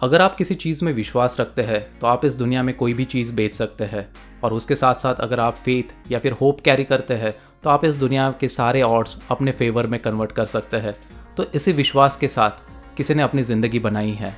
अगर 0.00 0.22
आप 0.22 0.34
किसी 0.36 0.54
चीज़ 0.54 0.84
में 0.84 0.92
विश्वास 0.92 1.36
रखते 1.40 1.62
हैं 1.62 1.80
तो 1.98 2.06
आप 2.06 2.24
इस 2.24 2.34
दुनिया 2.34 2.62
में 2.62 2.74
कोई 2.76 2.92
भी 2.94 3.04
चीज़ 3.04 3.32
बेच 3.32 3.52
सकते 3.52 3.84
हैं। 3.84 4.06
और 4.42 4.52
उसके 4.52 4.74
साथ 4.74 4.94
साथ 4.94 5.14
अगर 5.14 5.40
आप 5.40 5.54
फेथ 5.54 6.12
या 6.12 6.18
फिर 6.18 6.32
होप 6.32 6.60
कैरी 6.60 6.84
करते 6.84 7.14
हैं 7.14 7.34
तो 7.64 7.70
आप 7.70 7.84
इस 7.84 7.94
दुनिया 7.94 8.30
के 8.40 8.48
सारे 8.48 8.82
ऑर्ड्स 8.82 9.18
अपने 9.30 9.52
फेवर 9.52 9.86
में 9.86 9.98
कन्वर्ट 10.00 10.32
कर 10.32 10.46
सकते 10.46 10.76
हैं। 10.76 10.94
तो 11.36 11.44
इसी 11.54 11.72
विश्वास 11.72 12.16
के 12.16 12.28
साथ 12.28 12.96
किसी 12.96 13.14
ने 13.14 13.22
अपनी 13.22 13.42
ज़िंदगी 13.42 13.78
बनाई 13.78 14.12
है। 14.12 14.34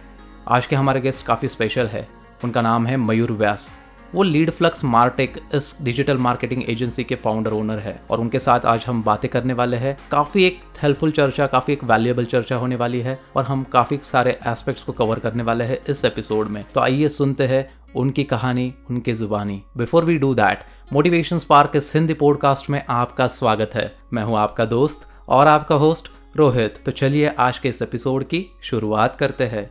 आज 0.48 0.67
के 0.67 0.77
हमारे 0.77 1.00
गेस्ट 1.00 1.27
काफ़ी 1.27 1.48
स्पेशल 1.48 1.86
है। 1.86 2.06
उनका 2.44 2.60
नाम 2.60 2.86
है 2.86 2.96
मयूर 2.96 3.32
व्यास। 3.32 3.70
वो 4.14 4.22
लीड 4.22 4.50
फ्लक्स 4.50 4.84
मार्टेक 4.84 5.36
इस 5.54 5.76
डिजिटल 5.82 6.18
मार्केटिंग 6.18 6.62
एजेंसी 6.70 7.04
के 7.04 7.14
फाउंडर 7.14 7.52
ओनर 7.52 7.79
है 7.79 7.94
और 8.11 8.20
उनके 8.20 8.38
साथ 8.38 8.64
आज 8.66 8.84
हम 8.86 9.02
बातें 9.02 9.30
करने 9.30 9.52
वाले 9.52 9.76
हैं। 9.76 9.96
काफ़ी 10.11 10.44
एक 10.44 10.61
हेल्पफुल 10.82 11.11
चर्चा, 11.11 11.46
काफ़ी 11.46 11.72
एक 11.72 11.84
वैल्यूएबल 11.84 12.25
चर्चा 12.25 12.56
होने 12.56 12.76
वाली 12.76 13.00
है 13.00 13.18
और 13.36 13.44
हम 13.44 13.62
काफ़ी 13.64 13.98
सारे 14.04 14.38
एस्पेक्ट्स 14.46 14.84
को 14.84 14.93
कवर 14.93 15.18
करने 15.18 15.43
वाले 15.43 15.64
हैं 15.64 15.79
इस 15.90 16.04
एपिसोड 16.04 16.48
में। 16.48 16.62
तो 16.75 16.80
आइए 16.80 17.08
सुनते 17.08 17.46
हैं 17.46 17.68
उनकी 17.96 18.25
कहानी, 18.25 18.72
उनकी 18.90 19.12
जुबानी। 19.12 19.61
Before 19.76 20.04
we 20.04 20.18
do 20.18 20.34
that 20.34 20.64
motivation 20.92 21.39
spark 21.39 21.76
इस 21.76 21.92
हिंदी 21.94 22.14
पॉडकास्ट 22.14 22.70
में 22.70 22.82
आपका 22.89 23.26
स्वागत 23.29 23.75
है। 23.75 23.90
मैं 24.12 24.22
हूँ 24.22 24.39
आपका 24.39 24.64
दोस्त 24.64 25.08
और 25.29 25.46
आपका 25.46 25.75
होस्ट 25.76 26.11
रोहित। 26.36 26.79
तो 26.84 26.92
चलिए 26.92 27.34
आज 27.39 27.58
के 27.58 27.68
इस 27.68 27.82
एपिसोड 27.82 28.25
की 28.25 28.46
शुरुआत 28.64 29.17
करते 29.17 29.46
हैं। 29.46 29.68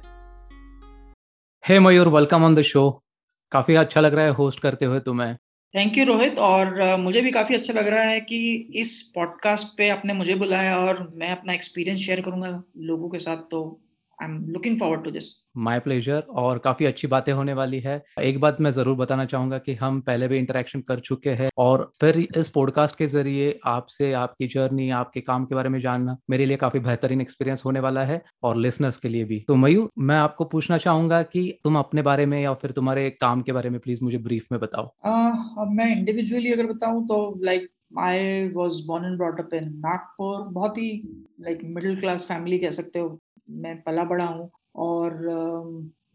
Hey 1.63 1.79
Mayur 1.79 2.07
welcome 2.09 2.43
on 2.43 2.55
the 2.55 2.61
show 2.63 3.01
काफ़ी 3.51 3.75
अच्छा 3.75 4.01
लग 4.01 4.13
रहा 4.13 4.25
है 4.25 4.31
होस्ट 4.31 4.59
करते 4.59 4.85
हुए 4.85 4.99
तुम्हें। 4.99 5.35
थैंक 5.73 5.97
यू 5.97 6.05
रोहित 6.05 6.39
और 6.39 6.95
मुझे 6.97 7.21
भी 7.21 7.31
काफ़ी 7.31 7.55
अच्छा 7.55 7.73
लग 7.73 7.87
रहा 7.87 8.03
है 8.03 8.19
कि 8.21 8.69
इस 8.75 9.11
पॉडकास्ट 9.15 9.77
पे 9.77 9.89
आपने 9.89 10.13
मुझे 10.13 10.35
बुलाया 10.35 10.77
और 10.79 11.13
मैं 11.15 11.29
अपना 11.31 11.53
एक्सपीरियंस 11.53 11.99
शेयर 11.99 12.21
करूँगा 12.21 12.63
लोगों 12.77 13.09
के 13.09 13.19
साथ 13.19 13.37
तो 13.51 13.61
I 14.21 14.27
am 14.27 14.37
looking 14.49 14.79
forward 14.79 15.03
to 15.03 15.11
this 15.11 15.29
my 15.57 15.79
pleasure 15.79 16.23
और 16.35 16.57
काफ़ी 16.59 16.85
अच्छी 16.85 17.07
बातें 17.07 17.31
होने 17.33 17.53
वाली 17.53 17.79
है। 17.79 18.01
एक 18.21 18.39
बात 18.39 18.61
मैं 18.61 18.71
ज़रूर 18.71 18.95
बताना 18.95 19.25
चाहूँगा 19.25 19.57
कि 19.57 19.73
हम 19.75 19.99
पहले 20.01 20.27
भी 20.27 20.37
इंटरेक्शन 20.37 20.81
कर 20.81 20.99
चुके 21.01 21.29
हैं 21.31 21.49
और 21.57 21.91
फिर 22.01 22.17
इस 22.37 22.49
पॉडकास्ट 22.49 22.97
के 22.97 23.07
ज़रिए 23.07 23.59
आपसे 23.65 24.11
आपकी 24.13 24.47
जर्नी 24.47 24.89
आपके 24.99 25.21
काम 25.21 25.45
के 25.45 25.55
बारे 25.55 25.69
में 25.69 25.79
जानना 25.81 26.17
मेरे 26.29 26.45
लिए 26.45 26.57
काफ़ी 26.57 26.79
बेहतरीन 26.81 27.21
एक्सपीरियंस 27.21 27.65
होने 27.65 27.79
वाला 27.79 28.03
है 28.03 28.21
और 28.43 28.57
लिसनर्स 28.57 28.97
के 28.97 29.09
लिए 29.09 29.23
भी। 29.23 29.39
तो 29.47 29.55
मयू 29.55 29.89
मैं 29.99 30.17
आपको 30.17 30.45
पूछना 30.45 30.77
चाहूँगा 30.77 31.21
कि 31.23 31.43
तुम 31.63 31.77
अपने 31.79 32.01
बारे 32.01 32.25
में 32.25 32.41
या 32.41 32.53
फिर 32.55 32.71
तुम्हारे 32.71 33.09
काम 33.21 33.41
के 33.41 33.51
बारे 33.51 33.69
में 33.69 33.79
प्लीज़ 33.79 34.03
मुझे 34.03 34.17
ब्रीफ 34.19 34.45
में 34.51 34.59
बताओ। 34.61 34.85
uh, 34.85 35.35
अब 35.59 35.71
मैं 35.71 35.91
इंडिविजुअली 35.91 36.51
अगर 36.51 36.71
बताऊँ 36.73 37.05
तो 37.07 37.17
like 37.43 37.69
I 37.99 38.47
was 38.49 38.85
born 38.87 39.05
and 39.05 39.17
brought 39.17 39.39
up 39.39 39.53
in 39.53 39.69
Nagpur 39.79 40.47
बहुत 40.51 40.77
ही 40.77 40.91
लाइक 41.41 41.59
मिडिल 41.65 41.99
क्लास 41.99 42.23
फैमिली 42.23 42.59
कह 42.59 42.71
सकते 42.71 42.99
हो। 42.99 43.19
मैं 43.53 43.75
पला 43.81 44.03
बड़ा 44.05 44.25
हूँ। 44.25 44.49
और 44.77 45.17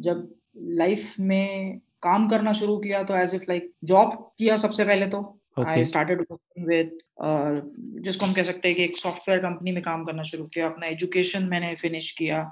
जब 0.00 0.28
लाइफ 0.56 1.14
में 1.20 1.80
काम 2.02 2.28
करना 2.28 2.52
शुरू 2.52 2.76
किया 2.78 3.02
तो 3.02 3.14
एज 3.16 3.34
इफ़ 3.34 3.42
लाइक 3.48 3.72
जॉब 3.84 4.12
किया 4.38 4.56
सबसे 4.56 4.84
पहले 4.84 5.06
तो। 5.06 5.20
आई 5.58 5.84
स्टार्टेड 5.84 6.20
विद 6.60 6.98
जिसको 8.04 8.26
हम 8.26 8.32
कह 8.32 8.42
सकते 8.42 8.68
हैं 8.68 8.76
कि 8.76 8.84
एक 8.84 8.96
सॉफ्टवेयर 8.96 9.40
कंपनी 9.40 9.72
में 9.72 9.82
काम 9.82 10.04
करना 10.04 10.22
शुरू 10.22 10.44
किया। 10.54 10.66
अपना 10.66 10.86
एजुकेशन 10.86 11.44
मैंने 11.50 11.74
फिनिश 11.74 12.10
किया 12.18 12.42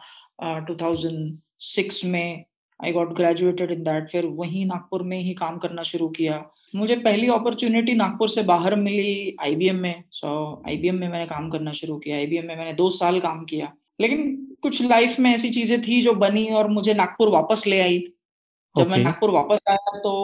टू 0.43 0.75
थाउज़ेंड 0.75 1.39
सिक्स 1.65 2.05
में। 2.05 2.45
I 2.81 2.93
got 2.93 3.13
graduated 3.17 3.71
in 3.71 3.83
that 3.83 4.09
फिर 4.11 4.27
वहीं 4.37 4.65
नागपुर 4.67 5.03
में 5.03 5.19
ही 5.19 5.35
काम 5.35 5.59
करना 5.59 5.83
शुरू 5.83 6.09
किया। 6.09 6.45
मुझे 6.75 6.97
पहली 6.97 7.29
अपॉर्चुनिटी 7.31 7.95
नागपुर 7.95 8.29
से 8.29 8.43
बाहर 8.43 8.75
मिली 8.77 9.37
आईबीएम 9.41 9.77
में। 9.77 10.05
सो 10.11 10.27
so, 10.27 10.69
आईबीएम 10.69 10.95
में 10.95 11.09
मैंने 11.09 11.27
काम 11.27 11.51
करना 11.51 11.73
शुरू 11.73 11.99
किया। 11.99 12.17
आईबीएम 12.17 12.47
में 12.47 12.57
मैंने 12.57 12.73
दो 12.73 12.89
साल 12.91 13.21
काम 13.21 13.45
किया। 13.45 13.73
लेकिन 14.01 14.37
कुछ 14.63 14.83
लाइफ 14.83 15.19
में 15.19 15.31
ऐसी 15.35 15.51
चीज़ें 15.51 15.81
थी 15.83 16.01
जो 16.03 16.13
बनी 16.15 16.47
और 16.51 16.69
मुझे 16.69 16.95
नागपुर 16.95 17.29
वापस 17.29 17.67
ले 17.67 17.81
आई 17.81 17.99
जब 17.99 18.83
okay. 18.83 18.91
मैं 18.91 18.99
नागपुर 18.99 19.31
वापस 19.31 19.59
आया 19.69 19.99
तो 19.99 20.15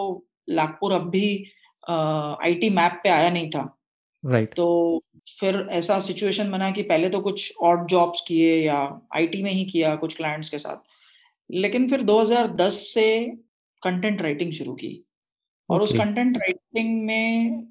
नागपुर 0.51 0.93
अब 0.93 1.09
भी 1.11 1.27
आईटी 1.89 2.71
मैप 2.71 3.01
पे 3.03 3.09
आया 3.09 3.31
नहीं 3.31 3.51
था 3.51 3.79
राइट 4.25 4.45
right. 4.45 4.57
तो 4.57 5.03
फिर 5.41 5.67
ऐसा 5.71 5.99
सिचुएशन 5.99 6.51
बना 6.51 6.71
कि 6.71 6.83
पहले 6.83 7.09
तो 7.09 7.21
कुछ 7.21 7.53
ऑड 7.63 7.87
जॉब्स 7.89 8.25
किए 8.29 8.57
या 8.67 8.79
आईटी 9.17 9.43
में 9.43 9.53
ही 9.53 9.65
किया 9.65 9.95
कुछ 9.97 10.17
क्लाइंट्स 10.17 10.51
के 10.51 10.59
साथ 10.59 10.89
लेकिन 11.51 11.89
फिर 11.89 12.03
2010 12.03 12.71
से 12.71 13.07
कंटेंट 13.83 14.23
राइटिंग 14.23 14.53
शुरू 14.53 14.73
की 14.73 14.93
और 15.69 15.81
okay. 15.81 15.93
उस 15.93 15.99
कंटेंट 15.99 16.37
राइटिंग 16.37 17.05
में 17.05 17.67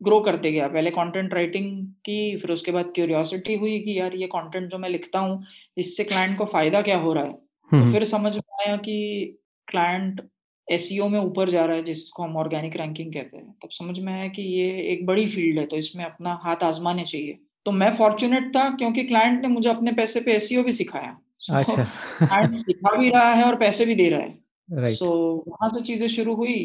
ग्रो 0.00 0.20
करते 0.20 0.52
गया। 0.52 0.68
पहले 0.68 0.90
कंटेंट 0.90 1.34
राइटिंग 1.34 1.86
की 2.04 2.36
फिर 2.36 2.50
उसके 2.50 2.72
बाद 2.72 2.90
क्यूरियोसिटी 2.94 3.54
हुई 3.54 3.78
कि 3.80 3.98
यार 3.98 4.14
ये 4.14 4.26
कंटेंट 4.26 4.70
जो 4.70 4.78
मैं 4.78 4.88
लिखता 4.88 5.18
हूँ 5.18 5.44
इससे 5.78 6.04
क्लाइंट 6.04 6.36
को 6.38 6.44
फ़ायदा 6.44 6.82
क्या 6.82 6.98
हो 6.98 7.12
रहा 7.12 7.24
है? 7.24 7.30
तो 7.30 7.92
फिर 7.92 8.04
समझ 8.04 8.34
में 8.36 8.66
आया 8.66 8.76
कि 8.76 9.38
क्लाइंट 9.68 10.20
एस 10.68 10.88
e 10.92 11.08
में 11.10 11.18
ऊपर 11.20 11.50
जा 11.50 11.64
रहा 11.64 11.76
है 11.76 11.82
जिसको 11.82 12.22
हम 12.22 12.36
ऑर्गेनिक 12.36 12.76
रैंकिंग 12.76 13.12
कहते 13.12 13.36
हैं। 13.36 13.54
तब 13.62 13.68
समझ 13.72 13.98
में 13.98 14.12
आया 14.12 14.28
कि 14.28 14.42
ये 14.42 14.82
एक 14.92 15.04
बड़ी 15.06 15.26
फ़ील्ड 15.26 15.58
है 15.58 15.66
तो 15.66 15.76
इसमें 15.76 16.04
अपना 16.04 16.38
हाथ 16.42 16.64
आजमाने 16.64 17.04
चाहिए। 17.04 17.38
तो 17.66 17.72
मैं 17.72 17.92
फॉर्चुनेट 17.96 18.54
था 18.56 18.68
क्योंकि 18.70 19.04
क्लाइंट 19.04 19.40
ने 19.42 19.48
मुझे 19.48 19.70
अपने 19.70 19.92
पैसे 19.92 20.20
पे 20.20 20.32
एस 20.32 20.48
e 20.52 20.64
भी 20.64 20.72
सिखाया। 20.72 21.16
अच्छा। 21.50 21.84
क्लाइंट 21.84 22.54
सिखा 22.54 22.96
भी 22.96 23.10
रहा 23.10 23.32
है 23.32 23.44
और 23.44 23.56
पैसे 23.56 23.86
भी 23.86 23.94
दे 23.94 24.08
रहा 24.10 24.20
है। 24.20 24.94
सो 24.94 25.06
so, 25.06 25.48
वहाँ 25.48 25.68
से 25.70 25.84
चीज़ें 25.84 26.08
शुरू 26.08 26.34
हुई 26.34 26.56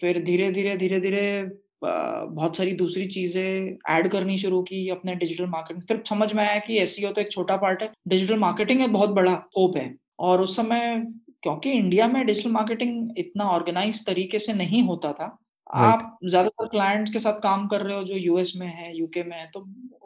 फिर 0.00 0.22
धीरे 0.24 0.50
धीरे 0.52 0.76
धीरे 0.76 1.00
धीरे 1.00 1.42
बहुत 1.84 2.56
सारी 2.56 2.72
दूसरी 2.74 3.06
चीज़ें 3.08 3.76
ऐड 3.90 4.10
करनी 4.12 4.38
शुरू 4.38 4.62
की 4.62 4.88
अपने 4.90 5.14
डिजिटल 5.14 5.46
मार्केटिंग 5.48 5.82
फिर 5.88 6.02
समझ 6.08 6.32
में 6.32 6.42
आया 6.44 6.58
कि 6.60 6.78
एस 6.78 6.96
तो 7.04 7.20
एक 7.20 7.32
छोटा 7.32 7.56
पार्ट 7.56 7.82
है 7.82 7.90
डिजिटल 8.08 8.38
मार्केटिंग 8.38 8.82
एक 8.82 8.92
बहुत 8.92 9.10
बड़ा 9.12 9.34
स्कोप 9.34 9.76
है। 9.76 9.94
और 10.20 10.40
उस 10.40 10.56
समय 10.56 11.02
क्योंकि 11.42 11.70
इंडिया 11.72 12.06
में 12.08 12.24
डिजिटल 12.26 12.50
मार्केटिंग 12.50 13.18
इतना 13.18 13.44
ऑर्गेनाइज 13.50 14.04
तरीके 14.06 14.38
से 14.38 14.52
नहीं 14.54 14.82
होता 14.82 15.12
था 15.12 15.36
आप 15.66 16.18
ज़्यादातर 16.24 16.66
क्लाइंट्स 16.68 17.12
के 17.12 17.18
साथ 17.18 17.40
काम 17.42 17.66
कर 17.66 17.80
रहे 17.80 17.96
हो 17.96 18.02
जो 18.04 18.16
यूएस 18.16 18.52
में 18.56 18.66
है 18.68 18.96
यूके 18.96 19.22
में 19.22 19.36
है 19.36 19.46
तो 19.54 19.60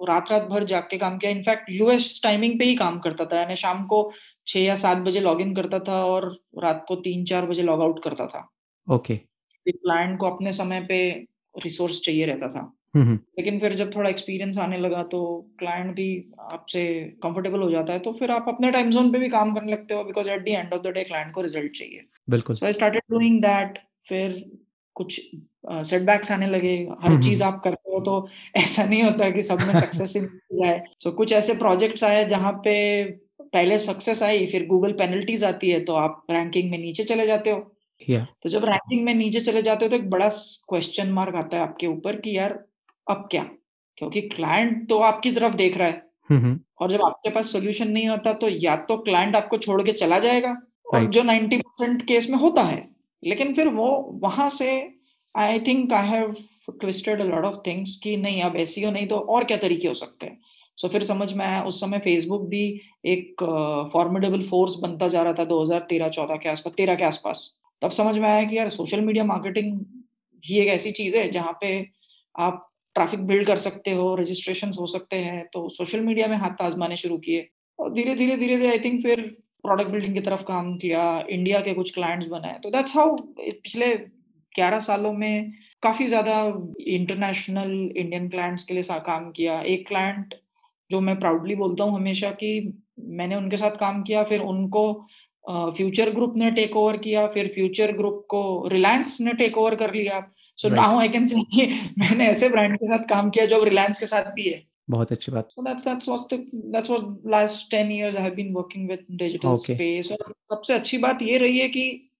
रात 0.08 0.30
रात 0.30 0.42
भर 0.42 0.64
जाग 0.64 0.82
के 0.90 0.98
काम 0.98 1.16
किया। 1.18 1.30
इनफैक्ट 1.30 1.70
यूएस 1.70 2.20
टाइमिंग 2.22 2.58
पे 2.58 2.64
ही 2.64 2.74
काम 2.76 2.98
करता 2.98 3.24
था। 3.24 3.38
यानी 3.38 3.56
शाम 3.56 3.84
को 3.86 4.10
छह 4.46 4.60
या 4.60 4.74
सात 4.76 4.98
बजे 4.98 5.20
लॉग 5.20 5.40
इन 5.40 5.54
करता 5.54 5.78
था 5.88 6.04
और 6.04 6.26
रात 6.58 6.84
को 6.88 6.96
तीन 6.98 7.24
चार 7.24 7.46
बजे 7.46 7.62
लॉग 7.62 7.82
आउट 7.82 8.02
करता 8.04 8.26
था। 8.26 8.48
Okay 8.86 9.14
okay. 9.14 9.24
क्लाइंट 9.66 10.18
को 10.18 10.26
अपने 10.26 10.52
समय 10.52 10.80
पे 10.88 10.98
रिसोर्स 11.64 12.00
चाहिए 12.00 12.26
रहता 12.26 12.48
था। 12.48 12.72
लेकिन 12.96 13.58
फिर 13.60 13.74
जब 13.74 13.94
थोड़ा 13.96 14.10
एक्सपीरियंस 14.10 14.58
आने 14.58 14.78
लगा 14.78 15.02
तो 15.02 15.20
क्लाइंट 15.58 15.94
भी 15.94 16.08
आपसे 16.40 16.84
कंफर्टेबल 17.22 17.60
हो 17.60 17.70
जाता 17.70 17.92
है 17.92 17.98
तो 17.98 18.12
फिर 18.12 18.30
आप 18.30 18.44
अपने 18.48 18.70
टाइम 18.70 18.90
जोन 18.90 19.12
पे 19.12 19.18
भी 19.18 19.28
काम 19.28 19.54
करने 19.54 19.72
लगते 19.72 19.94
हो 19.94 20.04
because 20.04 20.30
at 20.30 20.44
the 20.44 20.48
end 20.48 20.72
of 20.72 20.82
the 20.82 20.86
day 20.86 21.04
client 21.04 21.32
को 21.32 21.40
रिज़ल्ट 21.40 21.72
चाहिए। 21.72 22.04
बिल्कुल। 22.30 22.56
So 22.56 22.66
I 22.66 22.72
started 22.72 23.02
doing 23.10 23.40
that 23.42 23.78
फिर 24.08 24.44
कुछ 24.96 25.20
सेटबैक्स 25.70 26.26
uh, 26.26 26.32
आने 26.32 26.46
लगे 26.46 26.74
हर 27.02 27.22
चीज़ 27.22 27.42
आप 27.42 27.60
करते 27.64 27.90
हो 27.90 28.00
तो 28.00 28.28
ऐसा 28.56 28.84
नहीं 28.84 29.02
होता 29.02 29.30
कि 29.30 29.42
सब 29.42 29.58
में 29.58 29.74
सक्सेस 29.74 30.16
ही 30.16 30.22
मिल 30.22 30.58
जाए। 30.62 30.82
सो 31.00 31.12
कुछ 31.12 31.32
ऐसे 31.32 31.54
प्रोजेक्ट्स 31.54 32.04
आए 32.04 32.24
जहाँ 32.24 32.52
पे 32.64 33.04
पहले 33.42 33.78
सक्सेस 33.78 34.22
आई 34.22 34.46
फिर 34.46 34.66
गूगल 34.66 34.92
पेनल्टीज 34.92 35.44
आती 35.44 35.70
है 35.70 35.80
तो 35.80 35.94
आप 35.94 36.24
रैंकिंग 36.30 36.70
में 36.70 36.78
नीचे 36.78 37.04
चले 37.04 37.26
जाते 37.26 37.50
हो। 37.50 37.58
Yeah. 38.10 38.24
तो 38.42 38.48
जब 38.48 38.64
रैंकिंग 38.64 39.04
में 39.04 39.14
नीचे 39.14 39.40
चले 39.40 39.62
जाते 39.62 39.84
हो 39.84 39.88
तो 39.88 39.96
एक 39.96 40.10
बड़ा 40.10 40.28
क्वेश्चन 40.68 41.08
मार्क 41.08 41.34
आता 41.34 41.56
है 41.56 41.62
आपके 41.62 41.86
ऊपर 41.86 42.16
कि 42.16 42.36
यार 42.38 42.64
अब 43.10 43.28
क्या? 43.30 43.50
क्योंकि 43.96 44.20
क्लाइंट 44.20 44.88
तो 44.88 44.98
आपकी 44.98 45.32
तरफ़ 45.32 45.54
देख 45.54 45.76
रहा 45.76 45.88
है। 45.88 46.02
mm-hmm. 46.32 46.58
और 46.80 46.90
जब 46.90 47.02
आपके 47.02 47.30
पास 47.30 47.52
सोल्यूशन 47.52 47.90
नहीं 47.90 48.08
होता 48.08 48.32
तो 48.32 48.48
या 48.48 48.76
तो 48.76 48.96
क्लाइंट 48.96 49.36
आपको 49.36 49.58
छोड़ 49.58 49.82
के 49.82 49.92
चला 49.92 50.18
जाएगा 50.18 50.56
और 50.94 51.06
जो 51.06 51.22
90 51.22 51.56
परसेंट 51.56 52.06
केस 52.06 52.30
में 52.30 52.38
होता 52.38 52.62
है। 52.62 52.88
लेकिन 53.24 53.54
फिर 53.54 53.68
वो 53.68 54.10
वहाँ 54.22 54.48
से 54.50 54.94
I 55.36 55.60
think 55.60 55.92
I 55.92 56.08
have 56.08 56.36
twisted 56.70 57.22
lot 57.22 57.44
of 57.44 57.56
things 57.66 58.00
कि 58.04 58.16
नहीं 58.16 58.42
अब 58.42 58.56
ऐसी 58.56 58.82
हो 58.82 58.90
नहीं 58.90 59.06
तो 59.06 59.16
और 59.16 59.44
क्या 59.44 59.56
तरीके 59.56 59.88
हो 59.88 59.94
सकते 59.94 60.26
हैं? 60.26 60.38
सो 60.76 60.86
so, 60.86 60.92
फिर 60.92 61.02
समझ 61.02 61.32
में 61.32 61.46
आया 61.46 61.62
उस 61.62 61.80
समय 61.80 61.98
फेसबुक 61.98 62.48
भी 62.48 62.80
एक 63.04 63.42
फॉर्मेडेबल 63.92 64.42
uh, 64.42 64.48
फोर्स 64.48 64.74
बनता 64.74 65.08
जा 65.08 65.22
रहा 65.22 65.32
था 65.32 65.46
2013-14 65.46 66.38
के 66.42 66.48
आसपास 66.48 66.74
तेरह 66.76 66.94
के 66.94 67.04
आसपास। 67.04 67.57
तब 67.82 67.90
समझ 67.92 68.16
में 68.18 68.28
आया 68.28 68.44
कि 68.44 68.56
यार 68.58 68.68
सोशल 68.70 69.00
मीडिया 69.00 69.24
मार्केटिंग 69.24 69.78
ही 70.44 70.58
एक 70.60 70.68
ऐसी 70.68 70.92
चीज़ 70.92 71.16
है 71.16 71.30
जहाँ 71.30 71.52
पे 71.60 71.70
आप 72.34 72.64
ट्रैफ़िक 72.96 73.26
बिल्ड 73.26 73.46
कर 73.46 73.56
सकते 73.58 73.92
हो 73.94 74.14
रजिस्ट्रेशन 74.16 74.70
हो 74.78 74.86
सकते 74.86 75.16
हैं 75.18 75.44
तो 75.52 75.68
सोशल 75.70 76.00
मीडिया 76.00 76.26
में 76.26 76.36
हाथ 76.36 76.62
आजमाने 76.62 76.96
शुरू 76.96 77.16
किए। 77.18 77.48
और 77.78 77.92
धीरे 77.94 78.14
धीरे 78.14 78.36
धीरे 78.36 78.56
धीरे 78.56 78.70
आई 78.70 78.78
थिंक 78.78 79.02
फिर 79.02 79.20
प्रोडक्ट 79.64 79.90
बिल्डिंग 79.90 80.14
की 80.14 80.20
तरफ़ 80.20 80.42
काम 80.44 80.76
किया 80.78 81.02
इंडिया 81.30 81.60
के 81.60 81.74
कुछ 81.74 81.94
क्लाइंट्स 81.94 82.26
बनाए। 82.28 82.58
तो 82.62 82.70
दैट्स 82.70 82.96
हाउ 82.96 83.16
पिछले 83.38 83.94
ग्यारह 84.54 84.80
सालों 84.80 85.12
में 85.12 85.52
काफ़ी 85.82 86.06
ज़्यादा 86.06 86.36
इंटरनेशनल 86.88 87.72
इंडियन 87.96 88.28
क्लाइंट्स 88.28 88.64
के 88.64 88.74
लिए 88.74 88.98
काम 89.06 89.30
किया। 89.32 89.60
एक 89.62 89.86
क्लाइंट 89.88 90.34
जो 90.90 91.00
मैं 91.00 91.18
प्राउडली 91.18 91.54
बोलता 91.54 91.84
हूँ 91.84 91.94
हमेशा 91.94 92.30
कि 92.32 92.50
मैंने 92.98 93.34
उनके 93.36 93.56
साथ 93.56 93.76
काम 93.76 94.02
किया, 94.02 94.22
फिर 94.24 94.40
उनको 94.42 94.82
फ्यूचर 95.50 96.10
ग्रुप 96.10 96.36
ने 96.36 96.50
टेक 96.50 96.76
ओवर 96.76 96.96
किया 96.96 97.26
फिर 97.26 97.52
फ्यूचर 97.54 97.92
ग्रुप 97.92 98.26
को 98.28 98.68
रिलायंस 98.68 99.20
ने 99.20 99.32
टेक 99.32 99.58
ओवर 99.58 99.74
कर 99.74 99.94
लिया। 99.94 100.32
So 100.56 100.68
now 100.68 100.98
I 100.98 101.08
can 101.08 101.26
say 101.26 101.36
मैंने 101.98 102.26
ऐसे 102.26 102.48
ब्रांड 102.48 102.76
के 102.76 102.86
साथ 102.86 103.04
काम 103.08 103.30
किया 103.30 103.44
जो 103.44 103.62
रिलायंस 103.64 104.00
के 104.00 104.06
साथ 104.06 104.32
भी 104.32 104.48
है। 104.48 104.62
बहुत 104.90 105.12
अच्छी 105.12 105.32
बात। 105.32 105.48
So 105.58 105.64
that's 105.64 105.84
that's 105.84 106.06
the 106.06 106.38
that's 106.74 106.90
what 106.90 107.08
last 107.24 107.70
10 107.70 107.90
years 107.90 108.16
I 108.16 108.20
have 108.20 108.36
been 108.36 108.52
working 108.54 108.86
with 108.88 109.00
digital 109.22 109.50
Okay. 109.52 109.74
space 109.74 110.12
और 110.12 110.34
सबसे 110.50 110.74
अच्छी 110.74 110.98
बात 110.98 111.22
ये 111.22 111.38
रही 111.38 111.58
है 111.58 111.68
कि 111.68 112.10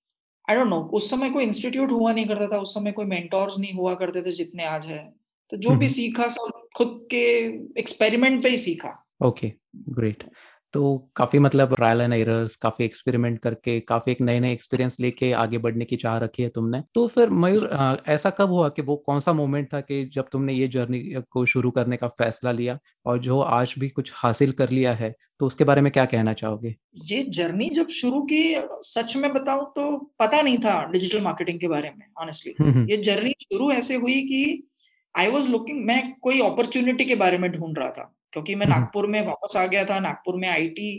आई 0.51 0.57
डोंट 0.57 0.69
नो 0.69 0.81
उस 0.93 1.11
समय 1.11 1.31
कोई 1.31 1.45
इंस्टीट्यूट 1.45 1.91
हुआ 1.91 2.13
नहीं 2.13 2.27
करता 2.27 2.47
था 2.47 2.61
उस 2.61 2.75
समय 2.75 2.93
कोई 2.93 3.05
मेंटोर्स 3.05 3.59
नहीं 3.59 3.73
हुआ 3.73 3.95
करते 3.95 4.23
थे 4.23 4.33
जितने 4.33 4.65
आज 4.65 4.87
है। 4.87 5.15
तो 5.51 5.57
जो 5.57 5.69
भी 5.69 5.75
हम्म। 5.75 5.87
सीखा 5.87 6.29
सब 6.29 6.69
खुद 6.77 7.09
के 7.11 7.25
एक्सपेरिमेंट 7.81 8.43
पे 8.43 8.49
ही 8.49 8.57
सीखा। 8.57 9.07
ओके 9.25 9.53
ग्रेट 9.77 10.25
तो 10.75 10.97
काफ़ी 11.17 11.38
मतलब 11.38 11.75
ट्रायल 11.75 12.00
एंड 12.00 12.12
एरर्स 12.15 12.56
काफ़ी 12.56 12.85
एक्सपेरिमेंट 12.85 13.38
करके 13.38 13.79
काफ़ी 13.81 14.12
एक 14.12 14.20
नए 14.20 14.41
नए 14.41 14.53
एक्सपीरियंस 14.53 15.00
लेके 15.00 15.32
आगे 15.35 15.59
बढ़ने 15.59 15.85
की 15.85 15.97
चाह 15.97 16.19
रखी 16.19 16.43
है 16.43 16.49
तुमने। 16.49 16.82
तो 16.94 17.06
फिर 17.09 17.31
मयूर 17.31 18.03
ऐसा 18.09 18.31
कब 18.31 18.50
हुआ 18.50 18.69
कि 18.69 18.82
वो 18.82 18.97
कौन 18.97 19.20
सा 19.20 19.32
मोमेंट 19.32 19.73
था 19.75 19.81
कि 19.81 20.05
जब 20.15 20.29
तुमने 20.32 20.53
ये 20.53 20.69
जर्नी 20.69 21.00
को 21.31 21.44
शुरू 21.47 21.70
करने 21.70 21.97
का 21.97 22.09
फैसला 22.09 22.53
लिया 22.53 22.79
और 23.06 23.19
जो 23.19 23.41
आज 23.41 23.75
भी 23.79 23.88
कुछ 23.88 24.12
हासिल 24.15 24.53
कर 24.53 24.70
लिया 24.70 24.93
है 24.94 25.15
तो 25.41 25.47
उसके 25.47 25.65
बारे 25.65 25.81
में 25.81 25.91
क्या 25.93 26.05
कहना 26.05 26.32
चाहोगे? 26.32 26.75
ये 27.05 27.23
जर्नी 27.31 27.69
जब 27.71 27.88
शुरू 27.88 28.21
की 28.23 28.43
सच 28.82 29.17
में 29.17 29.32
बताऊँ 29.32 29.64
तो 29.76 29.91
पता 30.21 30.43
नहीं 30.43 30.59
था 30.59 30.82
डिजिटल 30.91 31.21
मार्केटिंग 31.21 31.61
के 31.61 31.69
बारे 31.69 31.91
में 31.91 32.06
ऑनेस्टली 32.21 32.55
हम्म 32.61 32.71
हम्म, 32.71 32.88
ये 32.91 32.97
जर्नी 32.97 33.35
शुरू 33.43 33.71
ऐसे 33.73 33.94
हुई 33.94 34.21
कि 34.23 34.69
आई 35.14 35.31
वॉज़ 35.31 35.49
लुकिंग 35.49 35.85
मैं 35.87 36.00
कोई 36.23 36.41
अपॉर्चुनिटी 36.41 37.05
के 37.05 37.14
बारे 37.14 37.38
में 37.38 37.50
ढूंढ 37.53 37.79
रहा 37.79 37.91
था। 37.91 38.14
क्योंकि 38.33 38.55
मैं 38.55 38.67
हम्म। 38.67 38.75
नागपुर 38.75 39.07
में 39.07 39.21
वापस 39.27 39.57
आ 39.57 39.65
गया 39.67 39.85
था 39.85 39.99
नागपुर 40.01 40.37
में 40.37 40.49
आईटी 40.49 40.91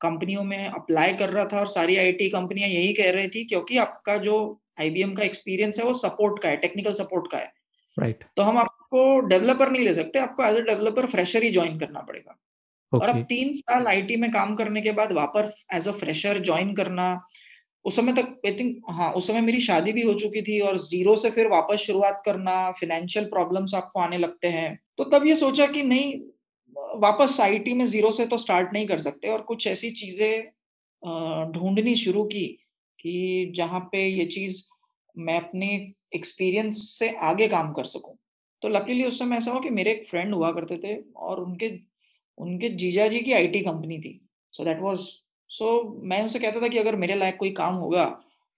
कंपनियों 0.00 0.42
में 0.44 0.66
अप्लाई 0.68 1.12
कर 1.14 1.30
रहा 1.30 1.44
था 1.44 1.58
और 1.58 1.68
सारी 1.68 1.96
आईटी 1.96 2.28
कंपनियाँ 2.30 2.68
यही 2.68 2.92
कह 2.92 3.10
रही 3.10 3.28
थी 3.28 3.44
क्योंकि 3.44 3.78
आपका 3.78 4.16
जो 4.18 4.36
आईबीएम 4.80 5.14
का 5.14 5.22
एक्सपीरियंस 5.24 5.78
है 5.78 5.84
वो 5.84 5.92
सपोर्ट 5.96 6.42
का 6.42 6.48
है 6.48 6.56
टेक्निकल 6.56 6.94
सपोर्ट 6.94 7.30
का 7.32 7.38
है 7.38 7.52
राइट 7.96 8.16
right. 8.16 8.36
तो 8.36 8.42
हम 8.42 8.58
आपको 8.58 9.20
डेवलपर 9.28 9.70
नहीं 9.70 9.84
ले 9.84 9.94
सकते 9.94 10.18
आपको 10.18 10.44
एज 10.44 10.56
अ 10.56 10.60
डेवलपर 10.62 11.06
फ्रेशर 11.06 11.42
ही 11.42 11.50
ज्वाइन 11.50 11.78
करना 11.78 12.00
पड़ेगा 12.00 12.32
okay. 12.32 13.02
और 13.02 13.08
अब 13.08 13.22
तीन 13.24 13.52
साल 13.54 13.86
आईटी 13.86 14.16
में 14.16 14.30
काम 14.32 14.54
करने 14.56 14.82
के 14.82 14.92
बाद 14.92 15.12
वापस 15.14 15.64
एज 15.74 15.88
अ 15.88 15.92
फ्रेशर 15.94 16.38
ज्वाइन 16.40 16.74
करना 16.74 17.08
उस 17.84 17.96
समय 17.96 18.12
तक 18.12 18.40
आई 18.46 18.52
थिंक 18.54 18.86
हाँ 18.90 19.10
उस 19.12 19.26
समय 19.26 19.40
मेरी 19.40 19.60
शादी 19.60 19.92
भी 19.92 20.02
हो 20.02 20.14
चुकी 20.14 20.42
थी 20.42 20.60
और 20.60 20.76
ज़ीरो 20.78 21.14
से 21.16 21.30
फिर 21.30 21.48
वापस 21.48 21.80
शुरुआत 21.80 22.22
करना 22.24 22.54
फाइनेंशियल 22.72 23.26
प्रॉब्लम्स 23.26 23.74
आपको 23.74 24.00
आने 24.00 24.18
लगते 24.18 24.48
हैं 24.50 24.78
तो 24.98 25.04
तब 25.06 25.26
ये 25.26 25.34
सोचा 25.36 25.66
कि 25.66 25.82
नहीं 25.84 26.12
वापस 26.76 27.40
आईटी 27.40 27.72
में 27.72 27.84
ज़ीरो 27.84 28.10
से 28.10 28.26
तो 28.26 28.38
स्टार्ट 28.38 28.72
नहीं 28.72 28.86
कर 28.86 28.98
सकते 28.98 29.28
और 29.28 29.42
कुछ 29.42 29.66
ऐसी 29.66 29.90
चीज़ें 29.92 31.52
ढूंढनी 31.52 31.94
शुरू 31.96 32.24
की 32.24 32.46
कि 32.98 33.52
जहाँ 33.56 33.80
पे 33.92 34.06
ये 34.06 34.24
चीज़ 34.26 34.62
मैं 35.16 35.36
अपने 35.40 35.66
एक्सपीरियंस 36.14 36.82
से 36.98 37.08
आगे 37.24 37.48
काम 37.48 37.72
कर 37.72 37.84
सकूँ। 37.84 38.16
तो 38.62 38.68
लकीली 38.68 39.04
उस 39.04 39.18
समय 39.18 39.36
ऐसा 39.36 39.50
हुआ 39.50 39.60
कि 39.60 39.70
मेरे 39.70 39.90
एक 39.90 40.06
फ्रेंड 40.08 40.34
हुआ 40.34 40.50
करते 40.52 40.76
थे 40.84 40.96
और 41.16 41.40
उनके 41.40 41.70
उनके 42.38 42.68
जीजा 42.76 43.06
जी 43.08 43.20
की 43.20 43.32
आईटी 43.32 43.60
कंपनी 43.60 43.98
थी। 43.98 44.20
सो 44.54 44.64
दैट 44.64 44.80
वाज 44.80 44.98
सो 45.50 45.82
मैं 46.02 46.22
उनसे 46.22 46.38
कहता 46.38 46.60
था 46.60 46.68
कि 46.68 46.78
अगर 46.78 46.96
मेरे 46.96 47.14
लायक 47.14 47.36
कोई 47.36 47.50
काम 47.52 47.74
होगा 47.74 48.04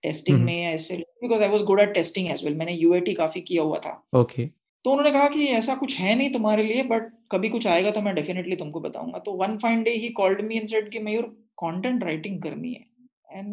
टेस्टिंग 0.05 0.37
हम्म। 0.37 0.47
में 0.47 0.63
या 0.63 0.71
ऐसे 0.71 0.97
because 1.23 1.43
I 1.43 1.49
was 1.49 1.63
good 1.63 1.81
at 1.81 1.93
testing 1.95 2.29
as 2.31 2.45
well 2.45 2.55
मैंने 2.57 2.73
यूएटी 2.73 3.15
काफ़ी 3.15 3.41
किया 3.41 3.63
हुआ 3.63 3.79
था। 3.79 4.03
ओके 4.15 4.49
तो 4.85 4.91
उन्होंने 4.91 5.11
कहा 5.11 5.29
कि 5.29 5.47
ऐसा 5.53 5.75
कुछ 5.75 5.97
है 5.97 6.15
नहीं 6.15 6.33
तुम्हारे 6.33 6.63
लिए 6.63 6.83
बट 6.83 7.11
कभी 7.33 7.49
कुछ 7.49 7.67
आएगा 7.67 7.91
तो 7.91 8.01
मैं 8.01 8.15
डेफिनेटली 8.15 8.57
तुमको 8.57 8.81
बताऊँगा। 8.81 9.19
तो 9.19 9.33
one 9.35 9.57
fine 9.59 9.83
day 9.83 9.91
he 9.93 10.09
called 10.19 10.41
me 10.41 10.57
and 10.57 10.69
said 10.69 10.91
कि 10.93 10.99
मयूर 10.99 11.25
कंटेंट 11.59 12.05
राइटिंग 12.05 12.41
करनी 12.43 12.73
है। 12.73 12.85
एंड 13.31 13.49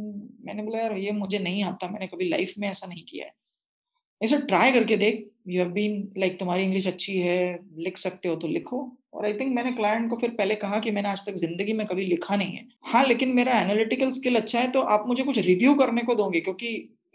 मैंने 0.46 0.64
बोला, 0.64 0.80
यार, 0.80 0.98
ये 0.98 1.12
मुझे 1.12 1.40
नहीं 1.40 1.64
आता, 1.64 1.88
मैंने 1.88 2.08
कभी 2.08 2.30
लाइफ 2.30 2.54
में 2.60 2.68
ऐसा 2.70 2.88
नहीं 2.88 3.04
किया 3.04 3.26
है। 3.26 3.34
ऐसे 4.22 4.38
ट्राई 4.38 4.72
करके 4.72 4.98
देख। 4.98 5.26
यू 5.48 5.62
हैव 5.62 5.72
बीन 5.72 6.14
लाइक 6.18 6.38
तुम्हारी 6.40 6.64
इंग्लिश 6.64 6.88
अच्छी 6.88 7.18
है, 7.18 7.60
लिख 7.78 7.98
सकते 7.98 8.28
हो 8.28 8.36
तो 8.36 8.48
लिखो। 8.48 8.80
और 9.14 9.26
आई 9.26 9.34
थिंक 9.34 9.54
मैंने 9.56 9.72
क्लाइंट 9.72 10.10
को 10.10 10.16
फिर 10.16 10.30
पहले 10.30 10.56
कहा 10.56 10.80
कि 10.80 10.92
मैंने 10.92 11.10
आज 11.10 11.26
तक 11.26 11.36
ज़िंदगी 11.36 11.74
में 11.74 11.86
कभी 11.88 12.06
लिखा 12.06 12.36
नहीं 12.36 12.56
है। 12.56 12.66
हाँ 12.84 13.06
लेकिन 13.06 13.34
मेरा 13.36 13.60
एनालिटिकल 13.60 14.12
स्किल 14.12 14.36
अच्छा 14.36 14.60
है 14.60 14.72
तो 14.72 14.82
आप 14.82 15.08
मुझे 15.08 15.24
कुछ 15.24 15.40
रिव्यू 15.40 15.74
करने 15.76 16.02
को 16.02 16.16
दोगे? 16.16 16.40
क्योंकि 16.40 16.68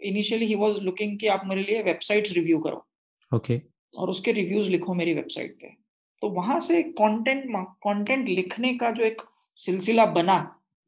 इनिशियली 0.03 0.45
ही 0.45 0.55
वाज 0.55 0.79
लुकिंग 0.83 1.17
कि 1.19 1.27
आप 1.27 1.41
मेरे 1.45 1.63
लिए 1.63 1.81
वेबसाइट्स 1.83 2.33
रिव्यू 2.33 2.59
करो। 2.59 2.85
ओके 3.31 3.61
और 3.93 4.09
उसके 4.09 4.31
रिव्यूज़ 4.31 4.69
लिखो 4.69 4.93
मेरी 4.93 5.13
वेबसाइट 5.13 5.55
पे। 5.61 5.75
तो 6.21 6.29
वहाँ 6.29 6.59
से 6.59 6.81
कंटेंट 6.83 7.45
कंटेंट 7.55 8.27
लिखने 8.29 8.73
का 8.77 8.91
जो 8.91 9.03
एक 9.03 9.21
सिलसिला 9.57 10.05
बना 10.11 10.37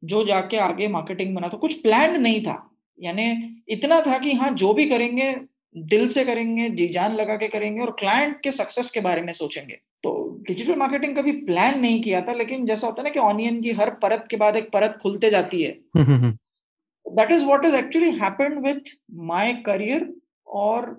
जो 0.02 0.24
जाके 0.24 0.56
आगे 0.58 0.88
मार्केटिंग 0.88 1.34
बना 1.34 1.48
तो 1.48 1.56
कुछ 1.58 1.80
प्लान 1.82 2.20
नहीं 2.20 2.40
था। 2.42 2.56
यानी 2.98 3.62
इतना 3.68 4.00
था 4.00 4.18
कि 4.18 4.32
हाँ 4.32 4.50
जो 4.52 4.72
भी 4.74 4.88
करेंगे 4.88 5.34
दिल 5.76 6.06
से 6.08 6.24
करेंगे 6.24 6.68
जी 6.70 6.86
जान 6.88 7.14
लगा 7.14 7.36
के 7.36 7.48
करेंगे 7.48 7.80
और 7.80 7.90
क्लाइंट 7.98 8.40
के 8.40 8.52
सक्सेस 8.52 8.90
के 8.90 9.00
बारे 9.00 9.22
में 9.22 9.32
सोचेंगे। 9.32 9.78
तो 10.02 10.12
डिजिटल 10.46 10.76
मार्केटिंग 10.76 11.16
कभी 11.16 11.32
प्लान 11.44 11.80
नहीं 11.80 12.00
किया 12.02 12.20
था 12.20 12.32
लेकिन 12.32 12.66
जैसा 12.66 12.86
होता 12.86 13.02
है 13.02 13.04
ना 13.04 13.10
कि 13.10 13.18
ऑनियन 13.20 13.60
की 13.62 13.70
हर 13.72 13.90
परत 14.02 14.26
के 14.30 14.36
बाद 14.36 14.56
एक 14.56 14.70
परत 14.72 14.98
खुलते 15.02 15.30
जाती 15.30 15.62
है। 15.62 15.70
That 15.96 17.30
is 17.30 17.44
what 17.44 17.64
is 17.64 17.74
actually 17.74 18.10
happened 18.18 18.58
with 18.66 18.92
my 19.24 19.52
career 19.66 20.12
और 20.46 20.90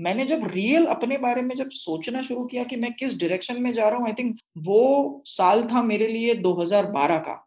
मैंने 0.00 0.24
जब 0.24 0.46
रियल 0.46 0.86
अपने 0.86 1.18
बारे 1.18 1.42
में 1.42 1.54
जब 1.56 1.70
सोचना 1.70 2.22
शुरू 2.22 2.44
किया 2.44 2.64
कि 2.64 2.76
मैं 2.76 2.92
किस 2.92 3.20
डायरेक्शन 3.20 3.62
में 3.62 3.72
जा 3.72 3.88
रहा 3.88 3.98
हूँ 3.98 4.06
आई 4.06 4.12
थिंक 4.12 4.36
वो 4.58 5.22
साल 5.26 5.62
था 5.64 5.82
मेरे 5.82 6.06
लिए 6.06 6.34
2012 6.34 7.18
का 7.18 7.46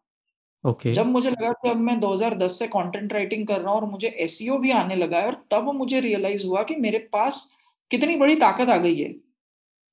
ओके 0.64 0.88
okay. 0.88 0.94
जब 0.96 1.06
मुझे 1.06 1.30
लगा 1.30 1.52
कि 1.52 1.68
अब 1.68 1.76
मैं 1.76 1.98
2010 2.00 2.48
से 2.48 2.66
कंटेंट 2.66 3.12
राइटिंग 3.12 3.46
कर 3.46 3.60
रहा 3.60 3.72
हूँ 3.72 3.80
और 3.80 3.90
मुझे 3.90 4.08
एसईओ 4.08 4.58
भी 4.58 4.70
आने 4.70 4.96
लगा 4.96 5.18
है 5.18 5.26
और 5.26 5.44
तब 5.50 5.72
मुझे 5.74 6.00
रियलाइज़ 6.00 6.46
हुआ 6.46 6.62
कि 6.62 6.76
मेरे 6.76 6.98
पास 7.12 7.50
कितनी 7.90 8.16
बड़ी 8.16 8.36
ताकत 8.36 8.68
आ 8.68 8.76
गई 8.76 8.94
है 8.94 9.14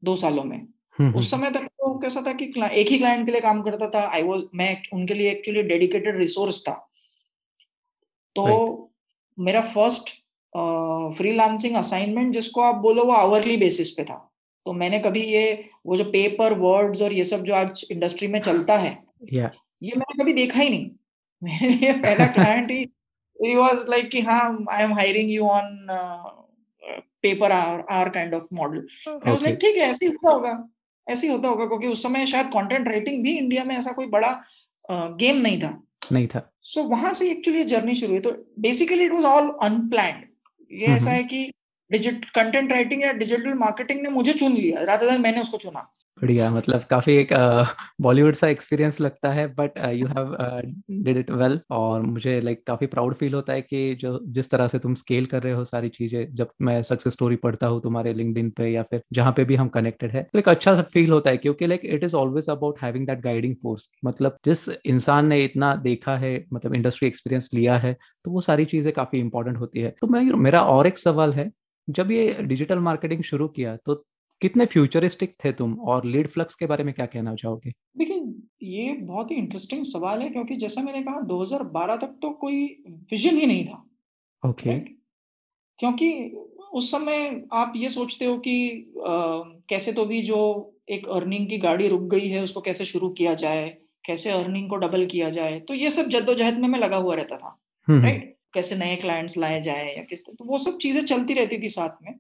दो 0.04 0.16
सालों 0.16 0.44
में 0.44 0.58
हम्म 1.00 1.14
उस 1.14 1.32
समय 1.32 1.52
तक 1.52 1.66
तो 1.66 2.00
कैसा 2.00 2.22
था 2.22 2.34
कि 2.34 2.46
एक 2.72 2.88
ही 2.88 2.98
क्लाइंट 2.98 3.26
के 3.26 3.32
लिए 3.32 3.42
काम 3.42 3.62
करता 3.62 3.90
था 3.90 4.08
आई 4.08 4.24
वॉज़ 4.24 4.44
मैं 4.56 4.82
उनके 4.94 5.14
लिए 5.14 5.32
एक्चुअली 5.32 5.62
डेडिकेटेड 5.64 6.18
रिसोर्स 6.18 6.62
था 6.62 6.74
तो 8.36 8.44
Right. 8.44 8.88
मेरा 9.38 9.62
फ़र्स्ट 9.62 10.10
फ्रीलांसिंग 11.18 11.76
असाइनमेंट 11.76 12.34
जिसको 12.34 12.62
आप 12.62 12.76
बोलो 12.76 13.04
वो 13.04 13.14
आवरली 13.14 13.58
बेसिस 13.58 13.92
पे 13.92 14.04
था। 14.04 14.28
तो 14.66 14.74
मैंने 14.74 15.00
कभी 15.00 15.22
ये 15.24 15.70
वो 15.86 15.98
जो 15.98 16.04
पेपर 16.04 16.54
वर्ड्स 16.54 17.02
और 17.02 17.14
ये 17.14 17.24
सब 17.24 17.44
जो 17.44 17.54
आज 17.54 17.86
इंडस्ट्री 17.92 18.28
में 18.28 18.40
चलता 18.42 18.78
है 18.78 18.98
या 19.34 19.52
ये 19.84 19.92
मैंने 19.98 20.24
कभी 20.24 20.34
देखा 20.34 20.60
ही 20.60 20.70
नहीं। 20.70 20.90
मेरे 21.44 21.70
लिए 21.70 21.94
पहला 21.94 22.26
क्लाइंट 22.26 22.72
ही 22.72 22.78
ही 23.40 23.56
वाज 23.56 23.86
लाइक 23.90 24.10
कि 24.10 24.20
हाँ 24.22 24.66
I 24.72 24.84
am 24.84 24.94
hiring 24.94 25.32
you 25.32 25.44
on 25.44 25.88
paper 27.22 27.52
R 27.52 27.84
R 27.92 28.10
kind 28.10 28.34
of 28.34 28.44
model 28.54 28.86
मैं 29.08 29.34
ओके 29.34 29.44
लाइक 29.44 29.58
ठीक 29.62 29.76
है 29.76 29.82
ऐसे 29.82 30.06
ही 30.06 30.12
होता 30.12 30.32
होगा 30.32 30.70
ऐसे 31.08 31.28
ही 31.28 31.34
होता 31.34 31.48
होगा 31.48 31.66
क्योंकि 31.66 31.88
उस 31.88 32.04
समय 32.04 32.26
शायद 32.26 32.48
कंटेंट 32.48 32.88
राइटिंग 32.88 33.24
भी 33.24 33.38
इंडिया 33.38 33.64
में 33.64 33.76
ऐसा 33.78 33.92
कोई 33.92 34.06
बड़ा 34.06 34.44
गेम 34.92 35.38
नहीं 35.38 35.62
था। 35.62 35.82
नहीं 36.12 36.28
था। 36.28 36.52
सो 36.62 36.84
वहाँ 36.84 37.14
से 37.14 37.30
एक्चुअली 37.32 37.64
जर्नी 37.64 37.96
शुरू 37.96 38.12
हुई। 38.12 38.22
तो 38.22 38.32
basically 38.60 39.06
it 39.06 39.12
was 39.12 39.26
all 39.26 39.50
unplanned 39.64 40.26
ये 40.72 40.86
ऐसा 40.88 41.06
हम्म। 41.06 41.16
है 41.16 41.24
कि 41.24 41.52
डिजिट 41.92 42.26
कंटेंट 42.26 42.72
राइटिंग 42.72 43.04
या 43.04 43.12
डिजिटल 43.14 43.54
मार्केटिंग 43.54 44.02
ने 44.02 44.10
मुझे 44.10 44.34
चुन 44.34 44.54
लिया 44.54 44.84
राधा 44.84 45.18
मैंने 45.18 45.42
उसको 45.42 45.58
चुना 45.58 45.88
बढ़िया 46.18 46.50
मतलब 46.52 46.84
काफ़ी 46.84 47.14
एक 47.14 47.30
बॉलीवुड 48.02 48.36
सा 48.36 48.48
एक्सपीरियंस 48.48 49.00
लगता 49.02 49.32
है 49.32 49.48
but 49.56 49.78
you 49.94 50.08
have 50.08 50.36
did 51.04 51.18
it 51.18 51.30
well 51.32 51.60
और 51.72 52.02
मुझे 52.02 52.40
लाइक 52.42 52.58
like, 52.58 52.68
काफ़ी 52.68 52.88
प्राउड 52.88 53.14
फील 53.16 53.34
होता 53.34 53.54
है 53.54 53.62
कि 53.62 53.96
जो 53.96 54.20
जिस 54.28 54.50
तरह 54.50 54.68
से 54.68 54.80
तुम 54.80 54.94
स्केल 54.94 55.26
कर 55.26 55.44
रहे 55.44 55.54
हो 55.54 55.64
सारी 55.66 55.90
चीज़ें 55.90 56.34
जब 56.36 56.50
मैं 56.62 56.82
सक्सेस 56.84 57.14
स्टोरी 57.14 57.36
पढ़ता 57.36 57.68
हूँ 57.68 57.82
तुम्हारे 57.82 58.14
लिंक्डइन 58.14 58.50
पे 58.50 58.68
या 58.70 58.84
फिर 58.84 59.02
जहाँ 59.14 59.34
पे 59.38 59.44
भी 59.46 59.56
हम 59.56 59.68
कनेक्टेड 59.70 60.12
है 60.12 60.24
तो 60.34 60.40
एक 60.40 60.50
अच्छा 60.50 60.76
सा 60.76 60.82
फील 60.94 61.12
होता 61.12 61.30
है 61.30 61.38
क्योंकि 61.38 61.68
like 61.68 61.82
it 61.86 62.04
is 62.04 62.16
always 62.16 62.50
about 62.50 62.80
having 62.82 63.08
that 63.08 63.22
guiding 63.22 63.56
force 63.64 63.90
मतलब 64.06 64.38
जिस 64.46 64.68
इंसान 64.86 65.26
ने 65.26 65.44
इतना 65.44 65.76
देखा 65.82 66.18
है 66.18 66.34
मतलब 66.54 66.76
इंडस्ट्री 66.76 67.08
एक्सपीरियंस 67.08 67.50
लिया 67.54 67.78
है 67.78 67.96
तो 68.26 68.32
वो 68.32 68.42
सारी 68.42 68.66
चीज़ें 68.66 68.94
काफ़ी 68.94 69.20
इंपॉर्टेंट 69.20 69.58
होती 69.58 69.80
है। 69.80 69.96
तो 70.02 70.08
मैं 70.08 70.24
मेरा 70.40 70.62
और 70.64 70.88
एक 70.88 70.98
सवाल 70.98 71.34
है 71.34 71.50
जब 71.88 72.12
ये 72.12 72.32
डिजिटल 72.42 72.80
मार्केटिंग 72.80 73.24
शुरू 73.24 73.48
किया 73.48 73.76
तो 73.86 74.04
कितने 74.42 74.66
फ्यूचरिस्टिक 74.66 75.36
थे 75.46 75.52
तुम? 75.52 75.80
और 75.80 76.06
लीड 76.06 76.28
फ्लक्स 76.28 76.56
के 76.56 76.66
बारे 76.66 76.84
में 76.84 76.94
क्या 76.94 77.06
कहना 77.06 77.36
चाहोगे? 77.36 77.72
देखिए 77.98 78.24
ये 78.64 78.94
बहुत 78.94 79.32
ही 79.32 79.36
इंटरेस्टिंग 79.36 79.84
सवाल 79.84 80.22
है 80.22 80.30
क्योंकि 80.30 80.56
जैसा 80.56 80.82
मैंने 80.82 81.04
कहा 81.04 81.22
2012 81.22 81.96
तक 81.96 82.20
तो 82.22 82.30
कोई 82.30 82.84
विजन 82.90 83.38
ही 83.38 83.46
नहीं 83.46 83.66
था 83.68 83.86
ओके 84.50 84.70
राइट 84.70 84.98
क्योंकि 85.80 86.38
उस 86.74 86.92
समय 86.92 87.44
आप 87.54 87.74
ये 87.76 87.90
सोचते 87.90 88.26
हो 88.26 88.38
कि 88.38 88.70
अ, 88.98 89.14
कैसे 89.70 89.94
तो 89.94 90.06
भी 90.06 90.22
जो 90.22 90.40
एक 90.90 91.08
अर्निंग 91.08 91.50
की 91.50 91.58
गाड़ी 91.58 91.88
रुक 91.88 92.02
गई 92.02 92.28
है 92.28 92.44
उसको 92.44 92.62
कैसे 92.62 92.86
शुरू 92.86 93.10
किया 93.10 93.34
जाए 93.34 93.78
कैसे 94.06 94.30
अर्निंग 94.30 94.70
को 94.70 94.76
डबल 94.76 95.06
किया 95.06 95.30
जाए 95.30 95.60
तो 95.60 95.74
ये 95.74 95.90
सब 95.90 96.04
जद्दोजहद 96.04 96.60
में 96.60 96.68
मैं 96.70 96.80
लगा 96.80 96.98
हुआ 96.98 97.16
रहता 97.16 97.38
था 97.38 97.60
हम्म 97.88 98.04
राइट 98.04 98.38
कैसे 98.54 98.76
नए 98.76 98.96
क्लाइंट्स 98.96 99.38
लाए 99.38 99.62
जाए 99.62 99.96
या 99.98 100.04
किस 100.04 100.26
तो 100.26 100.46
वो 100.46 100.58
सब 100.58 100.78
चीज़ें 100.78 101.06
चलती 101.06 101.34
रहती 101.34 101.62
थी 101.62 101.70
साथ 101.70 101.90
में। 102.04 102.16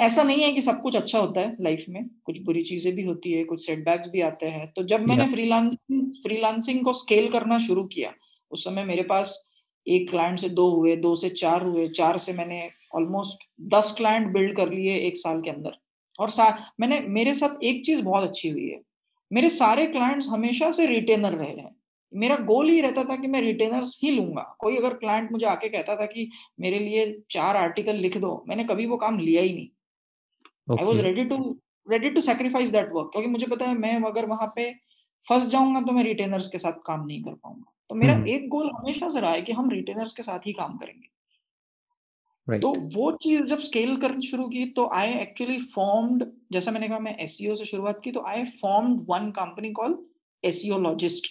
ऐसा 0.00 0.22
नहीं 0.22 0.42
है 0.42 0.52
कि 0.52 0.60
सब 0.62 0.80
कुछ 0.82 0.96
अच्छा 0.96 1.18
होता 1.18 1.40
है 1.40 1.56
लाइफ 1.60 1.84
में 1.88 2.04
कुछ 2.24 2.38
बुरी 2.42 2.62
चीज़ें 2.62 2.94
भी 2.94 3.02
होती 3.04 3.32
है 3.32 3.44
कुछ 3.44 3.66
सेटबैक्स 3.66 4.08
भी 4.08 4.20
आते 4.20 4.46
हैं। 4.46 4.66
तो 4.76 4.82
जब 4.82 5.00
मैंने. 5.00 5.26
फ्रीलांसिंग 5.26 6.02
फ्रीलांसिंग 6.22 6.84
को 6.84 6.92
स्केल 6.92 7.28
करना 7.28 7.58
शुरू 7.58 7.84
किया 7.84 8.12
उस 8.52 8.64
समय 8.64 8.84
मेरे 8.84 9.02
पास 9.02 9.36
एक 9.86 10.08
क्लाइंट 10.10 10.38
से 10.38 10.48
दो 10.48 10.68
हुए 10.70 10.96
दो 10.96 11.14
से 11.14 11.28
चार 11.30 11.62
हुए 11.62 11.88
चार 11.88 12.18
से 12.18 12.32
मैंने 12.32 12.68
ऑलमोस्ट 12.94 13.48
दस 13.74 13.94
क्लाइंट 13.96 14.32
बिल्ड 14.32 14.56
कर 14.56 14.70
लिए 14.70 14.96
एक 14.98 15.16
साल 15.16 15.40
के 15.40 15.50
अंदर। 15.50 15.76
और 16.18 16.30
सा 16.30 16.48
मैंने 16.80 17.00
मेरे 17.10 17.34
साथ 17.34 17.62
एक 17.64 17.84
चीज़ 17.84 18.02
बहुत 18.02 18.28
अच्छी 18.28 18.48
हुई 18.48 18.68
है। 18.68 18.80
मेरे 19.30 19.48
सारे 19.50 19.86
क्लाइंट्स 19.86 20.28
हमेशा 20.28 20.70
से 20.70 20.86
रिटेनर 20.86 21.32
रहे 21.32 21.50
हैं। 21.50 21.74
मेरा 22.14 22.36
गोल 22.44 22.68
ही 22.70 22.80
रहता 22.80 23.04
था 23.04 23.16
कि 23.16 23.26
मैं 23.26 23.40
रिटेनर्स 23.40 23.98
ही 24.02 24.10
लूँगा। 24.10 24.42
कोई 24.60 24.76
अगर 24.76 24.94
क्लाइंट 24.94 25.30
मुझे 25.32 25.46
आके 25.46 25.68
कहता 25.68 25.96
था 25.96 26.06
कि 26.06 26.28
मेरे 26.60 26.78
लिए 26.78 27.06
चार 27.30 27.56
आर्टिकल 27.56 27.96
लिख 27.96 28.16
दो 28.18 28.32
मैंने 28.48 28.64
कभी 28.64 28.86
वो 28.86 28.96
काम 28.96 29.18
लिया 29.18 29.42
ही 29.42 29.52
नहीं। 29.54 30.76
I 30.78 30.84
was 30.84 31.00
ready 31.02 31.24
to 31.24 31.38
ready 31.86 32.10
to 32.10 32.20
sacrifice 32.20 32.72
that 32.72 32.90
work 32.92 33.10
क्योंकि 33.12 33.28
मुझे 33.28 33.46
पता 33.46 33.66
है 33.66 33.78
मैं 33.78 33.94
अगर 34.02 34.26
वहाँ 34.26 34.52
पे 34.56 34.72
फंस 35.28 35.48
जाऊँगा 35.50 35.80
तो 35.80 35.92
मैं 35.92 36.04
रिटेनर्स 36.04 36.48
के 36.48 36.58
साथ 36.58 36.82
काम 36.86 37.06
नहीं 37.06 37.22
कर 37.22 37.34
पाऊँगा। 37.34 37.72
तो 37.90 37.94
मेरा 37.94 38.14
हम्म। 38.14 38.28
एक 38.28 38.48
गोल 38.48 38.70
हमेशा 38.76 39.08
से 39.08 39.20
रहा 39.20 39.30
है 39.30 39.42
कि 39.42 39.52
हम 39.52 39.70
रिटेनर्स 39.70 40.12
के 40.12 40.22
साथ 40.22 40.46
ही 40.46 40.52
काम 40.52 40.76
करेंगे। 40.76 41.08
Right. 42.46 42.62
तो 42.62 42.72
वो 42.94 43.10
चीज़ 43.22 43.42
जब 43.46 43.58
स्केल 43.60 43.96
करनी 43.96 44.26
शुरू 44.26 44.48
की 44.48 44.64
तो 44.66 44.88
आई 44.94 45.12
एक्चुअली 45.12 45.60
फॉर्म्ड 45.74 46.24
जैसा 46.52 46.70
मैंने 46.70 46.88
कहा 46.88 46.98
मैं 46.98 47.16
एस 47.16 47.38
e 47.42 47.56
से 47.56 47.64
शुरुआत 47.64 48.00
की 48.04 48.12
तो 48.12 48.22
I 48.26 48.44
formed 48.62 49.04
one 49.08 49.30
company 49.30 49.70
call 49.72 49.96
Essayologist 50.42 51.26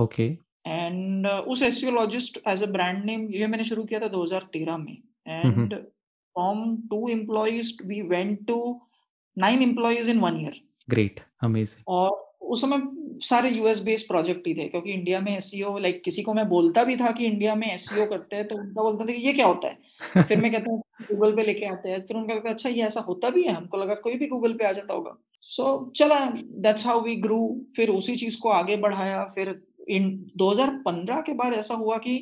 okay. 0.00 0.38
And 0.66 1.26
उस 1.26 1.62
Essayologist 1.62 2.40
as 2.48 2.62
a 2.62 2.66
brand 2.66 3.04
name 3.04 3.28
ये 3.30 3.46
मैंने 3.46 3.64
शुरू 3.64 3.84
किया 3.84 4.00
था 4.00 4.08
2013 4.08 4.76
में। 4.76 4.98
And 5.28 5.74
from 5.74 6.76
two 6.76 7.08
employees 7.08 7.76
we 7.86 8.00
went 8.02 8.46
to 8.46 8.80
nine 9.38 9.62
employees 9.62 10.08
in 10.08 10.18
one 10.18 10.40
year. 10.40 10.60
Great 10.90 11.20
amazing. 11.42 11.84
और 11.88 12.34
उस 12.40 12.60
समय 12.60 12.82
सारे 13.22 13.50
यूएस 13.50 13.82
बेस्ड 13.82 14.08
प्रोजेक्ट 14.08 14.46
ही 14.46 14.54
थे 14.54 14.68
क्योंकि 14.68 14.92
इंडिया 14.92 15.20
में 15.20 15.36
एस 15.36 15.52
लाइक 15.56 16.02
किसी 16.04 16.22
को 16.22 16.34
मैं 16.34 16.48
बोलता 16.48 16.84
भी 16.84 16.96
था 16.96 17.10
कि 17.10 17.24
इंडिया 17.24 17.54
में 17.54 17.72
एस 17.72 17.88
करते 17.92 18.36
हैं 18.36 18.48
तो 18.48 18.56
उनका 18.56 18.82
बोलता 18.82 19.04
था 19.04 19.12
कि 19.12 19.26
ये 19.26 19.32
क्या 19.32 19.46
होता 19.46 19.68
है? 19.68 19.78
फिर 20.28 20.40
मैं 20.40 20.52
कहता 20.52 20.70
हूँ 20.70 20.82
गूगल 21.12 21.36
पे 21.36 21.42
लेके 21.42 21.66
आते 21.66 21.88
हैं 21.88 22.06
फिर 22.06 22.16
उनका 22.16 22.34
है 22.34 22.40
अच्छा 22.40 22.68
ये 22.68 22.82
ऐसा 22.82 23.00
होता 23.00 23.30
भी 23.30 23.42
है 23.42 23.52
हमको 23.52 23.76
लगा 23.76 23.94
कोई 23.94 24.14
भी 24.14 24.26
गूगल 24.26 24.52
पे 24.52 24.64
आ 24.64 24.72
जाता 24.72 24.94
होगा। 24.94 25.16
सो 25.40 25.62
so, 25.62 25.96
चला 25.96 26.24
दैट्स 26.36 26.86
हाउ 26.86 27.00
वी 27.00 27.16
ग्रू 27.16 27.60
फिर 27.76 27.88
उसी 27.88 28.16
चीज़ 28.16 28.40
को 28.40 28.48
आगे 28.48 28.76
बढ़ाया 28.76 29.24
फिर 29.24 29.62
इन 29.88 30.30
2015 30.42 31.22
के 31.26 31.34
बाद 31.34 31.52
ऐसा 31.52 31.74
हुआ 31.74 31.98
कि 31.98 32.16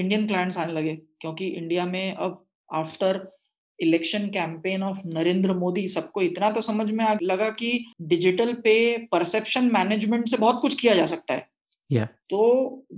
इंडियन 0.00 0.26
क्लाइंट्स 0.26 0.56
आने 0.56 0.72
लगे 0.72 0.96
क्योंकि 1.20 1.46
इंडिया 1.46 1.86
में 1.86 2.14
अब 2.14 2.46
after 2.74 3.38
election 3.80 4.26
campaign 4.26 4.82
of 4.82 4.98
Narendra 5.06 5.54
Modi 5.54 5.88
सबको 5.88 6.22
इतना 6.22 6.50
तो 6.50 6.60
समझ 6.60 6.90
में 6.90 7.04
आ 7.04 7.16
लगा 7.22 7.50
कि 7.50 7.86
डिजिटल 8.02 8.52
पे 8.54 8.98
परसेप्शन 8.98 9.64
मैनेजमेंट 9.64 10.28
से 10.28 10.36
बहुत 10.36 10.58
कुछ 10.62 10.80
किया 10.80 10.94
जा 10.94 11.06
सकता 11.06 11.34
है। 11.34 11.52
Yeah. 11.92 12.06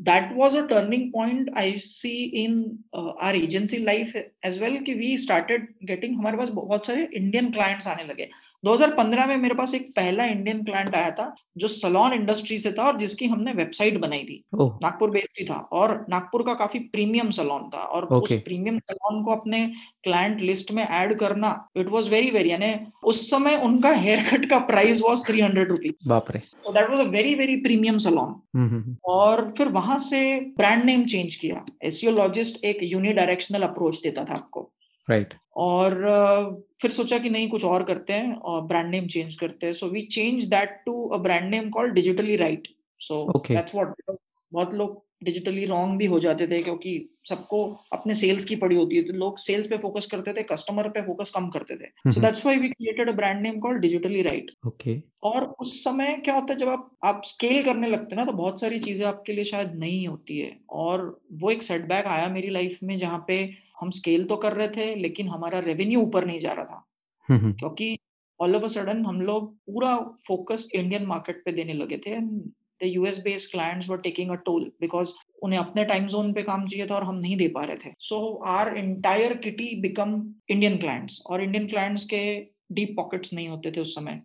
that 0.05 0.37
was 0.37 0.55
a 0.55 0.69
turning 0.69 1.13
point 1.13 1.51
i 1.57 1.79
see 1.79 2.45
in 2.45 2.79
uh, 2.93 3.13
our 3.21 3.35
agency 3.35 3.79
life 3.79 4.13
as 4.47 4.61
well 4.61 4.85
कि 4.85 4.95
we 4.95 5.17
started 5.27 5.61
getting 5.91 6.15
हमारे 6.15 6.37
पास 6.37 6.49
बहुत 6.49 6.87
सारे 6.87 7.09
इंडियन 7.15 7.51
क्लाइंट्स 7.51 7.87
आने 7.87 8.05
लगे। 8.05 8.31
2015 8.64 9.26
में 9.26 9.37
मेरे 9.37 9.54
पास 9.54 9.75
एक 9.75 9.88
पहला 9.97 10.25
इंडियन 10.25 10.62
क्लाइंट 10.64 10.94
आया 10.97 11.11
था 11.11 11.35
जो 11.59 11.68
सलोन 11.68 12.12
इंडस्ट्री 12.12 12.59
से 12.59 12.73
था 12.73 12.87
और 12.87 12.97
जिसकी 12.99 13.26
हमने 13.26 13.52
वेबसाइट 13.52 13.99
बनाई 14.00 14.23
थी। 14.25 14.42
नागपुर 14.54 15.11
बेस्ड 15.11 15.40
ही 15.40 15.44
था 15.47 15.59
और 15.73 15.94
नागपुर 16.11 16.42
का 16.42 16.54
काफ़ी 16.54 16.78
प्रीमियम 16.78 17.30
सलोन 17.30 17.68
था 17.68 17.78
और 17.78 18.04
okay. 18.04 18.23
उस 18.23 18.33
प्रीमियम 18.33 18.78
सलोन 18.78 19.23
को 19.25 19.30
अपने 19.30 19.66
क्लाइंट 20.02 20.40
लिस्ट 20.40 20.73
में 20.73 20.83
ऐड 20.85 21.18
करना 21.18 21.52
इट 21.76 21.88
वाज 21.88 22.09
वेरी 22.09 22.30
वेरी 22.30 22.50
यानी 22.50 22.75
उस 23.04 23.30
समय 23.30 23.56
उनका 23.56 23.92
हेयर 23.92 24.28
कट 24.30 24.49
का 24.50 24.59
price 24.59 25.00
was 25.00 25.26
three 25.26 25.40
hundred 25.40 25.68
rupees 25.68 26.09
बाप 26.09 26.30
रे। 26.30 26.42
That 26.71 26.90
was 26.90 27.00
a 27.00 27.09
very 27.11 27.35
very 27.35 27.56
premium 27.56 27.99
salon 27.99 28.97
और 29.04 29.52
फिर 29.59 29.68
वहाँ 29.68 29.99
से 29.99 30.40
ब्रांड 30.56 30.85
नेम 30.85 31.04
चेंज 31.04 31.35
किया। 31.35 31.64
एसियोलॉजिस्ट 31.83 32.64
एक 32.64 32.78
यूनिडायरेक्शनल 32.83 33.62
अप्रोच 33.62 34.00
देता 34.02 34.25
था 34.25 34.35
आपको। 34.35 34.71
Right 35.08 35.26
right. 35.26 35.40
और 35.56 36.64
फिर 36.82 36.90
सोचा 36.90 37.18
कि 37.18 37.30
नहीं 37.30 37.49
कुछ 37.49 37.64
और 37.64 37.82
करते 37.84 38.12
हैं 38.12 38.34
और 38.34 38.62
ब्रांड 38.62 38.90
नेम 38.90 39.06
चेंज 39.06 39.37
करते 39.37 39.66
हैं। 39.66 39.73
So 39.73 39.88
we 39.88 40.02
change 40.12 40.44
that 40.46 40.82
to 40.87 41.02
a 41.08 41.18
brand 41.18 41.50
name 41.50 41.70
call 41.70 41.90
Digitally 41.90 42.37
right 42.37 42.68
so 43.00 43.25
that's 43.49 43.75
what 43.75 43.94
बहुत 44.11 44.75
लोग 44.75 45.02
डिजिटली 45.25 45.64
रॉन्ग 45.66 45.99
भी 45.99 46.06
हो 46.06 46.18
जाते 46.20 46.46
थे 46.46 46.61
क्योंकि 46.62 46.90
सबको 47.28 47.62
अपने 47.92 48.14
सेल्स 48.14 48.44
की 48.44 48.56
पड़ी 48.56 48.76
होती 48.76 48.96
है। 48.96 49.02
तो 49.02 49.12
लोग 49.12 49.38
सेल्स 49.38 49.66
पे 49.66 49.76
फोकस 49.78 50.06
करते 50.06 50.32
थे 50.32 50.42
कस्टमर 50.42 50.88
पे 50.88 51.02
फोकस 51.02 51.30
कम 51.34 51.49
करते 51.49 51.76
थे। 51.76 52.11
So 52.11 52.20
that's 52.20 52.44
why 52.46 52.58
we 52.58 52.68
created 52.68 53.08
a 53.08 53.12
brand 53.12 53.40
name 53.42 53.58
called 53.61 53.80
Digitally 53.80 54.23
right 54.23 54.50
okay 54.66 55.00
और 55.23 55.44
उस 55.61 55.73
समय 55.84 56.16
क्या 56.25 56.34
होता 56.34 56.52
है 56.52 56.58
जब 56.58 56.68
आप 56.68 56.90
आप 57.04 57.23
स्केल 57.25 57.62
करने 57.64 57.88
लगते 57.88 58.14
हैं 58.14 58.16
ना 58.16 58.25
तो 58.25 58.37
बहुत 58.37 58.61
सारी 58.61 58.78
चीज़ें 58.78 59.06
आपके 59.06 59.32
लिए 59.32 59.44
शायद 59.44 59.75
नहीं 59.76 60.06
होती 60.08 60.38
है। 60.38 60.56
और 60.70 61.20
वो 61.32 61.50
एक 61.50 61.62
सेटबैक 61.62 62.06
आया 62.06 62.28
मेरी 62.28 62.50
लाइफ 62.50 62.78
में 62.82 62.96
जहाँ 62.99 63.25
पे 63.28 63.44
हम 63.76 63.90
स्केल 63.90 64.25
तो 64.25 64.37
कर 64.37 64.52
रहे 64.52 64.69
थे 64.69 64.95
लेकिन 64.95 65.28
हमारा 65.28 65.59
रेवेन्यू 65.59 66.00
ऊपर 66.00 66.25
नहीं 66.25 66.40
जा 66.40 66.52
रहा 66.52 66.64
था। 66.64 66.85
हम्म, 67.28 67.40
हम्म। 67.40 67.52
क्योंकि 67.52 67.97
ऑल 68.40 68.57
ऑफ़ 68.57 68.64
अ 68.64 68.69
सडन 68.69 69.04
हम 69.07 69.21
लोग 69.21 69.54
पूरा 69.57 69.97
फोकस 70.28 70.69
इंडियन 70.75 71.07
मार्केट 71.07 71.43
पे 71.45 71.52
देने 71.52 71.73
लगे 71.73 71.99
थे 71.99 72.21
the 72.21 72.87
US 72.87 73.19
based 73.25 73.50
clients 73.50 73.88
were 73.88 73.99
taking 73.99 74.31
a 74.31 74.35
toll 74.47 74.71
because 74.81 75.12
उन्हें 75.43 75.59
अपने 75.59 75.85
टाइम 75.85 76.07
जोन 76.07 76.33
पे 76.33 76.43
काम 76.43 76.66
चाहिए 76.66 76.87
था 76.87 76.95
और 76.95 77.04
हम 77.04 77.16
नहीं 77.16 77.37
दे 77.37 77.49
पा 77.49 77.64
रहे 77.64 77.76
थे। 77.76 77.93
So 78.00 78.19
our 78.47 78.76
entire 78.76 79.37
kitty 79.37 79.75
become 79.81 80.14
Indian 80.50 80.76
clients 80.78 81.21
और 81.26 81.43
इंडियन 81.43 81.66
क्लाइंट्स 81.69 82.04
के 82.04 82.25
डीप 82.73 82.95
पॉकेट्स 82.97 83.33
नहीं 83.33 83.49
होते 83.49 83.73
थे 83.73 83.81
उस 83.81 83.95
समय। 83.95 84.21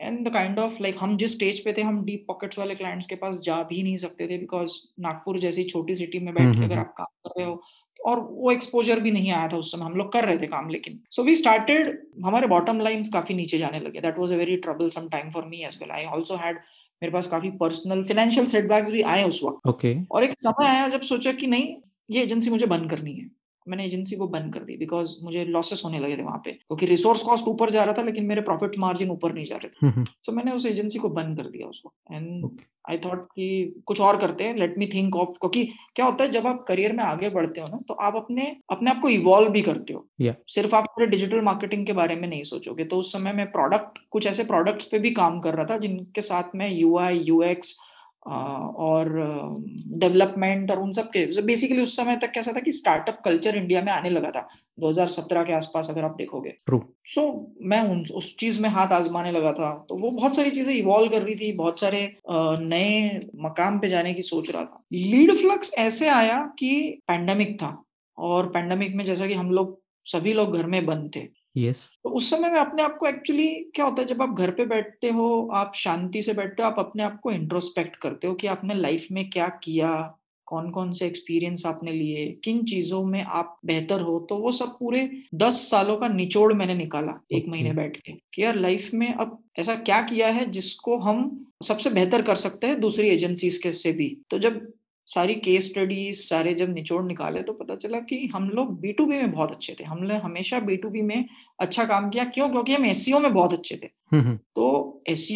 And 0.00 0.28
the 0.28 0.32
kind 0.32 0.58
of 0.58 0.72
like 0.82 0.96
हम 1.00 1.16
जिस 1.16 1.34
स्टेज 1.34 1.60
पे 1.64 1.72
थे 1.72 1.82
हम 1.82 2.04
डीप 2.04 2.24
पॉकेट्स 2.28 2.58
वाले 2.58 2.74
क्लाइंट्स 2.74 3.06
के 3.06 3.14
पास 3.14 3.40
जा 3.44 3.62
भी 3.62 3.82
नहीं 3.82 3.96
सकते 3.96 4.28
थे 4.28 4.38
बिकॉज़ 4.38 4.72
नागपुर 5.00 5.38
जैसी 5.38 5.64
छोटी 5.64 5.96
सिटी 5.96 6.18
में 6.18 6.32
बैठ 6.34 6.44
के 6.44 6.48
हम्म, 6.48 6.64
अगर 6.64 6.78
आप 6.78 6.94
काम 6.98 7.06
कर 7.24 7.30
रहे 7.38 7.46
हो 7.48 7.62
और 8.00 8.20
वो 8.20 8.50
एक्सपोजर 8.52 9.00
भी 9.00 9.10
नहीं 9.10 9.30
आया 9.30 9.48
था 9.48 9.56
उस 9.56 9.72
समय। 9.72 9.84
हम 9.84 9.96
लोग 9.96 10.12
कर 10.12 10.24
रहे 10.24 10.38
थे 10.38 10.46
काम 10.46 10.68
लेकिन 10.70 10.98
सो 11.10 11.22
वी 11.22 11.34
स्टार्टेड 11.34 11.88
हमारे 12.24 12.46
बॉटम 12.46 12.80
लाइंस 12.80 13.08
काफ़ी 13.12 13.34
नीचे 13.34 13.58
जाने 13.58 13.80
लगे। 13.80 14.00
That 14.00 14.18
was 14.18 14.32
a 14.32 14.36
very 14.36 14.56
troublesome 14.88 15.08
time 15.08 15.30
for 15.30 15.44
me 15.44 15.64
as 15.64 15.78
well 15.80 15.90
I 15.90 16.04
also 16.04 16.36
had 16.36 16.56
मेरे 17.02 17.12
पास 17.12 17.26
काफ़ी 17.26 17.50
पर्सनल 17.50 18.02
फाइनेंशियल 18.04 18.46
सेटबैक्स 18.46 18.90
भी 18.90 19.02
आए 19.02 19.24
उस 19.24 19.40
वक्त। 19.44 19.66
Okay 19.68 19.94
okay. 19.94 20.06
और 20.10 20.24
एक 20.24 20.34
समय 20.38 20.66
आया 20.66 20.88
जब 20.88 21.02
सोचा 21.02 21.32
कि 21.32 21.46
नहीं 21.46 21.74
ये 22.10 22.22
एजेंसी 22.22 22.50
मुझे 22.50 22.66
बंद 22.66 22.90
करनी 22.90 23.12
है। 23.14 23.37
मैंने 23.68 23.84
एजेंसी 23.84 24.16
को 24.16 24.28
बंद 24.28 24.52
कर 24.54 24.60
दी 24.60 24.76
बिकॉज़ 24.76 25.12
मुझे 25.22 25.44
लॉसेस 25.44 25.82
होने 25.84 25.98
लगे 25.98 26.16
थे 26.16 26.22
वहाँ 26.22 26.40
पे। 26.44 26.52
क्योंकि 26.52 26.86
रिसोर्स 26.86 27.22
कॉस्ट 27.22 27.48
ऊपर 27.48 27.70
जा 27.70 27.84
रहा 27.84 27.94
था 27.98 28.02
लेकिन 28.02 28.26
मेरे 28.26 28.40
प्रॉफिट 28.40 28.78
मार्जिन 28.78 29.10
ऊपर 29.10 29.34
नहीं 29.34 29.44
जा 29.44 29.56
रहे 29.56 29.68
थे। 29.68 30.04
सो 30.04 30.30
so, 30.30 30.36
मैंने 30.36 30.52
उस 30.52 30.66
एजेंसी 30.66 30.98
को 30.98 31.08
बंद 31.08 31.36
कर 31.36 31.48
दिया 31.48 31.66
उसको। 31.66 31.92
एंड 32.12 32.50
आई 32.90 32.98
थॉट 32.98 33.24
कि 33.26 33.82
कुछ 33.86 34.00
और 34.00 34.16
करते 34.16 34.44
हैं 34.44 34.54
लेट 34.56 34.74
मी 34.78 34.86
थिंक 34.86 35.16
ऑफ़ 35.16 35.28
क्योंकि 35.30 35.64
क्या 35.94 36.06
होता 36.06 36.24
है 36.24 36.30
जब 36.30 36.46
आप 36.46 36.64
करियर 36.68 36.92
में 36.92 37.02
आगे 37.04 37.28
बढ़ते 37.28 37.60
हो 37.60 37.66
ना 37.66 37.78
तो 37.88 37.94
आप 37.94 38.16
अपने 38.16 38.44
अपने 38.70 38.90
आप 38.90 39.00
को 39.00 39.08
इवॉल्व 39.08 39.48
भी 39.48 39.62
करते 39.62 39.92
हो। 39.92 40.06
Yeah. 40.22 40.34
सिर्फ़ 40.48 40.74
आप 40.74 40.84
पूरे 40.84 41.06
डिजिटल 41.06 41.40
मार्केटिंग 41.40 41.86
के 41.86 41.92
बारे 41.92 42.16
में 42.16 42.28
नहीं 42.28 42.42
सोचोगे। 42.42 42.84
तो 42.84 42.96
उस 42.96 43.12
समय 43.12 43.32
मैं 43.32 43.50
प्रोडक्ट 43.52 43.98
कुछ 44.10 44.26
ऐसे 44.26 44.44
प्रोडक्ट्स 44.44 44.84
पे 44.84 44.98
भी 44.98 45.10
काम 45.10 45.40
कर 45.40 45.54
रहा 45.54 45.64
था 45.64 45.78
जिनके 45.78 46.20
साथ 46.20 46.54
में 46.54 46.70
यू 46.70 46.96
आई 46.98 47.18
यू 47.18 47.42
एक्स 47.42 47.76
और 48.26 49.08
डेवलपमेंट 49.86 50.70
और 50.70 50.78
उन 50.78 50.92
सब 50.92 51.08
के 51.08 51.42
बेसिकली 51.42 51.82
उस 51.82 51.96
समय 51.96 52.16
तक 52.16 52.30
कैसा 52.30 52.52
था 52.52 52.60
कि 52.60 52.72
स्टार्टअप 52.72 53.22
कल्चर 53.24 53.56
इंडिया 53.56 53.82
में 53.82 53.92
आने 53.92 54.10
लगा 54.10 54.30
था। 54.30 54.48
2017 54.80 55.42
के 55.42 55.52
आसपास 55.52 55.90
अगर 55.90 56.04
आप 56.04 56.14
देखोगे। 56.18 56.54
सो 57.06 57.20
so, 57.20 57.62
मैं 57.62 57.80
उन 57.80 58.04
उस 58.14 58.36
चीज़ 58.36 58.62
में 58.62 58.68
हाथ 58.68 58.86
आजमाने 58.86 59.32
लगा 59.32 59.52
था। 59.52 59.86
तो 59.88 59.94
वो 59.94 60.10
बहुत 60.10 60.36
सारी 60.36 60.50
चीज़ें 60.50 60.74
इवॉल्व 60.74 61.10
कर 61.10 61.22
रही 61.22 61.34
थी 61.34 61.52
बहुत 61.52 61.80
सारे 61.80 62.16
नए 62.58 63.26
मकाम 63.36 63.78
पे 63.78 63.88
जाने 63.88 64.14
की 64.14 64.22
सोच 64.22 64.50
रहा 64.50 64.64
था। 64.64 64.84
लीड 64.92 65.36
फ्लक्स 65.36 65.74
ऐसे 65.78 66.08
आया 66.08 66.52
कि 66.58 67.02
पैंडेमिक 67.08 67.56
था। 67.56 67.84
और 68.18 68.46
पैंडेमिक 68.46 68.94
में 68.94 69.04
जैसा 69.04 69.26
कि 69.26 69.34
हम 69.34 69.50
लोग 69.50 69.82
सभी 70.04 70.32
लोग 70.32 70.56
घर 70.56 70.66
में 70.66 70.86
बंद 70.86 71.10
थे। 71.16 71.37
Yes. 71.56 71.76
तो 72.04 72.10
उस 72.10 72.30
समय 72.30 72.50
में 72.50 72.60
अपने 72.60 72.82
आप 72.82 72.96
को 72.96 73.06
एक्चुअली 73.06 73.48
क्या 73.74 73.84
होता 73.84 74.02
है 74.02 74.08
जब 74.08 74.22
आप 74.22 74.34
घर 74.38 74.50
पे 74.50 74.64
बैठते 74.66 75.10
हो 75.10 75.48
आप 75.54 75.72
शांति 75.74 76.22
से 76.22 76.32
बैठते 76.32 76.62
हो 76.62 76.68
आप 76.68 76.78
अपने 76.78 77.02
आप 77.02 77.20
को 77.20 77.30
इंट्रोस्पेक्ट 77.30 77.96
करते 77.96 78.26
हो 78.26 78.34
कि 78.34 78.46
आपने 78.46 78.74
लाइफ 78.74 79.06
में 79.12 79.30
क्या 79.30 79.48
किया 79.48 80.14
कौन 80.46 80.70
कौन 80.70 80.92
से 80.92 81.06
एक्सपीरियंस 81.06 81.66
आपने 81.66 81.92
लिए 81.92 82.26
किन 82.44 82.62
चीज़ों 82.64 83.04
में 83.04 83.22
आप 83.22 83.58
बेहतर 83.64 84.00
हो 84.00 84.26
तो 84.28 84.36
वो 84.36 84.52
सब 84.52 84.68
पूरे 84.78 85.10
दस 85.34 85.54
सालों 85.70 85.96
का 85.96 86.08
निचोड़ 86.08 86.52
मैंने 86.52 86.74
निकाला 86.74 87.12
एक 87.32 87.38
okay. 87.38 87.50
महीने 87.50 87.72
बैठ 87.72 87.96
के 87.96 88.12
कि 88.34 88.42
यार 88.42 88.56
लाइफ 88.56 88.90
में 88.94 89.14
अब 89.14 89.38
ऐसा 89.58 89.74
क्या 89.74 90.00
किया 90.02 90.28
है 90.28 90.46
जिसको 90.50 90.98
हम 90.98 91.46
सबसे 91.64 91.90
बेहतर 91.90 92.22
कर 92.22 92.34
सकते 92.34 92.66
हैं 92.66 92.80
दूसरी 92.80 93.08
एजेंसीज 93.08 93.58
के 93.58 93.72
से 93.72 93.92
भी 93.92 94.16
तो 94.30 94.38
जब 94.38 94.72
सारी 95.08 95.34
केस 95.34 95.68
स्टडीज़ 95.70 96.20
सारे 96.20 96.54
जब 96.54 96.72
निचोड़ 96.74 97.02
निकाले 97.04 97.42
तो 97.42 97.52
पता 97.52 97.74
चला 97.76 97.98
कि 98.00 98.26
हम 98.34 98.48
लोग 98.50 98.80
बी 98.80 98.92
टू 98.92 99.06
बी 99.06 99.16
में 99.16 99.30
बहुत 99.32 99.50
अच्छे 99.50 99.76
थे। 99.80 99.84
हमने 99.84 100.16
हमेशा 100.18 100.58
बी 100.60 100.76
टू 100.76 100.88
बी 100.88 101.02
में 101.02 101.24
अच्छा 101.60 101.84
काम 101.84 102.08
किया। 102.10 102.24
क्यों? 102.24 102.48
क्योंकि 102.50 102.74
हम 102.74 102.84
एस 102.86 103.08
में 103.08 103.32
बहुत 103.34 103.52
अच्छे 103.52 103.76
थे। 103.76 103.88
हम्म, 104.12 104.22
हम्म। 104.22 104.36
तो 104.36 105.02
एस 105.08 105.28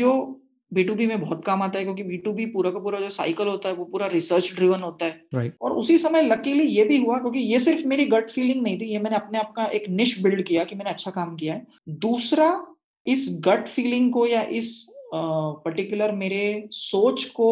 बी 0.73 0.85
टू 0.85 0.95
बी 0.95 1.07
में 1.07 1.21
बहुत 1.21 1.45
काम 1.45 1.63
आता 1.63 1.79
है 1.79 1.85
क्योंकि 1.85 2.03
बी 2.03 2.17
टू 2.17 2.33
बी 2.33 2.47
पूरा 2.47 2.71
का 2.71 2.79
पूरा 2.79 3.01
जो 3.01 3.09
साइकिल 3.11 3.47
होता 3.47 3.69
है 3.69 3.75
वो 3.75 3.85
पूरा 3.85 4.07
रिसर्च 4.07 4.53
ड्रिवन 4.57 4.81
होता 4.81 5.07
है। 5.07 5.21
Right. 5.35 5.53
और 5.61 5.73
उसी 5.73 5.99
समय 5.99 6.23
लकीली 6.23 6.65
ये 6.65 6.85
भी 6.85 6.97
हुआ 6.97 7.19
क्योंकि 7.19 7.39
ये 7.39 7.59
सिर्फ़ 7.59 7.87
मेरी 7.87 8.05
गट 8.05 8.31
फीलिंग 8.31 8.63
नहीं 8.63 8.81
थी। 8.81 8.85
ये 8.85 8.99
मैंने 8.99 9.17
अपने 9.17 9.39
आप 9.39 9.53
का 9.53 9.65
एक 9.65 9.89
निश 9.89 10.23
बिल्ड 10.23 10.43
किया 10.43 10.65
कि 10.65 10.75
मैंने 10.75 10.91
अच्छा 10.91 11.11
काम 11.11 11.37
किया 11.37 11.55
है। 11.55 11.67
दूसरा 11.89 12.67
इस 13.07 13.43
गट 13.45 13.69
फीलिंग 13.69 14.13
को 14.13 14.27
या 14.27 14.43
इस 14.43 14.87
पर्टिकुलर 15.15 16.13
मेरे 16.13 16.69
सोच 16.71 17.25
को 17.25 17.49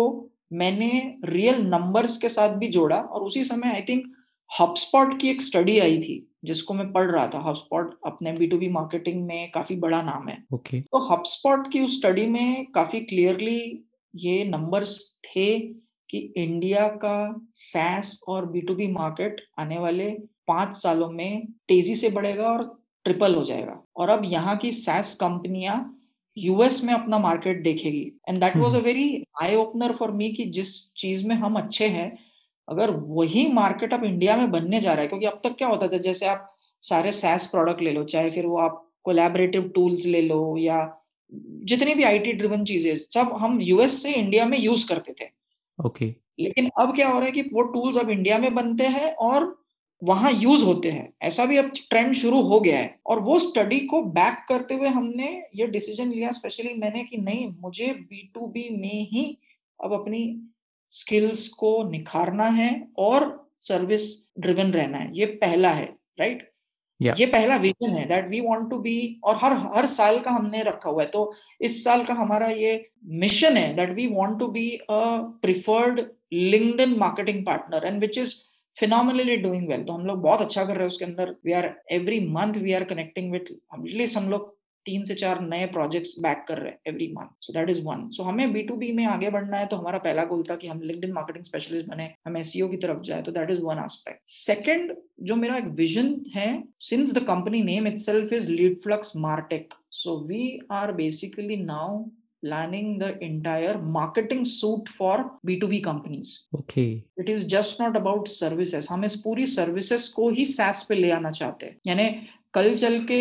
मैंने 0.51 0.89
रियल 1.25 1.61
नंबर्स 1.67 2.17
के 2.19 2.29
साथ 2.29 2.57
भी 2.57 2.69
जोड़ा 2.69 2.97
और 2.97 3.23
उसी 3.23 3.45
समय 3.45 3.73
आई 3.73 3.83
थिंक 3.89 4.07
हॉपस्पॉट 4.51 5.21
की 5.21 5.29
एक 5.31 5.43
स्टडी 5.43 5.79
आई 5.79 5.99
थी 5.99 6.27
जिसको 6.45 6.75
मैं 6.75 6.91
पढ़ 6.93 7.11
रहा 7.11 7.27
था। 7.27 7.39
हॉपस्पॉट 7.39 7.99
अपने 8.07 8.33
बी 8.33 8.47
टू 8.47 8.59
बी 8.59 8.69
मार्केटिंग 8.69 9.27
में 9.27 9.51
काफ़ी 9.51 9.77
बड़ा 9.77 10.01
नाम 10.03 10.29
है। 10.29 10.37
Okay 10.53 10.77
okay. 10.77 10.89
तो 10.93 10.99
हॉपस्पॉट 10.99 11.71
की 11.73 11.81
उस 11.81 11.99
स्टडी 11.99 12.27
में 12.27 12.67
काफ़ी 12.75 13.01
क्लियरली 13.01 13.87
ये 14.15 14.45
नंबर्स 14.45 14.99
थे 15.25 15.59
कि 16.11 16.19
इंडिया 16.37 16.87
का 17.05 17.49
सैस 17.55 18.21
और 18.29 18.47
बी 18.47 18.61
टू 18.61 18.75
बी 18.75 18.87
मार्केट 18.87 19.41
आने 19.59 19.79
वाले 19.79 20.11
पाँच 20.49 20.75
सालों 20.77 21.11
में 21.11 21.47
तेज़ी 21.69 21.95
से 21.95 22.11
बढ़ेगा 22.11 22.47
और 22.47 22.65
ट्रिपल 23.05 23.35
हो 23.35 23.45
जाएगा। 23.45 23.81
और 23.97 24.09
अब 24.09 24.23
यहाँ 24.25 24.57
की 24.57 24.73
सैस 24.73 25.15
कंपनियाँ 25.15 25.77
यूएस 26.39 26.85
में 26.85 26.95
अपना 26.95 27.19
मार्केट 27.19 27.63
देखेगी. 27.63 28.13
And 28.29 28.41
that 28.41 28.57
was 28.57 28.75
a 28.75 28.79
very 28.79 29.25
eye 29.43 29.55
opener 29.55 29.93
for 29.93 30.11
me 30.11 30.31
कि 30.33 30.45
जिस 30.45 30.93
चीज़ 30.95 31.27
में 31.29 31.35
हम 31.37 31.55
अच्छे 31.55 31.89
हैं 31.89 32.19
अगर 32.69 32.91
वही 32.91 33.47
मार्केट 33.53 33.95
अब 33.95 34.05
इंडिया 34.05 34.37
में 34.37 34.51
बनने 34.51 34.81
जा 34.81 34.93
रहा 34.93 35.03
है 35.03 35.09
क्योंकि 35.09 35.27
अब 35.27 35.41
तक 35.45 35.57
क्या 35.57 35.69
होता 35.69 35.89
था 35.89 35.99
जैसे 35.99 36.27
आप 36.27 36.57
सारे 36.83 37.13
सैस 37.13 37.47
प्रोडक्ट 37.47 37.83
ले 37.83 37.93
लो 37.93 38.05
चाहे 38.05 38.31
फिर 38.31 38.47
वो 38.47 38.59
आप 38.59 38.87
कोलैबोरेटिव 39.05 39.69
टूल्स 39.69 40.07
ले 40.07 40.23
लो 40.23 40.57
या 40.59 40.97
जितनी 41.65 41.95
भी 41.95 42.03
आईटी 42.03 42.33
ड्रिवन 42.33 42.65
चीज़ें 42.65 42.97
सब 42.97 43.37
हम 43.41 43.61
यूएस 43.61 44.03
से 44.03 44.13
इंडिया 44.13 44.45
में 44.47 44.59
यूज़ 44.59 44.89
करते 44.89 45.13
थे. 45.13 45.29
Okay 45.87 46.07
okay. 46.07 46.21
लेकिन 46.41 46.71
अब 46.79 46.95
क्या 46.95 47.09
हो 47.09 47.19
रहा 47.19 47.27
है 47.27 47.33
कि 47.33 47.43
वो 47.43 47.63
टूल्स 47.63 47.97
अब 47.97 48.11
इंडिया 48.11 48.39
में 48.39 48.55
बनते 48.55 48.87
हैं 48.87 49.15
और 49.15 49.60
वहाँ 50.03 50.33
यूज़ 50.33 50.63
होते 50.65 50.91
हैं। 50.91 51.13
ऐसा 51.23 51.45
भी 51.45 51.57
अब 51.57 51.71
ट्रेंड 51.91 52.15
शुरू 52.15 52.41
हो 52.43 52.61
गया 52.61 52.79
है 52.79 52.95
और 53.07 53.21
वो 53.21 53.39
स्टडी 53.39 53.79
को 53.87 54.03
बैक 54.13 54.45
करते 54.49 54.75
हुए 54.75 54.89
हमने 54.89 55.27
ये 55.57 55.67
डिसीज़न 55.69 56.11
लिया 56.11 56.31
स्पेशली 56.33 56.75
मैंने 56.75 57.03
कि 57.05 57.17
नहीं 57.19 57.49
मुझे 57.61 57.87
बी 57.87 58.31
टू 58.35 58.47
बी 58.47 58.69
में 58.77 59.07
ही 59.11 59.25
अब 59.81 59.93
अपनी 59.93 60.23
स्किल्स 60.95 61.49
को 61.49 61.73
निखारना 61.91 62.47
है 62.53 62.71
और 62.99 63.29
सर्विस 63.63 64.15
ड्रिवन 64.39 64.73
रहना 64.73 64.99
है। 64.99 65.11
ये 65.19 65.27
पहला 65.27 65.71
है 65.71 65.85
राइट 66.21 66.49
yeah. 67.01 67.19
ये 67.21 67.27
पहला 67.27 67.57
विजन 67.57 67.93
है 67.93 68.07
that 68.09 68.29
we 68.29 68.41
want 68.41 68.69
to 68.71 68.79
be 68.79 69.21
और 69.25 69.37
हर 69.37 69.53
हर 69.75 69.87
साल 69.87 70.19
का 70.21 70.31
हमने 70.31 70.63
रखा 70.63 70.91
हुआ 70.91 71.03
है। 71.03 71.09
तो 71.09 71.33
इस 71.61 71.83
साल 71.85 72.05
का 72.05 72.15
हमारा 72.15 72.47
ये 72.49 72.73
मिशन 73.23 73.57
है 73.57 73.75
that 73.77 73.91
we 73.95 74.07
want 74.07 74.39
to 74.39 74.47
be 74.49 74.69
a 74.71 75.03
preferred 75.43 76.01
LinkedIn 76.33 76.97
marketing 76.99 77.45
partner 77.47 77.87
and 77.87 78.01
which 78.01 78.19
is 78.19 78.35
phenomenally 78.81 79.37
doing 79.37 79.69
well 79.69 79.83
तो 79.85 79.93
हम 79.93 80.07
लोग 80.07 80.23
बहुत 80.23 80.41
अच्छा 80.41 80.65
कर 80.65 80.73
रहे 80.73 80.79
हैं 80.79 80.87
उसके 80.87 81.05
अंदर. 81.05 81.35
We 81.45 81.53
are 81.53 81.75
every 81.93 82.21
month 82.29 82.55
we 82.55 82.73
are 82.73 82.85
connecting 82.85 83.33
with 83.33 83.53
at least 83.53 84.19
हम 84.19 84.31
लोग 84.31 84.57
तीन 84.87 85.03
से 85.05 85.15
चार 85.15 85.41
नए 85.41 85.67
प्रोजेक्ट्स 85.67 86.15
बैक 86.21 86.45
कर 86.49 86.59
रहे 86.59 86.71
हैं 86.71 86.79
every 86.87 87.13
month 87.13 87.29
so 87.41 87.53
that 87.53 87.71
is 87.71 87.81
one 87.85 88.09
so 88.11 88.23
हमें 88.23 88.53
बी 88.53 88.63
टू 88.63 88.75
बी 88.75 88.93
में 88.93 89.05
आगे 89.07 89.31
बढ़ना 89.31 89.57
है 89.57 89.67
तो 89.67 89.77
हमारा 89.77 89.99
पहला 89.99 90.25
गोल 90.25 90.45
था 90.51 90.57
कि 90.57 90.69
हम 90.69 90.81
लिंक्डइन 90.81 91.13
मार्केटिंग 91.13 91.45
स्पेशलिस्ट 91.45 91.89
बने, 91.89 92.15
हम 92.27 92.37
एस 92.37 92.53
की 92.57 92.77
तरफ़ 92.77 93.01
जाए 93.01 93.23
तो 93.23 93.33
that 93.33 93.51
is 93.51 93.61
one 93.61 93.79
aspect 93.79 94.21
second 94.27 94.95
जो 95.23 95.37
मेरा 95.37 95.57
एक 95.57 95.65
विजन 95.65 96.25
है 96.35 96.49
since 96.81 97.13
the 97.15 97.19
company 97.19 97.63
name 97.63 97.87
itself 97.99 98.33
is 98.33 98.51
lead 98.51 98.81
flux 98.83 99.13
Martech 99.17 99.75
so 99.91 100.19
we 100.27 100.61
are 100.71 100.93
basically 100.93 101.57
now 101.57 102.05
planning 102.43 102.99
the 102.99 103.23
entire 103.23 103.79
marketing 103.79 104.45
suite 104.45 104.89
for 104.89 105.33
B2B 105.47 105.83
companies. 105.85 106.45
Okay. 106.55 107.05
It 107.17 107.29
is 107.29 107.45
just 107.47 107.81
not 107.81 107.97
about 107.97 108.29
services. 108.29 108.89
हम 108.91 109.05
इस 109.05 109.17
पूरी 109.25 109.47
services 109.47 110.13
को 110.15 110.29
ही 110.31 110.45
SaaS 110.47 110.83
पे 110.89 110.95
ले 110.95 111.11
आना 111.11 111.31
चाहते 111.31 111.67
हैं 111.67 111.77
यानी 111.87 112.09
कल 112.55 112.77
चल 112.77 112.99
के 113.05 113.21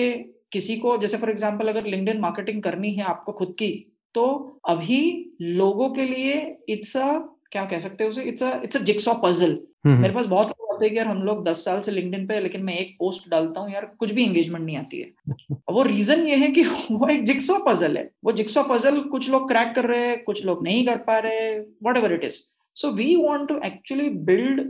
किसी 0.52 0.78
को 0.78 0.98
जैसे 0.98 1.18
फॉर 1.18 1.30
एग्ज़ाम्पल 1.30 1.68
अगर 1.68 1.86
लिंक्डइन 1.86 2.20
मार्केटिंग 2.20 2.62
करनी 2.64 2.94
है 2.94 3.04
आपको 3.06 3.32
खुद 3.32 3.56
की 3.60 3.72
तो 4.16 4.26
अभी 4.70 5.02
लोगों 5.42 5.90
के 5.96 6.06
लिए 6.06 6.36
इट्स 6.70 6.96
अ 6.98 7.10
क्या 7.52 7.66
कह 7.66 7.80
सकते 7.80 8.04
हैं 8.04 8.12
उसे 8.12 8.24
it's 8.24 8.44
a 8.44 8.60
it's 8.64 8.78
a 8.78 8.80
jigsaw 8.84 9.14
puzzle 9.24 9.58
मेरे 9.86 10.14
पास 10.14 10.26
बहुत 10.26 10.48
लोग 10.50 10.74
आते 10.74 10.86
हैं 10.86 10.94
कि 10.94 10.98
यार 10.98 11.08
हम 11.08 11.22
लोग 11.24 11.44
दस 11.46 11.64
साल 11.66 11.82
से 11.82 11.92
लिंक्डइन 11.92 12.26
पे 12.28 12.40
लेकिन 12.40 12.64
मैं 12.64 12.78
एक 12.78 12.96
पोस्ट 13.00 13.30
डालता 13.32 13.62
हूँ 13.62 13.72
यार 13.74 13.86
कुछ 14.00 14.12
भी 14.12 14.24
एंगेजमेंट 14.24 14.66
नहीं 14.66 14.78
आती 14.78 15.00
है। 15.00 15.56
वो 15.72 15.84
रीजन 15.84 16.26
ये 16.28 16.36
है 16.36 16.48
कि 16.52 16.64
वो 16.92 17.08
एक 17.10 17.24
जिक्सॉ 17.26 17.58
पजल 17.68 17.98
है। 17.98 18.10
वो 18.24 18.32
जिक्सॉ 18.32 18.64
पजल 18.70 19.00
कुछ 19.10 19.30
लोग 19.30 19.48
क्रैक 19.50 19.74
कर 19.76 19.86
रहे 19.86 20.08
हैं 20.08 20.24
कुछ 20.24 20.44
लोग 20.46 20.64
नहीं 20.64 20.86
कर 20.86 20.98
पा 21.08 21.18
रहे 21.20 21.58
whatever 21.98 22.14
it 22.14 22.24
is 22.24 22.42
so 22.78 22.92
we 22.92 23.16
want 23.16 23.50
to 23.50 23.60
actually 23.66 24.10
build 24.28 24.62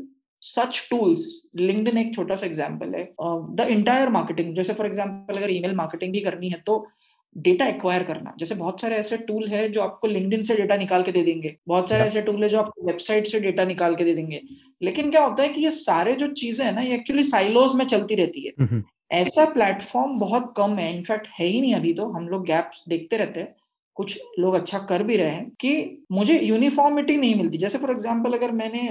such 0.41 0.87
tools 0.89 1.25
LinkedIn 1.57 1.97
एक 1.97 2.13
छोटा 2.15 2.35
सा 2.35 2.45
एग्ज़ाम्पल 2.45 2.93
है। 2.95 3.03
द 3.19 3.67
इंटायर 3.69 4.09
मार्केटिंग 4.09 4.55
जैसे 4.55 4.73
फॉर 4.73 4.85
एग्ज़ाम्पल 4.85 5.37
अगर 5.37 5.51
ईमेल 5.51 5.75
मार्केटिंग 5.75 6.13
भी 6.13 6.19
करनी 6.21 6.49
है 6.49 6.61
तो 6.65 6.85
डेटा 7.35 7.65
एक्वायर 7.67 8.03
करना। 8.03 8.33
जैसे 8.39 8.55
बहुत 8.55 8.81
सारे 8.81 8.95
ऐसे 8.95 9.17
टूल 9.17 9.47
है 9.49 9.67
जो 9.69 9.81
आपको 9.81 10.07
लिंक्डइन 10.07 10.41
से 10.41 10.55
डेटा 10.55 10.75
निकाल 10.77 11.03
के 11.03 11.11
दे 11.11 11.23
देंगे। 11.23 11.55
बहुत 11.67 11.89
सारे 11.89 12.03
ऐसे 12.03 12.21
टूल 12.21 12.43
है 12.43 12.49
जो 12.49 12.59
आपको 12.59 12.85
वेबसाइट 12.87 13.27
से 13.27 13.39
डेटा 13.39 13.65
निकाल 13.65 13.95
के 13.95 14.03
दे 14.03 14.13
देंगे। 14.15 14.41
लेकिन 14.81 15.11
क्या 15.11 15.23
होता 15.23 15.43
है 15.43 15.49
कि 15.49 15.61
ये 15.61 15.71
सारे 15.73 16.15
जो 16.15 16.27
चीज़ें 16.33 16.65
है 16.65 16.73
ना 16.75 16.81
ये 16.81 16.95
एक्चुअली 16.95 17.23
साइलोज 17.25 17.75
में 17.75 17.85
चलती 17.87 18.15
रहती 18.15 18.41
है। 18.41 18.81
ऐसा 19.13 19.45
प्लेटफॉर्म 19.45 20.17
बहुत 20.19 20.53
कम 20.57 20.75
है 20.75 20.93
इनफैक्ट 20.95 21.27
है 21.39 21.45
ही 21.45 21.61
नहीं 21.61 21.73
अभी 21.75 21.93
तो 21.93 22.05
हम 22.11 22.27
लोग 22.27 22.45
गैप्स 22.45 22.83
देखते 22.89 23.17
रहते 23.17 23.39
हैं। 23.39 23.55
कुछ 23.97 24.19
लोग 24.39 24.53
अच्छा 24.55 24.79
कर 24.89 25.03
भी 25.03 25.15
रहे 25.17 25.29
हैं 25.29 25.49
कि 25.59 26.05
मुझे 26.11 26.39
यूनिफॉर्मिटी 26.39 27.15
नहीं 27.17 27.35
मिलती। 27.35 27.57
जैसे 27.57 27.77
फॉर 27.77 27.91
एग्ज़ाम्पल 27.91 28.33
अगर 28.33 28.51
मैंने 28.53 28.87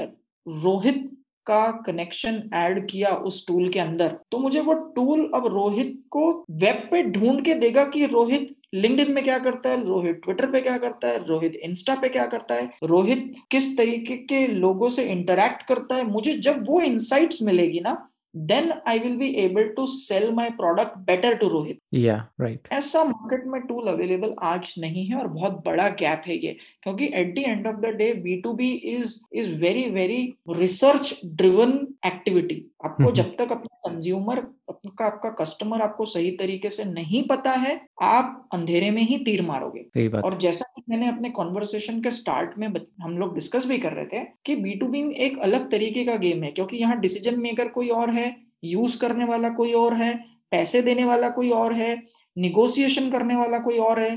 रोहित 0.46 1.08
का 1.46 1.70
कनेक्शन 1.86 2.42
ऐड 2.54 2.86
किया 2.88 3.10
उस 3.10 3.46
टूल 3.46 3.68
के 3.68 3.80
अंदर 3.80 4.16
तो 4.32 4.38
मुझे 4.38 4.60
वो 4.60 4.72
टूल 4.96 5.30
अब 5.34 5.46
रोहित 5.46 5.94
को 6.10 6.30
वेब 6.52 6.88
पे 6.90 7.02
ढूंढ 7.04 7.44
के 7.44 7.54
देगा 7.56 7.84
कि 7.86 8.04
रोहित 8.06 8.54
लिंक्डइन 8.74 9.12
में 9.12 9.24
क्या 9.24 9.38
करता 9.38 9.70
है? 9.70 9.84
रोहित 9.86 10.20
ट्विटर 10.24 10.50
पे 10.50 10.60
क्या 10.60 10.78
करता 10.78 11.08
है? 11.08 11.26
रोहित 11.26 11.56
इंस्टा 11.56 11.94
पे 11.94 12.08
क्या 12.08 12.26
करता 12.26 12.54
है? 12.54 12.70
रोहित 12.84 13.32
किस 13.50 13.76
तरीके 13.78 14.16
के 14.16 14.46
लोगों 14.46 14.88
से 14.88 15.04
इंटरेक्ट 15.04 15.62
करता 15.62 15.94
है? 15.94 16.04
मुझे 16.04 16.34
जब 16.34 16.64
वो 16.68 16.80
इंसाइट्स 16.80 17.42
मिलेगी 17.42 17.80
ना 17.80 18.08
then 18.46 18.80
I 18.86 18.98
will 18.98 19.16
be 19.16 19.36
able 19.38 19.68
to 19.76 19.86
sell 19.86 20.32
my 20.32 20.50
product 20.50 21.04
better 21.04 21.36
to 21.36 21.46
Rohit. 21.46 21.78
Yeah, 21.90 22.22
right. 22.38 22.68
ऐसा 22.72 23.04
मार्केट 23.04 23.46
में 23.46 23.60
टूल 23.62 23.88
अवेलेबल 23.88 24.34
आज 24.44 24.74
नहीं 24.78 25.06
है 25.06 25.16
और 25.16 25.28
बहुत 25.28 25.62
बड़ा 25.64 25.88
गैप 26.00 26.22
है 26.26 26.36
ये 26.36 26.56
क्योंकि 26.82 27.10
at 27.14 27.34
the 27.34 27.48
end 27.48 27.66
of 27.66 27.76
the 27.76 27.94
day 27.96 28.12
B 28.22 28.40
to 28.42 28.52
B 28.52 28.72
is 28.90 29.18
is 29.34 29.54
very 29.60 29.88
very 29.90 30.22
research 30.56 31.18
driven 31.36 31.72
activity 32.06 32.64
आपको 32.84 33.10
जब 33.12 33.34
तक 33.38 33.52
अपना 33.52 33.78
कंज्यूमर 33.88 34.38
आपका 34.70 35.04
आपका 35.04 35.30
कस्टमर 35.38 35.82
आपको 35.82 36.04
सही 36.06 36.30
तरीके 36.36 36.70
से 36.70 36.84
नहीं 36.84 37.22
पता 37.28 37.50
है 37.56 37.80
आप 38.02 38.48
अंधेरे 38.52 38.90
में 38.90 39.02
ही 39.02 39.18
तीर 39.24 39.42
मारोगे 39.42 39.82
सही 39.84 40.08
बात 40.08 40.24
और 40.24 40.36
जैसा 40.38 40.64
कि 40.76 40.82
मैंने 40.90 41.08
अपने 41.08 41.30
कॉन्वर्सेशन 41.30 42.00
के 42.02 42.10
स्टार्ट 42.10 42.58
में 42.58 42.68
हम 43.02 43.16
लोग 43.18 43.34
डिस्कस 43.34 43.66
भी 43.66 43.78
कर 43.78 43.92
रहे 43.92 44.06
थे 44.12 44.24
कि 44.44 44.56
बी 44.56 44.74
टू 44.78 44.86
बी 44.86 45.02
एक 45.26 45.38
अलग 45.40 45.70
तरीके 45.70 46.04
का 46.04 46.16
गेम 46.16 46.42
है 46.44 46.50
क्योंकि 46.50 46.76
यहाँ 46.76 46.98
डिसीज़न 47.00 47.40
मेकर 47.40 47.68
कोई 47.68 47.88
और 47.92 48.10
है 48.10 48.27
यूज़ 48.62 48.98
करने 49.00 49.24
वाला 49.24 49.48
कोई 49.50 49.72
और 49.72 49.94
है 49.94 50.14
पैसे 50.50 50.82
देने 50.82 51.04
वाला 51.04 51.30
कोई 51.30 51.50
और 51.50 51.72
है 51.72 51.94
निगोसिएशन 52.36 53.10
करने 53.10 53.36
वाला 53.36 53.58
कोई 53.58 53.78
और 53.78 54.00
है 54.00 54.16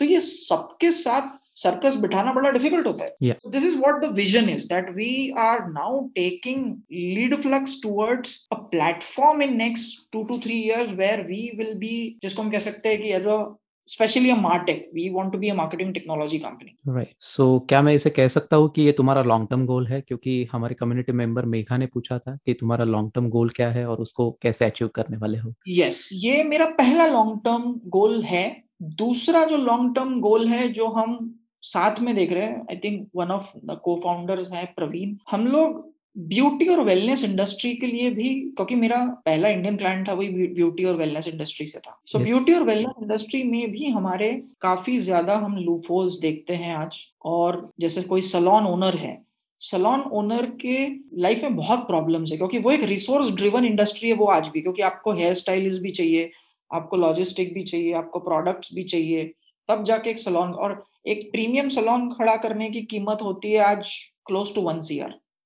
तो 0.00 0.04
ये 0.04 0.20
सबके 0.20 0.90
साथ 0.90 1.38
सर्कस 1.56 1.96
बिठाना 1.96 2.32
बड़ा 2.32 2.50
डिफ़िकल्ट 2.50 2.86
होता 2.86 3.04
है। 3.04 3.36
This 3.48 3.64
is 3.64 3.76
what 3.78 4.00
the 4.04 4.12
vision 4.14 4.48
is 4.48 4.66
that 4.68 4.88
we 4.90 5.30
are 5.38 5.66
now 5.68 6.00
taking 6.14 6.64
lead 6.92 7.40
flux 7.42 7.80
towards 7.82 8.46
a 8.52 8.56
platform 8.70 9.42
in 9.42 9.56
next 9.56 10.06
two 10.12 10.22
two 10.24 10.38
three 10.38 10.60
years 10.60 10.92
where 10.92 11.22
we 11.26 11.50
will 11.56 11.74
be 11.78 11.96
जिसको 12.22 12.42
हम 12.42 12.50
कह 12.50 12.58
सकते 12.58 12.88
हैं 12.88 13.00
कि 13.02 13.12
as 13.12 13.26
a 13.26 13.38
specially 13.86 14.30
a 14.30 14.36
Martech 14.36 14.90
we 14.94 15.08
want 15.08 15.32
to 15.32 15.38
be 15.38 15.48
a 15.48 15.54
marketing 15.54 15.94
technology 15.94 16.38
company 16.38 16.92
right 16.94 17.14
so 17.20 17.58
क्या 17.58 17.82
मैं 17.82 17.94
इसे 17.94 18.10
कह 18.10 18.28
सकता 18.28 18.56
हूँ 18.56 18.68
कि 18.68 18.82
ये 18.82 18.92
तुम्हारा 18.92 19.22
लॉन्ग 19.22 19.48
टर्म 19.50 19.66
गोल 19.66 19.86
है? 19.86 20.00
क्योंकि 20.00 20.48
हमारे 20.52 20.74
कम्युनिटी 20.74 21.12
मेंबर 21.12 21.44
मेघा 21.44 21.76
ने 21.76 21.86
पूछा 21.86 22.18
था 22.18 22.36
कि 22.46 22.54
तुम्हारा 22.54 22.84
लॉन्ग 22.84 23.10
टर्म 23.14 23.28
गोल 23.28 23.48
क्या 23.48 23.70
है 23.70 23.86
और 23.86 23.98
उसको 23.98 24.30
कैसे 24.42 24.64
अचीव 24.64 24.88
करने 24.88 25.16
वाले 25.16 25.38
हो? 25.38 25.54
यस 25.68 26.08
yes, 26.12 26.24
ये 26.24 26.42
मेरा 26.44 26.64
पहला 26.64 27.06
लॉन्ग 27.06 27.40
टर्म 27.44 27.80
गोल 27.86 28.22
है। 28.22 28.62
दूसरा 28.82 29.44
जो 29.44 29.56
लॉन्ग 29.56 29.94
टर्म 29.94 30.20
गोल 30.20 30.48
है 30.48 30.68
जो 30.68 30.86
हम 30.86 31.34
साथ 31.62 32.00
में 32.00 32.14
देख 32.14 32.32
रहे 32.32 32.42
हैं 32.42 32.60
I 32.60 32.76
think 32.76 33.08
one 33.16 33.30
of 33.30 33.46
the 33.64 33.80
co 33.84 33.96
founders 33.96 34.52
है 34.52 34.64
प्रवीण 34.76 35.16
हम 35.30 35.46
लोग 35.46 35.92
ब्यूटी 36.16 36.66
और 36.66 36.80
वेलनेस 36.80 37.24
इंडस्ट्री 37.24 37.74
के 37.74 37.86
लिए 37.86 38.10
भी 38.10 38.28
क्योंकि 38.56 38.74
मेरा 38.74 38.96
पहला 39.26 39.48
इंडियन 39.48 39.76
क्लाइंट 39.76 40.08
था 40.08 40.12
वही 40.12 40.46
ब्यूटी 40.48 40.84
और 40.84 40.96
वेलनेस 40.96 41.28
इंडस्ट्री 41.28 41.66
से 41.66 41.78
था। 41.78 41.98
सो 42.06 42.18
ब्यूटी 42.18 42.52
और 42.52 42.62
वेलनेस 42.62 43.02
इंडस्ट्री 43.02 43.42
में 43.42 43.70
भी 43.70 43.90
हमारे 43.90 44.32
काफ़ी 44.60 44.98
ज़्यादा 44.98 45.36
हम 45.36 45.56
लूफोल्स 45.56 46.18
देखते 46.20 46.54
हैं 46.54 46.74
आज। 46.76 46.98
और 47.24 47.70
जैसे 47.80 48.02
कोई 48.02 48.22
सलोन 48.22 48.66
ओनर 48.66 48.96
है 48.96 49.20
सलोन 49.60 50.00
ओनर 50.12 50.46
के 50.60 50.86
लाइफ 51.22 51.42
में 51.42 51.56
बहुत 51.56 51.86
प्रॉब्लम्स 51.86 52.30
है 52.30 52.36
क्योंकि 52.36 52.58
वो 52.58 52.70
एक 52.70 52.82
रिसोर्स 52.82 53.30
ड्रिवन 53.30 53.64
इंडस्ट्री 53.64 54.08
है 54.08 54.14
वो 54.14 54.26
आज 54.26 54.48
भी 54.48 54.60
क्योंकि 54.60 54.82
आपको 54.82 55.12
हेयर 55.12 55.34
स्टाइलिस्ट 55.34 55.82
भी 55.82 55.90
चाहिए 55.90 56.30
आपको 56.70 56.96
लॉजिस्टिक 56.96 57.54
भी 57.54 57.62
चाहिए 57.62 57.92
आपको 57.92 58.18
प्रोडक्ट्स 58.18 58.74
भी 58.74 58.84
चाहिए 58.84 59.24
तब 59.68 59.84
जाके 59.84 60.10
एक 60.10 60.18
सलोन 60.18 60.52
और 60.52 60.82
एक 61.06 61.30
प्रीमियम 61.32 61.68
सलोन 61.68 62.08
खड़ा 62.10 62.36
करने 62.36 62.70
की 62.70 62.82
कीमत 62.82 63.18
होती 63.22 63.52
है 63.52 63.58
आज 63.58 63.94
क्लोज 64.26 64.54
टू 64.54 64.60
वन 64.60 64.80
सी 64.80 64.98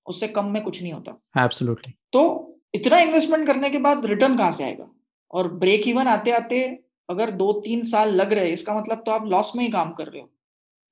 उससे 0.09 0.29
कम 0.29 0.47
में 0.47 0.63
कुछ 0.63 0.83
नहीं 0.83 0.93
होता। 0.93 1.45
एब्सोल्युटली 1.45 1.93
तो 2.13 2.23
इतना 2.75 2.99
इन्वेस्टमेंट 3.01 3.47
करने 3.47 3.71
के 3.71 3.79
बाद 3.79 4.07
रिटर्न 4.07 4.37
कहाँ 4.39 4.53
से 4.53 4.65
आएगा? 4.65 4.89
और 5.31 5.53
ब्रेक 5.55 5.89
इवन 5.89 6.07
आते 6.09 6.31
आते 6.33 6.65
अगर 7.09 7.31
दो 7.33 7.53
तीन 7.61 7.83
साल 7.85 8.15
लग 8.15 8.33
रहे 8.33 8.51
इसका 8.53 8.75
मतलब 8.75 9.03
तो 9.07 9.13
आप 9.13 9.27
लॉस 9.27 9.53
में 9.57 9.63
ही 9.65 9.71
काम 9.71 9.93
कर 9.93 10.07
रहे 10.07 10.21
हो। 10.23 10.29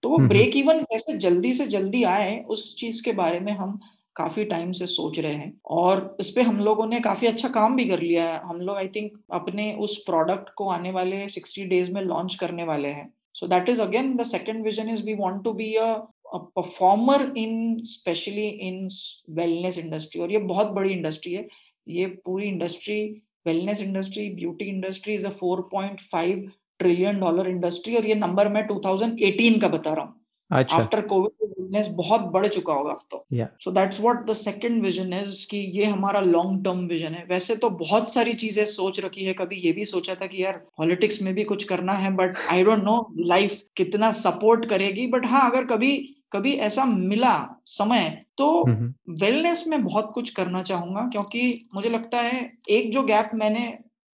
तो 0.02 0.08
वो 0.08 0.18
ब्रेक 0.18 0.56
इवन 0.56 0.82
कैसे 0.82 1.16
जल्दी 1.18 1.52
से 1.52 1.66
जल्दी 1.66 2.02
आए 2.04 2.38
उस 2.48 2.74
चीज़ 2.78 3.02
के 3.04 3.12
बारे 3.12 3.40
में 3.40 3.52
हम 3.52 3.78
काफ़ी 4.16 4.44
टाइम 4.44 4.72
से 4.72 4.86
सोच 4.86 5.18
रहे 5.18 5.34
हैं। 5.34 5.52
और 5.66 6.16
इस 6.20 6.30
पे 6.30 6.42
हम 6.42 6.58
लोगों 6.60 6.86
ने 6.86 7.00
काफ़ी 7.00 7.26
अच्छा 7.26 7.48
काम 7.48 7.76
भी 7.76 7.84
कर 7.84 8.00
लिया 8.00 8.24
है। 8.24 8.40
हम 8.40 8.60
लोग 8.60 8.76
आई 8.76 8.88
थिंक 8.88 9.12
अपने 9.32 9.72
उस 9.80 9.96
प्रोडक्ट 10.04 10.50
को 10.56 10.68
आने 10.68 10.90
वाले 10.90 11.26
सिक्सटी 11.28 11.64
डेज़ 11.66 11.92
में 11.92 12.00
लॉन्च 12.02 12.34
करने 12.34 12.64
वाले 12.64 12.88
हैं। 12.88 13.12
So 13.34 13.46
that 13.46 13.68
is 13.68 13.80
again 13.82 14.14
the 14.16 14.24
second 14.24 14.64
vision 14.64 14.90
is 14.90 15.04
we 15.04 15.14
want 15.14 15.42
to 15.44 15.52
be 15.52 15.72
a 15.74 15.94
performer 16.26 17.32
in 17.36 17.82
specially 17.84 18.46
in 18.68 18.88
wellness 19.30 19.78
industry 19.78 20.22
और 20.22 20.32
ये 20.32 20.38
बहुत 20.38 20.70
बड़ी 20.70 20.90
इंडस्ट्री 20.92 21.32
है। 21.32 21.46
ये 21.86 22.06
पूरी 22.24 22.46
industry 22.46 23.00
wellness 23.46 23.80
industry 23.82 24.28
beauty 24.30 24.64
industry 24.64 25.14
is 25.14 25.26
a 25.26 25.30
4.5 25.30 26.44
trillion 26.80 27.20
dollar 27.20 27.48
industry 27.48 27.96
और 27.96 28.06
ये 28.06 28.14
नंबर 28.14 28.48
मैं 28.48 28.66
2018 28.66 29.60
का 29.60 29.68
बता 29.68 29.92
रहा 29.92 30.04
हूँ। 30.04 30.20
आफ्टर 30.50 31.00
कोविड 31.00 31.48
बिज़नेस 31.48 31.88
बहुत 31.88 32.20
बढ़ 32.32 32.46
चुका 32.46 32.72
होगा 32.72 32.90
अब 32.90 33.00
तो. 33.10 33.24
So 33.60 33.70
that's 33.70 34.00
what 34.00 34.24
the 34.26 34.32
second 34.32 34.82
vision 34.82 35.12
is 35.12 35.46
कि 35.50 35.58
ये 35.78 35.84
हमारा 35.84 36.20
लॉन्ग 36.20 36.64
टर्म 36.64 36.86
विजन 36.86 37.14
है। 37.14 37.24
वैसे 37.28 37.56
तो 37.56 37.70
बहुत 37.70 38.12
सारी 38.14 38.32
चीज़ें 38.34 38.64
सोच 38.64 39.00
रखी 39.00 39.24
है। 39.24 39.32
कभी 39.34 39.56
ये 39.56 39.72
भी 39.72 39.84
सोचा 39.84 40.14
था 40.14 40.26
कि 40.26 40.42
यार 40.44 40.56
पॉलिटिक्स 40.78 41.22
में 41.22 41.32
भी 41.34 41.44
कुछ 41.44 41.64
करना 41.64 41.92
है 41.92 42.14
but 42.16 42.36
I 42.50 42.64
don't 42.64 42.84
know 42.84 42.96
life 43.18 43.62
कितना 43.76 44.10
सपोर्ट 44.12 44.66
करेगी। 44.66 45.06
बट 45.06 45.26
हाँ 45.26 45.50
अगर 45.50 45.64
कभी 45.66 45.96
कभी 46.34 46.52
ऐसा 46.66 46.84
मिला 46.84 47.34
समय 47.68 48.08
तो 48.38 48.48
हम्म, 48.64 48.92
वेलनेस 49.20 49.64
में 49.68 49.82
बहुत 49.84 50.10
कुछ 50.14 50.30
करना 50.30 50.62
चाहूँगा 50.62 51.08
क्योंकि 51.08 51.68
मुझे 51.74 51.90
लगता 51.90 52.20
है 52.20 52.52
एक 52.70 52.90
जो 52.92 53.02
गैप 53.02 53.30
मैंने 53.34 53.66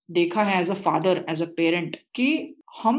देखा 0.08 0.42
है 0.42 0.60
as 0.60 0.70
a 0.70 0.74
father 0.74 1.24
as 1.30 1.42
a 1.42 1.46
parent 1.56 1.96
कि 2.14 2.56
हम 2.82 2.98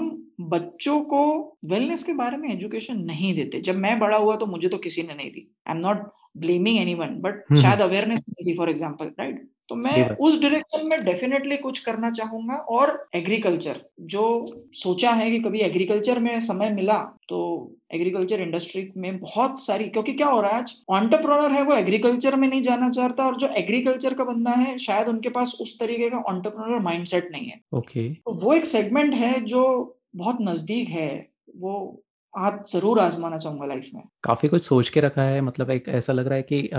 बच्चों 0.50 1.00
को 1.04 1.22
वेलनेस 1.66 2.04
के 2.04 2.14
बारे 2.14 2.38
में 2.38 2.50
एजुकेशन 2.54 2.98
नहीं 3.04 3.34
देते। 3.36 3.62
जब 3.62 3.76
मैं 3.76 3.98
बड़ा 4.00 4.18
हुआ 4.18 4.36
तो 4.36 4.46
मुझे 4.46 4.70
तो 4.70 4.78
किसी 4.78 5.04
ने 5.04 5.14
नहीं 5.14 5.32
दी। 5.32 5.48
I 5.68 5.76
am 5.76 5.82
not 5.82 6.12
blaming 6.38 6.78
anyone 6.94 7.16
but 7.22 7.44
hmm. 7.52 7.62
शायद 7.62 7.82
अवेयरनेस 7.82 8.20
नहीं 8.20 8.46
थी 8.48 8.58
फॉर 8.58 8.70
एग्ज़ाम्पल 8.70 9.12
राइट 9.20 9.48
तो 9.70 9.76
मैं 9.76 10.10
उस 10.10 10.42
डायरेक्शन 10.42 10.88
में 10.88 11.06
डेफिनेटली 11.06 11.58
कुछ 11.58 11.80
करना 11.80 12.12
चाहूँगा 12.12 12.56
और 12.56 13.10
एग्रीकल्चर 13.16 13.82
जो 14.00 14.24
सोचा 14.74 15.12
है 15.12 15.32
कि 15.32 15.40
कभी 15.40 15.60
एग्रीकल्चर 15.60 16.20
में 16.20 16.40
समय 16.40 16.70
मिला 16.70 16.98
तो 17.30 17.72
एग्रीकल्चर 17.94 18.42
इंडस्ट्री 18.42 18.92
में 18.98 19.20
बहुत 19.20 19.62
सारी 19.62 19.84
क्योंकि 19.84 20.14
क्या 20.14 20.28
हो 20.28 20.42
रहा 20.42 20.52
है 20.52 20.58
आज 20.58 20.78
ऑन्टरप्रनर 20.90 21.52
है 21.52 21.64
वो 21.64 21.74
एग्रीकल्चर 21.74 22.36
में 22.36 22.48
नहीं 22.48 22.62
जाना 22.62 22.90
चाहता 22.90 23.26
और 23.26 23.38
जो 23.38 23.48
एग्रीकल्चर 23.48 24.14
का 24.14 24.24
बंदा 24.24 24.52
है 24.52 24.78
शायद 24.78 25.08
उनके 25.08 25.30
पास 25.30 25.58
उस 25.62 25.80
तरीके 25.80 26.10
का 26.10 26.18
ऑन्टरप्रनर 26.18 26.80
माइंडसेट 26.80 27.32
नहीं 27.32 27.46
है। 27.46 27.62
ओके। 27.74 28.14
तो 28.14 28.34
वो 28.34 28.54
एक 28.54 28.66
सेगमेंट 28.66 29.14
है 29.14 29.42
जो 29.42 29.64
बहुत 30.16 30.38
नज़दीक 30.42 30.90
है 30.90 31.28
वो 31.58 32.04
आज 32.34 32.60
ज़रूर 32.74 33.00
आजमाना 33.00 33.38
चाहूँगा 33.38 33.66
लाइफ 33.66 33.90
में। 33.94 34.04
काफ़ी 34.24 34.50
कुछ 34.50 34.62
सोच 34.62 34.90
के 34.90 35.00
रखा 35.02 35.22
है 35.22 35.42
मतलब 35.42 35.70
एक 35.72 35.88
ऐसा 35.90 36.14
लग 36.14 36.28
रहा 36.28 36.36
है 36.36 36.44
कि 36.52 36.70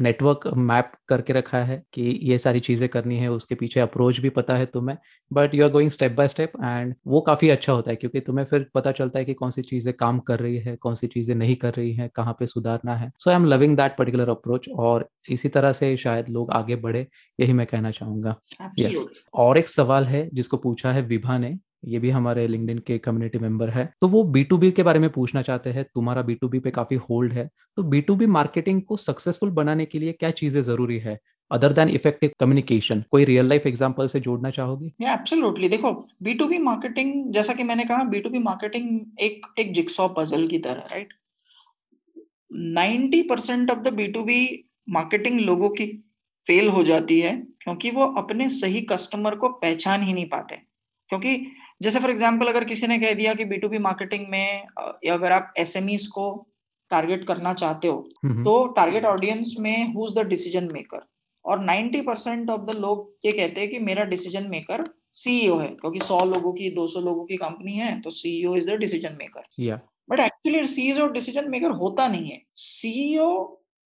नेटवर्क 0.00 0.46
मैप 0.56 0.92
करके 1.08 1.32
रखा 1.32 1.58
है 1.58 1.82
कि 1.94 2.02
ये 2.22 2.38
सारी 2.38 2.60
चीज़ें 2.60 2.88
करनी 2.88 3.16
है 3.18 3.28
उसके 3.30 3.54
पीछे 3.54 3.80
अप्रोच 3.80 4.18
भी 4.20 4.30
पता 4.30 4.54
है 4.56 4.66
तुम्हें 4.66 4.96
but 5.30 5.54
you 5.54 5.64
are 5.64 5.70
going 5.70 5.90
step 5.90 6.12
by 6.12 6.28
step 6.28 6.52
and 6.64 6.94
वो 7.06 7.20
काफ़ी 7.20 7.48
अच्छा 7.48 7.72
होता 7.72 7.90
है 7.90 7.96
क्योंकि 7.96 8.20
तुम्हें 8.20 8.44
फिर 8.46 8.66
पता 8.74 8.92
चलता 8.92 9.18
है 9.18 9.24
कि 9.24 9.34
कौन 9.34 9.50
सी 9.50 9.62
चीज़ें 9.62 9.92
काम 9.94 10.18
कर 10.20 10.40
रही 10.40 10.58
है 10.58 10.76
कौन 10.76 10.94
सी 10.94 11.06
चीज़ें 11.06 11.34
नहीं 11.34 11.56
कर 11.56 11.74
रही 11.74 11.92
है 11.94 12.10
कहाँ 12.16 12.36
पे 12.38 12.46
सुधारना 12.46 12.96
है। 12.96 13.10
So 13.18 13.30
I 13.30 13.36
am 13.36 13.44
loving 13.44 13.76
that 13.76 13.96
particular 13.98 14.28
approach 14.28 14.68
और 14.68 15.08
इसी 15.30 15.48
तरह 15.48 15.72
से 15.72 15.96
शायद 15.96 16.28
लोग 16.28 16.50
आगे 16.52 16.76
बढ़े 16.76 17.06
यही 17.38 17.52
मैं 17.52 17.66
कहना 17.66 17.90
चाहूँगा। 17.90 18.36
Absolutely. 18.62 19.24
और 19.34 19.58
एक 19.58 19.68
सवाल 19.68 20.04
है 20.04 20.28
जिसको 20.34 20.56
पूछा 20.56 20.92
है 20.92 21.02
विभा 21.02 21.38
ने 21.38 21.56
ये 21.82 21.98
भी 21.98 22.10
हमारे 22.10 22.46
लिंक्डइन 22.48 22.78
के 22.78 22.98
कम्युनिटी 22.98 23.38
मेंबर 23.38 23.70
है। 23.70 23.92
तो 24.00 24.08
वो 24.08 24.22
बी 24.24 24.44
टू 24.44 24.58
बी 24.58 24.70
के 24.70 24.82
बारे 24.82 24.98
में 24.98 25.10
पूछना 25.10 25.42
चाहते 25.42 25.70
हैं, 25.70 25.84
तुम्हारा 25.84 26.22
बी 26.22 26.34
टू 26.34 26.48
बी 26.48 26.58
पे 26.58 26.70
काफ़ी 26.70 26.96
होल्ड 27.10 27.32
है। 27.32 27.48
तो 27.76 27.82
बी 27.82 28.00
टू 28.00 28.16
बी 28.16 28.26
मार्केटिंग 28.26 28.82
को 28.82 28.96
सक्सेसफुल 28.96 29.50
बनाने 29.50 29.84
के 29.84 29.98
लिए 29.98 30.12
क्या 30.12 30.30
चीज़ें 30.30 30.62
ज़रूरी 30.62 30.98
है? 30.98 31.18
अदर 31.50 31.72
देन 31.72 31.88
इफ़ेक्टिव 31.88 32.30
कम्युनिकेशन 32.40 33.02
कोई 33.10 33.24
रियल 33.24 33.46
लाइफ 33.46 33.66
एग्जांपल 33.66 34.06
से 34.06 34.20
जोड़ना 34.20 34.50
चाहोगे? 34.50 34.92
एब्सोल्युटली 35.02 35.68
देखो 35.68 35.92
बी 36.22 36.34
टू 36.34 36.46
बी 36.46 36.58
मार्केटिंग 36.58 37.32
जैसा 37.32 37.54
कि 37.54 37.62
मैंने 37.62 37.84
कहा 37.84 38.04
बी 38.04 38.20
टू 38.20 38.30
बी 38.30 38.38
मार्केटिंग 38.38 39.00
एक 39.20 39.46
एक 39.58 39.72
जिक्सॉ 39.74 40.08
पजल 40.08 40.46
की 40.48 40.58
तरह 40.58 40.86
right 40.92 41.12
90 42.50 43.22
percent 43.22 43.70
of 43.70 43.78
the 43.78 43.92
B 43.92 44.06
to 44.06 44.22
B 44.22 44.68
marketing 44.90 45.40
लोगों 45.40 45.68
की 45.68 45.86
फेल 46.46 46.68
हो 46.68 46.82
जाती 46.84 47.20
है, 47.20 47.36
क्योंकि 47.60 47.90
वो 47.90 48.06
अपने 48.14 48.48
सही 48.48 48.80
कस्टमर 48.80 49.34
को 49.34 49.48
पहचान 49.48 50.02
ही 50.02 50.12
नहीं 50.12 50.28
पाते। 50.28 50.56
क्योंकि 51.10 51.34
जैसे 51.82 52.00
फॉर 52.00 52.10
एग्ज़ाम्पल 52.10 52.46
अगर 52.46 52.64
किसी 52.64 52.86
ने 52.86 52.98
कह 52.98 53.14
दिया 53.14 53.34
कि 53.34 53.44
बी 53.44 53.56
टू 53.56 53.68
बी 53.68 53.78
मार्केटिंग 53.78 54.26
में 54.28 54.66
अगर 55.10 55.32
आप 55.32 55.52
एस 55.58 56.06
को 56.12 56.26
टारगेट 56.90 57.26
करना 57.26 57.52
चाहते 57.54 57.88
हो 57.88 58.08
हम्म, 58.24 58.44
तो 58.44 58.66
टारगेट 58.66 59.04
ऑडियंस 59.04 59.54
में 59.60 59.94
who 59.94 60.06
is 60.06 60.14
the 60.14 60.26
decision 60.26 60.72
maker 60.72 61.06
और 61.44 61.64
90 61.66 62.02
परसेंट 62.06 62.50
ऑफ़ 62.50 62.60
द 62.60 62.76
लोग 62.76 63.14
ये 63.24 63.32
कहते 63.32 63.60
हैं 63.60 63.70
कि 63.70 63.78
मेरा 63.78 64.04
डिसीज़न 64.04 64.46
मेकर 64.50 64.84
सीईओ 65.12 65.58
है 65.58 65.68
क्योंकि 65.68 65.98
100 65.98 66.24
लोगों 66.24 66.52
की 66.52 66.70
200 66.74 67.02
लोगों 67.02 67.24
की 67.24 67.36
कंपनी 67.36 67.72
है 67.72 68.00
तो 68.00 68.10
CEO 68.10 68.54
is 68.56 68.70
the 68.70 68.74
decision 68.74 69.16
maker 69.18 69.42
but 70.10 70.20
actually 70.20 70.66
CEO 70.66 71.06
decision 71.06 71.50
maker 71.50 71.70
होता 71.70 72.08
नहीं 72.08 72.30
है। 72.30 72.40
सीईओ 72.56 73.28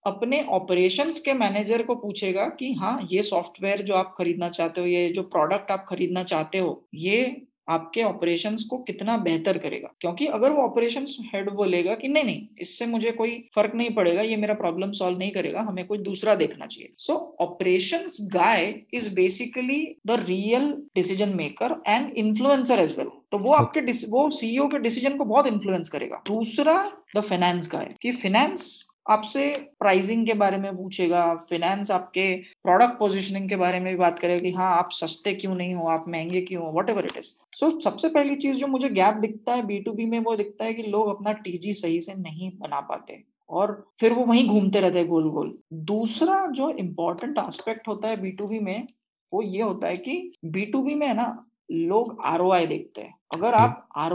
अपने 0.05 0.43
ऑपरेशंस 0.51 1.21
के 1.21 1.33
मैनेजर 1.33 1.83
को 1.83 1.95
पूछेगा 1.95 2.47
कि 2.49 2.73
हाँ 2.73 2.99
ये 3.11 3.23
सॉफ्टवेयर 3.23 3.83
जो 3.83 3.95
आप 3.95 4.15
खरीदना 4.19 4.49
चाहते 4.49 4.81
हो 4.81 4.87
ये 4.87 5.09
जो 5.09 5.23
प्रोडक्ट 5.23 5.71
आप 5.71 5.87
खरीदना 5.89 6.23
चाहते 6.25 6.59
हो 6.59 6.89
ये 6.95 7.25
आपके 7.69 8.03
ऑपरेशंस 8.03 8.65
को 8.65 8.79
कितना 8.79 9.17
बेहतर 9.19 9.59
करेगा? 9.59 9.89
क्योंकि 10.01 10.27
अगर 10.29 10.51
वो 10.51 10.63
ऑपरेशंस 10.63 11.17
हेड 11.35 11.51
बोलेगा 11.51 11.95
कि 11.95 12.09
नहीं 12.09 12.25
नहीं 12.25 12.47
इससे 12.61 12.87
मुझे 12.87 13.11
कोई 13.13 13.37
फ़र्क 13.55 13.75
नहीं 13.75 13.91
पड़ेगा 13.91 14.23
ये 14.23 14.37
मेरा 14.37 14.55
प्रॉब्लम 14.55 14.93
सॉल्व 14.93 15.19
नहीं 15.19 15.31
करेगा 15.31 15.61
हमें 15.61 15.87
कोई 15.87 15.99
दूसरा 16.01 16.35
देखना 16.35 16.67
चाहिए। 16.67 16.93
So 16.99 17.15
operations 17.41 18.19
guy 18.33 18.75
is 18.95 19.15
basically 19.15 19.81
the 20.07 20.25
real 20.27 20.73
decision 20.97 21.37
maker 21.37 21.77
and 21.87 22.13
influencer 22.17 22.79
as 22.79 22.97
well 22.99 23.11
तो 23.33 23.39
वो 23.39 23.53
आपके 23.53 23.81
वो 24.09 24.29
सीईओ 24.31 24.67
के 24.69 24.79
डिसीज़न 24.79 25.17
को 25.17 25.25
बहुत 25.25 25.47
इन्फ्लुएंस 25.47 25.89
करेगा। 25.89 26.23
दूसरा 26.27 26.77
द 27.17 27.21
फाइनेंस 27.21 27.69
गाय 27.73 27.95
कि 28.03 28.13
फाइनेंस 28.13 28.86
आपसे 29.11 29.55
प्राइसिंग 29.79 30.27
के 30.27 30.35
बारे 30.35 30.57
में 30.57 30.77
पूछेगा 30.77 31.35
फिनेंस 31.35 31.91
आपके 31.91 32.35
प्रोडक्ट 32.37 32.99
पोजीशनिंग 32.99 33.49
के 33.49 33.57
बारे 33.57 33.81
में 33.81 33.93
भी 33.93 33.99
बात 33.99 34.19
करेगा 34.19 34.41
कि 34.41 34.51
हाँ 34.51 34.77
आप 34.79 34.89
सस्ते 34.93 35.35
क्यों 35.35 35.55
नहीं 35.55 35.75
हो 35.75 35.87
आप 35.89 36.05
महँगे 36.09 36.41
क्यों 36.41 36.65
हो 36.65 36.73
what 36.79 36.91
ever 36.91 37.05
it 37.05 37.17
is 37.17 37.31
so 37.53 37.81
सबसे 37.81 38.09
पहली 38.09 38.37
चीज़ 38.37 38.57
जो 38.57 38.67
मुझे 38.67 38.89
गैप 38.89 39.15
दिखता 39.15 39.55
है 39.55 39.67
बी 39.67 39.79
टू 39.79 39.93
बी 39.93 40.05
में 40.05 40.19
वो 40.19 40.37
दिखता 40.37 40.65
है 40.65 40.75
कि 40.75 40.83
लोग 40.83 41.09
अपना 41.09 41.33
टीजी 41.33 41.73
सही 41.73 42.01
से 42.01 42.15
नहीं 42.15 42.51
बना 42.59 42.81
पाते 42.81 43.23
और 43.51 43.89
फिर 44.01 44.13
वो 44.13 44.25
वहीं 44.25 44.49
घूमते 44.49 44.81
रहते 44.81 44.99
हैं 44.99 45.09
गोल 45.09 45.31
गोल 45.31 45.59
दूसरा 45.75 46.47
जो 46.47 46.71
इम्पोर्टेंट 46.71 47.39
एस्पेक्ट 47.39 47.89
होता 47.89 48.09
है 48.09 48.17
बी 48.21 48.31
टू 48.31 48.47
बी 48.47 48.59
में 48.59 48.89
वो 49.33 49.43
ये 49.43 49.63
होता 49.63 49.89
है 49.89 49.97
कि 49.97 50.33
बी 50.45 50.65
टू 50.67 50.83
बी 50.83 50.95
में 50.95 51.07
है 51.07 51.15
ना 51.15 51.47
लोग 51.73 52.19
आरओआई 52.25 52.67
देखते 52.67 53.01
हैं। 53.01 53.15
अगर 53.35 53.55
आप 53.55 53.89
आर 53.97 54.13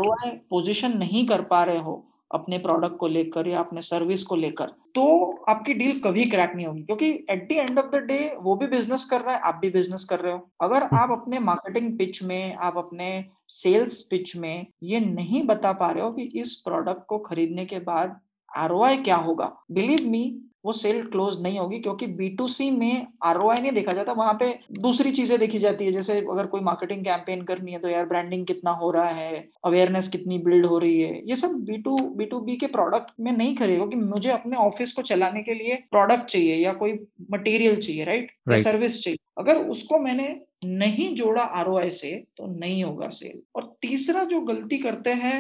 पोजिशन 0.50 0.98
नहीं 0.98 1.28
कर 1.28 1.42
पा 1.42 1.64
रहे 1.64 1.78
हो 1.78 2.11
अपने 2.34 2.58
प्रोडक्ट 2.58 2.98
को 2.98 3.08
लेकर 3.08 3.48
या 3.48 3.60
अपने 3.60 3.82
सर्विस 3.82 4.24
को 4.24 4.36
लेकर 4.36 4.72
तो 4.96 5.04
आपकी 5.50 5.74
डील 5.74 6.00
कभी 6.00 6.26
क्रैक 6.26 6.52
नहीं 6.56 6.66
होगी। 6.68 6.82
क्योंकि 6.84 7.10
at 7.30 7.48
the 7.50 7.52
end 7.52 7.80
of 7.80 7.86
the 7.88 8.00
day 8.06 8.20
वो 8.42 8.56
भी 8.56 8.68
बिज़नेस 8.68 9.06
कर 9.06 9.22
रहा 9.22 9.36
है 9.36 9.42
आप 9.42 9.60
भी 9.62 9.70
बिज़नेस 9.70 10.04
कर 10.06 10.20
रहे 10.20 10.34
हो। 10.34 10.50
अगर 10.62 10.84
आप 10.94 11.12
अपने 11.12 11.40
मार्केटिंग 11.40 11.98
पिच 11.98 12.22
में 12.24 12.56
आप 12.56 12.78
अपने 12.78 13.26
सेल्स 13.50 14.02
पिच 14.02 14.36
में 14.38 14.66
ये 14.84 15.00
नहीं 15.00 15.44
बता 15.44 15.72
पा 15.74 15.92
रहे 15.92 16.04
हो 16.04 16.12
कि 16.12 16.24
इस 16.36 16.56
प्रोडक्ट 16.66 17.06
को 17.08 17.18
खरीदने 17.20 17.66
के 17.66 17.80
बाद 17.82 18.20
आरओआई 18.50 18.98
क्या 18.98 19.16
होगा। 19.18 19.52
बिलीव 19.72 20.10
मी 20.10 20.24
वो 20.66 20.74
सेल 20.74 21.02
क्लोज 21.06 21.42
नहीं 21.42 21.60
होगी 21.60 21.80
क्योंकि 21.80 22.08
बी 22.08 22.30
टू 22.30 22.48
सी 22.48 22.70
में 22.72 23.08
आरओआई 23.24 23.60
नहीं 23.60 23.72
देखा 23.72 23.94
जाता 23.94 24.12
वहाँ 24.14 24.34
पे 24.40 24.48
दूसरी 24.80 25.12
चीज़ें 25.12 25.38
देखी 25.40 25.58
जाती 25.58 25.86
है। 25.86 25.92
जैसे 25.92 26.18
अगर 26.22 26.46
कोई 26.48 26.62
मार्केटिंग 26.62 27.04
कैंपेन 27.06 27.42
करनी 27.44 27.72
है 27.72 27.80
तो 27.80 27.88
यार 27.88 28.06
ब्रांडिंग 28.06 28.46
कितना 28.46 28.72
हो 28.74 28.92
रहा 28.92 29.10
है 29.10 29.44
अवेयरनेस 29.66 30.08
कितनी 30.08 30.38
बिल्ड 30.40 30.66
हो 30.66 30.78
रही 30.80 31.00
है। 31.02 31.22
ये 31.30 31.36
सब 31.36 31.56
B 31.66 31.78
to 31.78 31.98
B 32.18 32.26
to 32.26 32.40
B 32.40 32.56
के 32.56 32.68
प्रोडक्ट 32.68 33.12
में 33.20 33.32
नहीं 33.32 33.56
करेगा 33.56 33.86
कि 33.86 33.96
मुझे 33.96 34.30
अपने 34.32 34.58
ऑफ़िस 34.58 34.94
को 34.94 35.02
चलाने 35.04 35.44
के 35.44 35.54
लिए 35.54 35.76
प्रोडक्ट 35.92 36.30
चाहिए 36.32 36.56
या 36.56 36.74
कोई 36.74 37.00
मटेरियल 37.32 37.82
चाहिए 37.82 38.04
राइट 38.04 38.32
Right. 38.42 38.64
सर्विस 38.64 39.04
चाहिए। 39.04 39.18
अगर 39.38 39.58
उसको 39.70 39.98
मैंने 40.00 40.28
नहीं 40.66 41.14
जोड़ा 41.16 41.42
आरओआई 41.42 41.90
से 41.92 42.12
तो 42.38 42.46
नहीं 42.50 42.84
होगा 42.84 43.10
सेल 43.10 43.42
और 43.56 43.64
तीसरा 43.82 44.24
जो 44.24 44.40
गलती 44.44 44.78
करते 44.78 45.10
हैं 45.16 45.40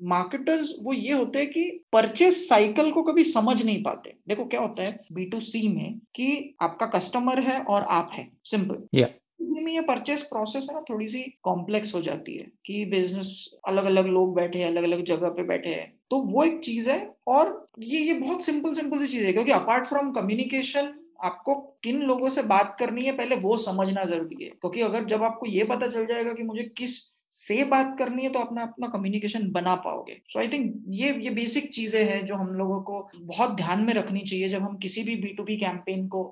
मार्केटर्स 0.00 0.74
वो 0.82 0.92
ये 0.92 1.12
होते 1.12 1.38
हैं 1.38 1.50
कि 1.50 1.80
परचेस 1.92 2.48
साइकिल 2.48 2.90
को 2.92 3.02
कभी 3.02 3.24
समझ 3.24 3.62
नहीं 3.62 3.82
पाते। 3.82 4.14
देखो 4.28 4.44
क्या 4.44 4.60
होता 4.60 4.82
है 4.82 4.98
बी 5.12 5.24
टू 5.24 5.40
सी 5.40 5.68
में 5.68 5.98
कि 6.14 6.56
आपका 6.62 6.86
कस्टमर 6.86 7.40
है 7.40 7.60
और 7.60 7.82
आप 7.82 8.10
है 8.12 8.28
सिंपल 8.44 8.82
Yeah. 8.94 9.08
में 9.40 9.72
ये 9.72 9.80
परचेस 9.80 10.22
प्रोसेस 10.22 10.66
है 10.70 10.74
ना 10.74 10.80
थोड़ी 10.90 11.06
सी 11.08 11.22
कॉम्प्लेक्स 11.42 11.94
हो 11.94 12.00
जाती 12.00 12.36
है 12.36 12.46
कि 12.66 12.84
बिज़नेस 12.84 13.58
अलग 13.68 13.84
अलग 13.84 14.06
लोग 14.06 14.34
बैठे 14.34 14.58
हैं 14.58 14.66
अलग 14.66 14.82
अलग 14.82 15.04
जगह 15.04 15.28
पे 15.28 15.42
बैठे 15.42 15.68
हैं। 15.68 15.92
तो 16.10 16.18
वो 16.18 16.44
एक 16.44 16.60
चीज़ 16.60 16.90
है 16.90 16.98
और 17.26 17.66
ये 17.78 18.00
ये 18.00 18.12
बहुत 18.12 18.44
सिंपल 18.44 18.72
सिंपल 18.72 18.98
सी 18.98 19.06
चीज़ 19.06 19.24
है 19.24 19.32
क्योंकि 19.32 19.52
अपार्ट 19.52 19.86
फ्रॉम 19.86 20.10
कम्युनिकेशन 20.12 20.92
आपको 21.24 21.54
किन 21.82 22.00
लोगों 22.02 22.28
से 22.28 22.42
बात 22.42 22.76
करनी 22.78 23.02
है 23.02 23.12
पहले 23.12 23.36
वो 23.36 23.56
समझना 23.56 24.04
ज़रूरी 24.04 24.44
है। 24.44 24.50
क्योंकि 24.50 24.80
अगर 24.80 25.04
जब 25.04 25.22
आपको 25.22 25.46
ये 25.46 25.64
पता 25.64 25.86
चल 25.86 26.06
जाएगा 26.06 26.32
कि 26.32 26.42
मुझे 26.42 26.62
किस 26.62 26.98
से 27.36 27.62
बात 27.66 27.94
करनी 27.98 28.22
है 28.22 28.30
तो 28.32 28.38
अपना 28.38 28.62
अपना 28.62 28.88
कम्युनिकेशन 28.88 29.50
बना 29.52 29.74
पाओगे। 29.84 30.20
सो 30.26 30.38
आई 30.38 30.48
थिंक 30.48 30.74
ये 30.90 31.12
ये 31.24 31.30
बेसिक 31.32 31.70
चीज़ें 31.72 32.02
हैं 32.04 32.24
जो 32.26 32.34
हम 32.36 32.52
लोगों 32.54 32.80
को 32.82 33.08
बहुत 33.16 33.56
ध्यान 33.56 33.84
में 33.84 33.92
रखनी 33.94 34.20
चाहिए 34.22 34.48
जब 34.48 34.62
हम 34.62 34.76
किसी 34.78 35.02
भी 35.02 35.16
बी 35.16 35.32
टू 35.34 35.44
बी 35.44 35.56
कैंपेन 35.58 36.06
को 36.08 36.24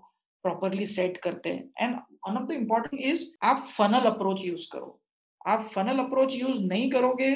प्रॉपरली 0.45 0.87
सेट 0.89 1.17
करते 1.19 1.49
हैं। 1.49 1.65
And 1.81 1.95
one 1.95 2.37
of 2.37 2.49
the 2.49 2.53
important 2.53 3.03
is 3.03 3.27
आप 3.43 3.67
फनल 3.71 4.11
अप्रोच 4.11 4.45
यूज़ 4.47 4.67
करो। 4.73 4.99
आप 5.47 5.71
फनल 5.75 5.99
अप्रोच 5.99 6.35
यूज़ 6.35 6.61
नहीं 6.63 6.91
करोगे 6.91 7.31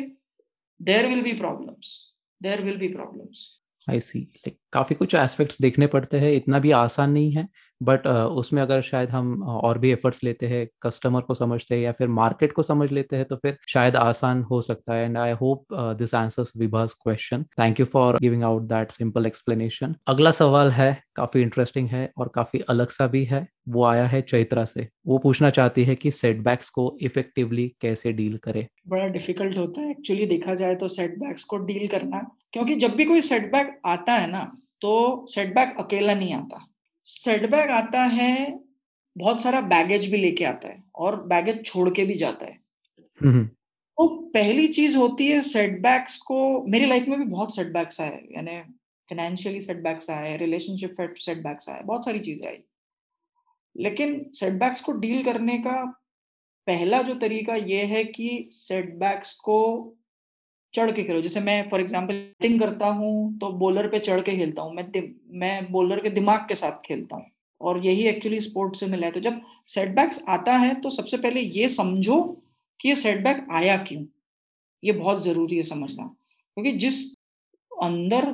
there 0.81 1.07
will 1.09 1.23
be 1.23 1.33
problems 1.35 1.95
there 2.41 2.63
will 2.63 2.77
be 2.79 2.89
problems 2.89 3.47
I 3.87 4.01
see 4.01 4.19
like 4.19 4.59
काफ़ी 4.73 4.97
कुछ 4.97 5.15
एस्पेक्ट्स 5.15 5.61
देखने 5.63 5.87
पड़ते 5.87 6.19
हैं, 6.19 6.33
इतना 6.33 6.59
भी 6.59 6.71
आसान 6.73 7.11
नहीं 7.11 7.33
है। 7.33 7.49
बट 7.81 8.07
uh, 8.07 8.13
उसमें 8.39 8.61
अगर 8.63 8.81
शायद 8.83 9.11
हम 9.11 9.43
और 9.43 9.79
भी 9.79 9.91
एफर्ट्स 9.93 10.23
लेते 10.25 10.47
हैं 10.47 10.67
कस्टमर 10.83 11.21
को 11.21 11.35
समझते 11.35 11.75
हैं 11.75 11.83
या 11.83 11.93
फिर 11.93 12.09
मार्केट 12.11 12.53
को 12.53 12.63
समझ 12.63 12.91
लेते 12.93 13.17
हैं 13.17 13.25
तो 13.25 13.37
फिर 13.37 13.57
शायद 13.69 13.97
आसान 13.97 14.43
हो 14.43 14.61
सकता 14.63 14.95
है। 14.95 15.05
And 15.05 15.19
I 15.19 15.33
hope 15.33 15.75
this 15.99 16.15
answers 16.15 16.53
Vibhas 16.57 16.95
question 17.03 17.43
thank 17.59 17.81
you 17.81 17.87
for 17.87 18.19
giving 18.21 18.43
out 18.45 18.63
that 18.63 18.91
simple 18.91 19.27
explanation 19.27 19.95
अगला 20.07 20.31
सवाल 20.31 20.71
है 20.71 20.91
काफ़ी 21.17 21.43
इंटरेस्टिंग 21.43 21.89
है 21.89 22.11
और 22.19 22.29
काफ़ी 22.29 22.61
अलग 22.69 22.89
सा 22.89 23.07
भी 23.07 23.25
है। 23.25 23.47
वो 23.69 23.85
आया 23.85 24.07
है 24.07 24.21
चैत्रा 24.23 24.65
से। 24.65 24.87
वो 25.07 25.19
पूछना 25.19 25.51
चाहती 25.51 25.85
है 25.85 25.95
कि 25.95 26.11
सेटबैक्स 26.11 26.71
को 26.71 26.97
इफेक्टिवली 27.03 27.67
कैसे 27.81 28.13
डील 28.13 28.37
करे? 28.37 28.67
बड़ा 28.89 29.07
डिफ़िकल्ट 29.07 29.59
होता 29.59 29.81
है। 29.81 29.91
एक्चुअली 29.91 30.27
देखा 30.27 30.55
जाए 30.55 30.75
तो 30.75 30.89
सेटबैक्स 30.89 31.45
को 31.45 31.59
डील 31.59 31.87
करना। 31.89 32.21
क्योंकि 32.53 32.75
जब 32.77 32.95
भी 32.95 33.05
कोई 33.05 33.21
सेटबैक 33.21 33.79
आता 33.87 34.13
है 34.13 34.31
ना 34.31 34.43
तो 34.83 35.27
सेटबैक 35.29 35.75
अकेला 35.79 36.15
नहीं 36.15 36.33
आता। 36.35 36.65
सेटबैक 37.09 37.71
आता 37.71 38.03
है 38.13 38.35
बहुत 39.17 39.43
सारा 39.43 39.61
बैगेज 39.67 40.11
भी 40.11 40.17
लेके 40.17 40.45
आता 40.45 40.69
है 40.69 40.83
और 40.97 41.17
बैगेज 41.27 41.65
छोड़ 41.65 41.89
के 41.91 42.05
भी 42.05 42.15
जाता 42.15 42.47
है 42.47 42.59
हम्म। 43.21 43.45
तो 43.45 44.07
पहली 44.35 44.67
चीज़ 44.69 44.97
होती 44.97 45.27
है 45.29 45.41
सेटबैक्स 45.43 46.17
को 46.23 46.41
मेरी 46.67 46.87
लाइफ 46.87 47.07
में 47.09 47.19
भी 47.19 47.25
बहुत 47.25 47.55
सेटबैक्स 47.57 48.01
आए 48.01 48.21
यानी 48.33 48.61
फाइनेंशियली 49.09 49.61
सेटबैक्स 49.61 50.11
आए 50.11 50.37
रिलेशनशिप 50.37 50.97
सेटबैक्स 51.21 51.69
आए 51.69 51.83
बहुत 51.83 52.05
सारी 52.05 52.21
चीज़ें 52.21 52.47
आई 52.49 52.63
लेकिन 53.77 54.23
सेटबैक्स 54.35 54.81
को 54.81 54.93
डील 54.99 55.25
करने 55.25 55.59
का 55.59 55.83
पहला 56.67 57.01
जो 57.03 57.15
तरीका 57.15 57.55
ये 57.55 57.85
है 57.87 58.05
कि 58.05 58.49
सेटबैक्स 58.53 59.35
को 59.41 59.59
चढ़ 60.75 60.91
के 60.93 61.03
खेलो। 61.05 61.21
जैसे 61.21 61.41
मैं 61.41 61.69
फॉर 61.71 61.81
एग्ज़ाम्पल 61.81 62.15
बैटिंग 62.15 62.59
करता 62.61 62.87
हूँ 62.89 63.39
तो 63.39 63.49
बॉलर 63.59 63.89
पे 63.89 63.99
चढ़ 64.01 64.21
के 64.21 64.37
खेलता 64.37 64.63
हूँ। 64.63 64.75
मैं 64.75 65.03
मैं 65.39 65.71
बॉलर 65.73 66.01
के 66.01 66.11
दिमाग 66.11 66.47
के 66.49 66.55
साथ 66.57 66.81
खेलता 66.87 67.17
हूँ। 67.17 67.27
और 67.61 67.85
यही 67.85 68.07
एक्चुअली 68.09 68.41
स्पोर्ट 68.41 68.77
से 68.77 68.87
मिला 68.87 69.07
है। 69.07 69.13
तो 69.13 69.21
जब 69.21 69.41
सेटबैक्स 69.69 70.23
आता 70.29 70.57
है 70.57 70.75
तो 70.81 70.91
सबसे 70.91 71.17
पहले 71.19 71.41
ये 71.41 71.69
समझो 71.71 72.21
कि 72.81 72.89
ये 72.89 72.95
सेटबैक 72.97 73.47
आया 73.53 73.77
क्यों? 73.79 74.05
ये 74.83 74.93
बहुत 74.95 75.23
ज़रूरी 75.25 75.57
है 75.57 75.63
समझना। 75.65 76.05
क्योंकि 76.05 76.73
जिस 76.75 77.05
अंदर 77.73 78.33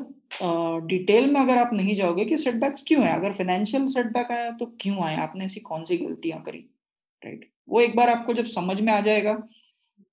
डिटेल 0.87 1.31
में 1.33 1.41
अगर 1.41 1.59
आप 1.59 1.71
नहीं 1.73 1.95
जाओगे 1.95 2.25
कि 2.25 2.37
सेटबैक्स 2.37 2.85
क्यों 2.89 3.03
है? 3.05 3.15
अगर 3.15 3.33
फाइनेंशियल 3.33 3.87
सेटबैक 3.89 4.31
आया 4.33 4.51
तो 4.53 4.67
क्यों 4.81 5.05
आया 5.05 5.19
आपने 5.23 5.45
ऐसी 5.45 5.61
कौन 5.63 5.85
सी 5.85 5.97
गलतियाँ 5.99 6.43
करी? 6.43 6.59
राइट 7.23 7.49
वो 7.69 7.81
एक 7.81 7.95
बार 7.97 8.11
आपको 8.11 8.33
जब 8.35 8.45
समझ 8.47 8.81
में 8.81 8.93
आ 8.93 9.01
जाएगा 9.01 9.33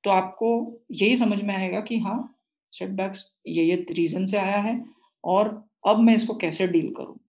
तो 0.04 0.10
आपको 0.10 0.80
यही 0.92 1.18
समझ 1.18 1.42
में 1.42 1.56
आएगा 1.56 1.80
कि 1.80 2.00
हाँ 2.00 2.38
सेटबैक्स 2.72 3.40
ये 3.48 3.64
ये 3.64 3.86
रीजन 3.92 4.26
से 4.26 4.38
आया 4.38 4.58
है 4.58 4.86
और 5.24 5.70
अब 5.88 6.00
मैं 6.00 6.16
इसको 6.16 6.34
कैसे 6.34 6.68
डील 6.68 6.94
करूँ? 6.98 7.20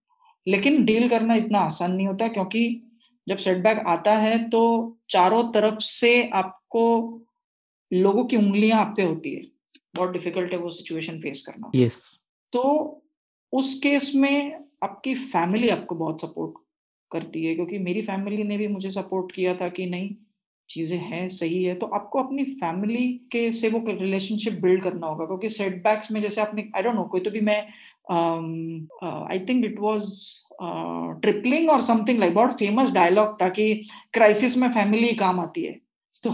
लेकिन 0.48 0.84
डील 0.84 1.08
करना 1.08 1.34
इतना 1.34 1.58
आसान 1.58 1.92
नहीं 1.92 2.06
होता 2.06 2.28
क्योंकि 2.28 2.82
जब 3.28 3.36
सेटबैक 3.36 3.78
आता 3.78 4.12
है 4.12 4.48
तो 4.48 4.62
चारों 5.10 5.52
तरफ़ 5.52 5.78
से 5.78 6.28
आपको 6.28 6.84
लोगों 7.92 8.24
की 8.24 8.36
उंगलियाँ 8.36 8.80
आप 8.80 8.94
पे 8.96 9.02
होती 9.02 9.34
है। 9.34 9.42
बहुत 9.96 10.10
डिफ़िकल्ट 10.10 10.52
है 10.52 10.58
वो 10.58 10.70
सिचुएशन 10.70 11.20
फेस 11.20 11.46
करना। 11.46 11.70
Yes 11.74 11.92
yes. 11.92 12.22
तो 12.52 12.62
उस 13.52 13.80
केस 13.80 14.12
में 14.14 14.64
आपकी 14.82 15.14
फैमिली 15.14 15.68
आपको 15.68 15.94
बहुत 15.94 16.20
सपोर्ट 16.20 16.54
करती 17.10 17.44
है 17.44 17.54
क्योंकि 17.54 17.78
मेरी 17.78 18.02
फैमिली 18.02 18.44
ने 18.44 18.56
भी 18.56 18.68
मुझे 18.68 18.90
सपोर्ट 18.90 19.32
किया 19.32 19.54
था 19.54 19.68
कि 19.68 19.86
नहीं 19.86 20.14
चीज़ें 20.72 20.98
हैं, 20.98 21.28
सही 21.30 21.62
है। 21.64 21.74
तो 21.76 21.86
आपको 21.88 22.22
अपनी 22.22 22.44
फैमिली 22.56 23.08
के 23.32 23.50
से 23.52 23.68
वो 23.70 23.78
रिलेशनशिप 23.88 24.60
बिल्ड 24.62 24.82
करना 24.84 25.06
होगा, 25.06 25.26
क्योंकि 25.26 25.48
सेटबैक्स 25.50 26.10
में 26.12 26.20
जैसे 26.22 26.40
आपने 26.40 26.68
आई 26.76 26.82
डोंट 26.82 26.94
नो 26.94 27.04
कोई 27.12 27.20
तो 27.20 27.30
भी 27.30 27.40
मैं 27.42 27.60
I 28.12 29.38
think 29.48 29.64
it 29.64 29.78
was 29.80 30.10
tripling 31.22 31.70
और 31.70 31.80
समथिंग 31.82 32.18
लाइक 32.18 32.34
बहुत 32.34 32.58
फ़ेमस 32.58 32.92
डायलॉग 32.94 33.36
था 33.42 33.48
कि 33.50 33.72
क्राइसिस 34.14 34.56
में 34.58 34.68
फैमिली 34.70 35.12
काम 35.16 35.40
आती 35.40 35.62
है। 35.64 35.80
तो 36.24 36.30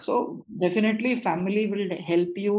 so 0.00 0.14
definitely 0.60 1.14
family 1.16 1.64
will 1.66 1.96
help 2.02 2.34
you 2.38 2.56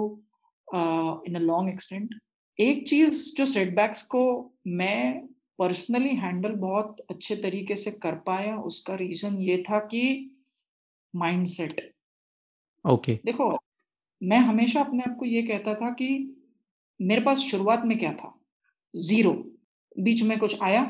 in 0.68 1.36
a 1.36 1.40
long 1.40 1.70
extent 1.70 2.16
एक 2.60 2.88
चीज़ 2.88 3.24
जो 3.38 3.46
सेटबैक्स 3.46 4.02
को 4.08 4.24
मैं 4.68 5.28
पर्सनली 5.60 6.16
हैंडल 6.18 6.54
बहुत 6.60 6.98
अच्छे 7.10 7.36
तरीके 7.36 7.76
से 7.76 7.92
कर 7.94 8.16
पाया, 8.28 8.56
उसका 8.58 8.96
रीजन 8.96 9.38
ये 9.42 9.58
था 9.70 9.80
कि 9.80 10.02
माइंडसेट 11.16 11.82
ओके। 12.86 13.14
देखो 13.26 13.58
मैं 14.22 14.38
हमेशा 14.40 14.80
अपने 14.80 15.04
आप 15.04 15.16
को 15.20 15.26
ये 15.26 15.42
कहता 15.44 15.74
था 15.74 15.90
कि 15.92 16.08
मेरे 17.00 17.22
पास 17.22 17.40
शुरुआत 17.42 17.84
में 17.86 17.98
क्या 18.00 18.12
था? 18.14 18.34
ज़ीरो। 18.94 19.32
बीच 19.96 20.22
में 20.24 20.38
कुछ 20.40 20.62
आया 20.62 20.84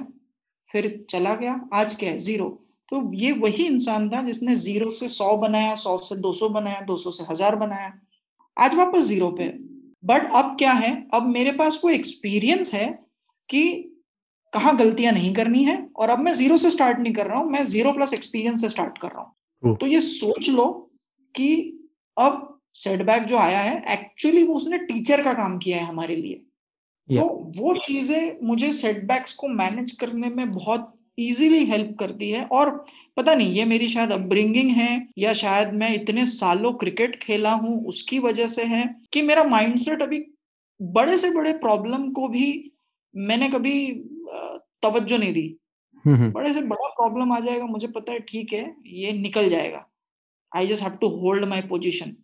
फिर 0.70 1.06
चला 1.10 1.36
गया 1.36 1.60
आज 1.74 1.96
क्या 1.96 2.10
है? 2.10 2.18
ज़ीरो। 2.18 2.50
तो 2.92 3.12
ये 3.14 3.32
वही 3.34 3.66
इंसान 3.66 4.10
था 4.10 4.22
जिसने 4.22 4.56
ज़ीरो 4.56 4.90
से 4.92 5.08
सौ 5.10 5.36
बनाया 5.38 5.74
सौ 5.76 5.98
से 6.00 6.16
दो 6.16 6.32
सौ 6.34 6.50
बनाया 6.50 6.82
दो 6.82 6.98
सौ 6.98 7.12
से 7.12 7.24
हज़ार 7.24 7.56
बनाया। 7.56 7.92
आज 8.58 8.76
वापस 8.76 9.04
ज़ीरो 9.04 9.30
पे। 9.32 9.48
बट 10.04 10.30
अब 10.36 10.56
क्या 10.60 10.72
है? 10.74 10.92
अब 11.14 11.28
मेरे 11.28 11.52
पास 11.52 11.80
वो 11.84 11.90
एक्सपीरियंस 11.90 12.74
है 12.74 12.88
कि 13.50 13.92
कहा 14.54 14.72
गलतियाँ 14.74 15.14
नहीं 15.14 15.34
करनी 15.34 15.64
है 15.64 15.78
और 15.96 16.10
अब 16.10 16.20
मैं 16.20 16.34
ज़ीरो 16.34 16.58
से 16.58 16.72
स्टार्ट 16.72 17.00
नहीं 17.00 17.14
कर 17.14 17.28
रहा 17.28 17.38
हूँ 17.38 17.50
मैं 17.52 17.64
ज़ीरो 17.66 17.92
प्लस 17.94 18.14
एक्सपीरियंस 18.14 18.62
से 18.62 18.70
स्टार्ट 18.70 18.98
कर 18.98 19.08
रहा 19.08 19.22
हूँ। 19.22 19.34
तो 19.74 19.88
ये 19.88 20.02
सोच 20.02 20.50
लो 20.50 20.90
कि 21.36 21.80
अब 22.20 22.60
सेटबैक 22.74 23.24
जो 23.24 23.38
आया 23.38 23.60
है 23.60 23.94
एक्चुअली 23.94 24.44
वो 24.44 24.54
उसने 24.54 24.78
टीचर 24.78 25.24
का 25.24 25.34
काम 25.34 25.58
किया 25.58 25.78
है 25.78 25.84
हमारे 25.84 26.16
लिए 26.16 26.46
yeah. 27.10 27.28
तो 27.28 27.52
वो 27.58 27.76
चीज़ें 27.78 28.38
मुझे 28.44 28.72
सेटबैक्स 28.72 29.34
को 29.34 29.48
मैनेज 29.48 29.92
करने 29.92 30.30
में 30.30 30.52
बहुत 30.52 30.92
इजीली 31.18 31.66
हेल्प 31.66 31.96
करती 32.00 32.30
है 32.30 32.46
और 32.46 32.86
पता 33.18 33.36
नहीं 33.36 33.54
ये 33.54 33.66
मेरी 33.66 33.88
शायद 33.88 34.12
अपब्रिंगिंग 34.12 34.72
है 34.72 35.08
या 35.18 35.34
शायद 35.34 35.74
मैं 35.74 35.94
इतने 35.94 36.26
सालों 36.26 36.74
क्रिकेट 36.74 37.24
खेला 37.24 37.52
हूँ 37.52 37.86
उसकी 37.86 38.20
वजह 38.20 38.48
से 38.48 38.64
है 38.64 38.96
कि 39.14 39.22
मेरा 39.22 39.44
माइंडसेट 39.44 40.02
अभी 40.02 40.26
बड़े 40.82 41.18
से 41.18 41.32
बड़े 41.32 41.54
प्रॉब्लम 41.54 42.12
को 42.12 42.28
भी 42.28 42.72
मैंने 43.16 43.50
कभी 43.50 43.92
तवज्जो 44.82 45.18
नहीं 45.18 45.34
दी। 45.34 45.58
बड़े 46.08 46.54
से 46.54 46.62
बड़ा 46.64 46.88
प्रॉब्लम 46.92 47.32
आ 47.34 47.40
जाएगा, 47.40 47.66
मुझे 47.66 47.88
पता 47.90 48.12
है 48.12 48.20
ठीक 48.22 48.54
है, 48.54 48.76
ये 48.86 49.12
निकल 49.14 49.50
जाएगा। 49.50 49.86
I 50.52 50.68
just 50.68 50.84
have 50.84 50.96
to 51.02 51.08
hold 51.18 51.46
my 51.46 51.62
position 51.70 52.16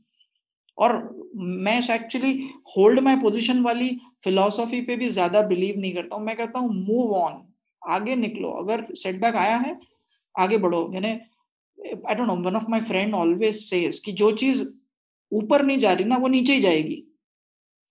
और 0.78 0.94
मैं 1.36 1.78
एक्चुअली 1.96 2.32
होल्ड 2.78 3.00
माई 3.00 3.16
पोजिशन 3.18 3.62
वाली 3.64 3.90
फिलोसॉफी 4.24 4.82
पे 4.82 4.96
भी 4.96 5.08
ज़्यादा 5.10 5.42
बिलीव 5.48 5.80
नहीं 5.80 5.94
करता 5.94 6.16
हूँ। 6.16 6.26
मैं 6.26 6.36
कहता 6.38 6.60
हूँ 6.60 6.74
मूव 6.78 7.14
ऑन 7.16 7.42
आगे 7.82 8.16
निकलो। 8.16 8.50
अगर 8.62 8.86
सेटबैक 8.96 9.36
आया 9.36 9.58
है, 9.58 9.78
आगे 10.36 10.58
बढ़ो। 10.58 10.90
यानी 10.94 11.10
I 11.10 12.16
don't 12.16 12.28
know 12.28 12.36
one 12.44 12.56
of 12.56 12.70
my 12.70 12.82
friend 12.82 13.14
always 13.16 13.56
says 13.60 14.00
कि 14.06 14.12
जो 14.14 14.32
चीज़ 14.34 14.64
ऊपर 15.32 15.64
नहीं 15.66 15.80
जा 15.80 15.94
रही 15.94 16.06
ना, 16.06 16.18
वो 16.18 16.28
नीचे 16.28 16.54
ही 16.54 16.62
जाएगी। 16.62 17.04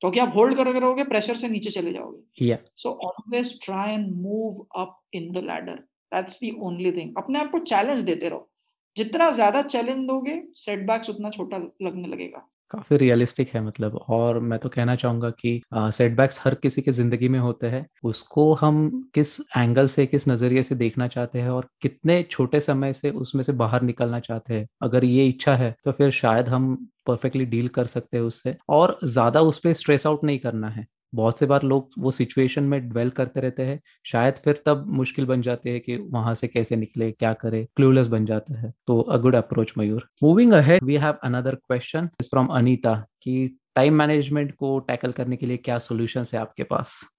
क्योंकि 0.03 0.21
तो 0.21 0.25
आप 0.27 0.35
होल्ड 0.35 0.57
कर 0.57 0.67
रहोगे? 0.73 1.05
प्रेशर 1.05 1.35
से 1.37 1.49
नीचे 1.49 1.71
चले 1.71 1.93
जाओगे। 1.93 2.57
So 2.77 2.91
always 3.07 3.59
try 3.65 3.93
and 3.93 4.13
move 4.17 4.67
up 4.77 5.01
in 5.15 5.31
the 5.33 5.45
ladder 5.45 5.75
that's 6.13 6.39
the 6.41 6.51
only 6.61 6.93
thing 6.93 7.15
अपने 7.19 7.39
आप 7.39 7.51
को 7.51 7.59
चैलेंज 7.61 8.01
देते 8.03 8.29
रहो। 8.29 8.49
जितना 8.97 9.31
ज़्यादा 9.31 9.63
चैलेंज 9.65 10.07
दोगे 10.07 10.43
सेटबैक्स 10.57 11.11
उतना 11.11 11.31
छोटा 11.31 11.59
लगने 11.83 12.09
लगेगा। 12.09 12.47
काफ़ी 12.71 12.97
रियलिस्टिक 12.97 13.49
है 13.55 13.61
मतलब। 13.63 13.95
और 14.09 14.39
मैं 14.41 14.59
तो 14.59 14.69
कहना 14.69 14.95
चाहूँगा 14.97 15.31
कि 15.33 15.61
सेटबैक्स 15.75 16.41
हर 16.45 16.55
किसी 16.57 16.83
के 16.83 16.93
ज़िंदगी 16.93 17.29
में 17.29 17.39
होते 17.39 17.67
हैं। 17.69 17.87
उसको 18.05 18.53
हम 18.55 18.89
किस 19.15 19.39
एंगल 19.57 19.87
से, 19.89 20.07
किस 20.07 20.29
नज़रिए 20.29 20.63
से 20.63 20.75
देखना 20.77 21.09
चाहते 21.09 21.41
हैं 21.41 21.51
और 21.51 21.69
कितने 21.83 22.23
छोटे 22.31 22.61
समय 22.61 22.93
से 22.95 23.11
उसमें 23.13 23.43
से 23.45 23.53
बाहर 23.55 23.83
निकलना 23.83 24.21
चाहते 24.21 24.55
हैं। 24.55 24.67
अगर 24.83 25.05
ये 25.07 25.27
इच्छा 25.29 25.55
है 25.57 25.75
तो 25.85 25.93
फिर 25.93 26.11
शायद 26.13 26.49
हम 26.49 26.75
परफेक्टली 27.07 27.45
डील 27.47 27.69
कर 27.71 27.87
सकते 27.89 28.17
हैं 28.17 28.25
उससे। 28.25 28.57
और 28.71 28.99
ज़्यादा 29.05 29.41
उस 29.43 29.59
पर 29.61 29.73
स्ट्रेस 29.75 30.07
आउट 30.07 30.25
नहीं 30.25 30.39
करना 30.39 30.69
है। 30.71 30.87
बहुत 31.15 31.39
से 31.39 31.47
बार 31.47 31.63
लोग 31.63 31.91
वो 31.99 32.11
सिचुएशन 32.11 32.63
में 32.63 32.89
डिवेल 32.89 33.11
करते 33.11 33.41
रहते 33.41 33.63
हैं। 33.63 33.81
शायद 34.07 34.35
फिर 34.35 34.63
तब 34.67 34.85
मुश्किल 34.87 35.27
बन 35.27 35.43
जाती 35.43 35.71
है 35.71 35.79
कि 35.79 35.97
वहाँ 35.97 36.35
से 36.35 36.49
कैसे 36.49 36.77
निकले 36.77 37.13
क्या 37.13 37.33
करे 37.33 37.69
क्लूलेस 37.77 38.07
बन 38.07 38.27
जाते 38.27 38.55
हैं। 38.55 38.73
तो 38.87 39.01
a 39.01 39.17
good 39.17 39.35
approach 39.35 39.73
Mayur. 39.79 40.09
Moving 40.23 40.53
ahead 40.53 40.85
we 40.85 40.97
have 40.97 41.15
another 41.25 41.55
question 41.55 42.07
from 42.07 42.47
Anita 42.47 43.07
कि 43.23 43.59
टाइम 43.75 43.95
मैनेजमेंट 43.95 44.55
को 44.55 44.79
टैकल 44.79 45.13
करने 45.13 45.37
के 45.37 45.47
लिए 45.47 45.57
क्या 45.57 45.79
सोल्यूशन 45.79 46.25
है 46.35 46.39
आपके 46.39 46.63
पास? 46.63 47.17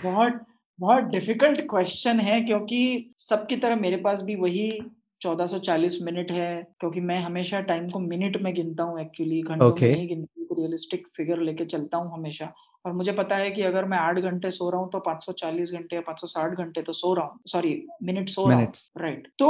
बहुत 0.04 0.46
बहुत 0.80 1.04
डिफ़िकल्ट 1.04 1.62
क्वेश्चन 1.62 2.20
है 2.20 2.42
क्योंकि 2.42 3.12
सबकी 3.18 3.58
तरह 3.58 3.76
मेरे 3.76 3.98
पास 3.98 4.24
भी 4.24 4.36
वही 4.36 4.80
1440 5.22 5.94
मिनट 6.02 6.32
है 6.32 6.68
क्योंकि 6.80 7.00
मैं 7.00 7.20
हमेशा 7.20 7.60
टाइम 7.60 7.90
को 7.90 8.00
मिनट 8.00 8.42
में 8.42 8.54
गिनता 8.54 8.84
हूँ 8.84 9.02
एक्चुअली 9.02 9.42
घंटों 9.42 9.70
okay. 9.70 9.82
में 9.82 9.92
नहीं 9.92 10.08
गिनती। 10.08 10.45
रियलिस्टिक 10.66 11.08
फिगर 11.18 11.40
लेके 11.40 11.66
चलता 11.66 11.98
हूँ 11.98 12.14
हमेशा। 12.14 12.54
और 12.86 12.94
मुझे 12.94 13.12
पता 13.12 13.36
है 13.36 13.52
कि 13.52 13.62
अगर 13.62 13.86
मैं 13.86 13.98
आठ 13.98 14.20
घंटे 14.20 14.52
सो 14.52 14.70
रहा 14.70 14.82
हूँ 14.82 14.90
तो 14.92 15.00
540 15.00 15.72
घंटे 15.72 15.96
या 15.96 16.02
560 16.02 16.56
घंटे 16.56 16.82
तो 16.82 16.94
सो 16.94 17.14
रहा 17.14 17.26
हूँ। 17.26 17.40
सॉरी 17.48 17.88
मिनट 18.04 18.30
सो 18.30 18.50
रहा 18.50 18.60
हूँ। 18.60 18.74
राइट 18.98 19.28
तो 19.40 19.50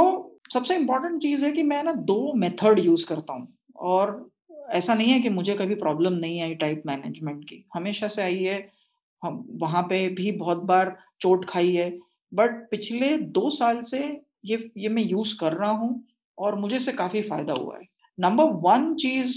सबसे 0.52 0.76
इंपॉर्टेंट 0.76 1.22
चीज़ 1.22 1.44
है 1.44 1.52
कि 1.52 1.62
मैं 1.62 1.82
ना 1.84 1.92
दो 1.92 2.32
मेथड 2.32 2.78
यूज़ 2.78 3.06
करता 3.06 3.32
हूँ। 3.32 3.48
और 3.76 4.30
ऐसा 4.70 4.94
नहीं 4.94 5.10
है 5.10 5.20
कि 5.20 5.28
मुझे 5.28 5.54
कभी 5.54 5.74
प्रॉब्लम 5.74 6.12
नहीं 6.12 6.40
आई 6.42 6.54
टाइप 6.54 6.82
मैनेजमेंट 6.86 7.44
की। 7.44 7.64
हमेशा 7.74 8.08
से 8.08 8.22
आई 8.22 8.42
है। 8.42 8.68
हम 9.22 9.44
वहाँ 9.52 9.82
पे 9.82 10.08
भी 10.08 10.32
बहुत 10.32 10.58
बार 10.58 10.96
चोट 11.20 11.48
खाई 11.48 11.74
है। 11.74 11.90
बट 12.34 12.68
पिछले 12.70 13.16
दो 13.18 13.50
साल 13.50 13.82
से 13.82 14.20
ये 14.44 14.70
ये 14.76 14.88
मैं 14.88 15.02
यूज़ 15.02 15.38
कर 15.40 15.52
रहा 15.52 15.70
हूँ 15.70 16.04
और 16.38 16.54
मुझे 16.54 16.78
से 16.78 16.92
काफ़ी 16.92 17.22
फ़ायदा 17.22 17.52
हुआ 17.52 17.76
है। 17.76 17.88
नंबर 18.20 18.44
वन 18.44 18.94
चीज़ 18.94 19.36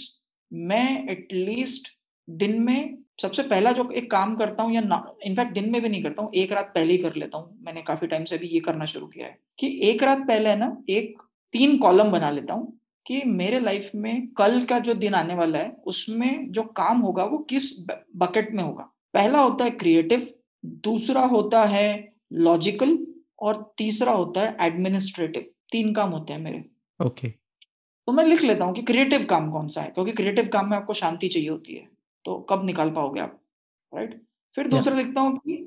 मैं 0.52 1.08
एटलीस्ट 1.10 1.88
दिन 2.28 2.60
में, 2.62 2.98
सबसे 3.22 3.44
पहला 3.44 3.72
जो 3.72 3.90
एक 3.92 4.10
काम 4.12 4.36
करता 4.36 4.64
हूँ 4.64 4.74
या 4.74 4.82
इनफैक्ट 5.26 5.54
दिन 5.54 5.70
में 5.72 5.82
भी 5.82 5.90
नहीं 5.90 6.04
करता 6.04 6.22
हूँ, 6.22 6.32
एक 6.34 6.52
रात 6.52 6.72
पहले 6.76 6.94
ही 6.94 6.98
कर 6.98 7.16
लेता 7.16 7.38
हूँ। 7.38 7.58
मैंने 7.62 7.82
काफ़ी 7.82 8.08
टाइम 8.08 8.26
से 8.26 8.38
भी 8.38 8.48
ये 8.48 8.60
करना 8.60 8.86
शुरू 8.86 9.08
किया 9.08 9.28
है 9.28 9.38
कि 9.60 9.80
एक 9.90 10.04
रात 10.04 10.28
पहले 10.28 10.56
ना, 10.56 10.76
एक 10.90 11.22
तीन 11.54 11.78
कॉलम 11.78 12.12
बना 12.12 12.30
लेता 12.32 12.54
हूँ 12.54 12.78
कि 13.06 13.22
मेरे 13.26 13.60
लाइफ 13.60 13.92
में 13.96 14.28
कल 14.38 14.64
का 14.64 14.80
जो 14.80 14.94
दिन 14.94 15.14
आने 15.14 15.36
वाला 15.36 15.60
है, 15.60 15.76
उसमें 15.86 16.52
जो 16.52 16.64
काम 16.64 17.00
होगा 17.00 17.24
वो 17.24 17.38
किस 17.50 17.70
बकेट 18.16 18.54
में 18.54 18.64
होगा। 18.64 18.84
पहला 19.14 19.42
होता 19.42 19.66
है 19.66 19.72
क्रिएटिव 19.72 20.28
दूसरा 20.84 21.22
होता 21.26 21.64
है 21.66 22.14
लॉजिकल 22.34 22.98
और 23.40 23.74
तीसरा 23.78 24.12
होता 24.12 24.42
है 24.42 24.56
एडमिनिस्ट्रेटिव 24.62 25.46
तीन 25.72 25.94
काम 25.94 26.10
होते 26.10 26.34
हैं 26.34 26.40
मेरे। 26.40 26.64
Okay 27.00 27.28
okay. 27.28 27.39
तो 28.10 28.14
मैं 28.14 28.24
लिख 28.26 28.42
लेता 28.44 28.66
हूँ 28.66 28.74
कि 28.74 28.82
क्रिएटिव 28.82 29.26
काम 29.26 29.50
कौन 29.52 29.68
सा 29.68 29.82
है 29.82 29.90
क्योंकि 29.90 30.12
क्रिएटिव 30.12 30.48
काम 30.54 30.70
में 30.70 30.76
आपको 30.78 30.94
शांति 30.94 31.28
चाहिए 31.28 31.50
होती 31.50 31.74
है 31.74 31.88
तो 32.26 32.38
कब 32.50 32.66
निकाल 32.66 32.90
पाओगे 32.92 33.22
आप 33.22 33.38
राइट 33.94 34.22
फिर 34.58 34.68
दूसरा 34.68 34.96
लिखता 34.96 35.22
हूँ 35.22 35.38
कि 35.38 35.58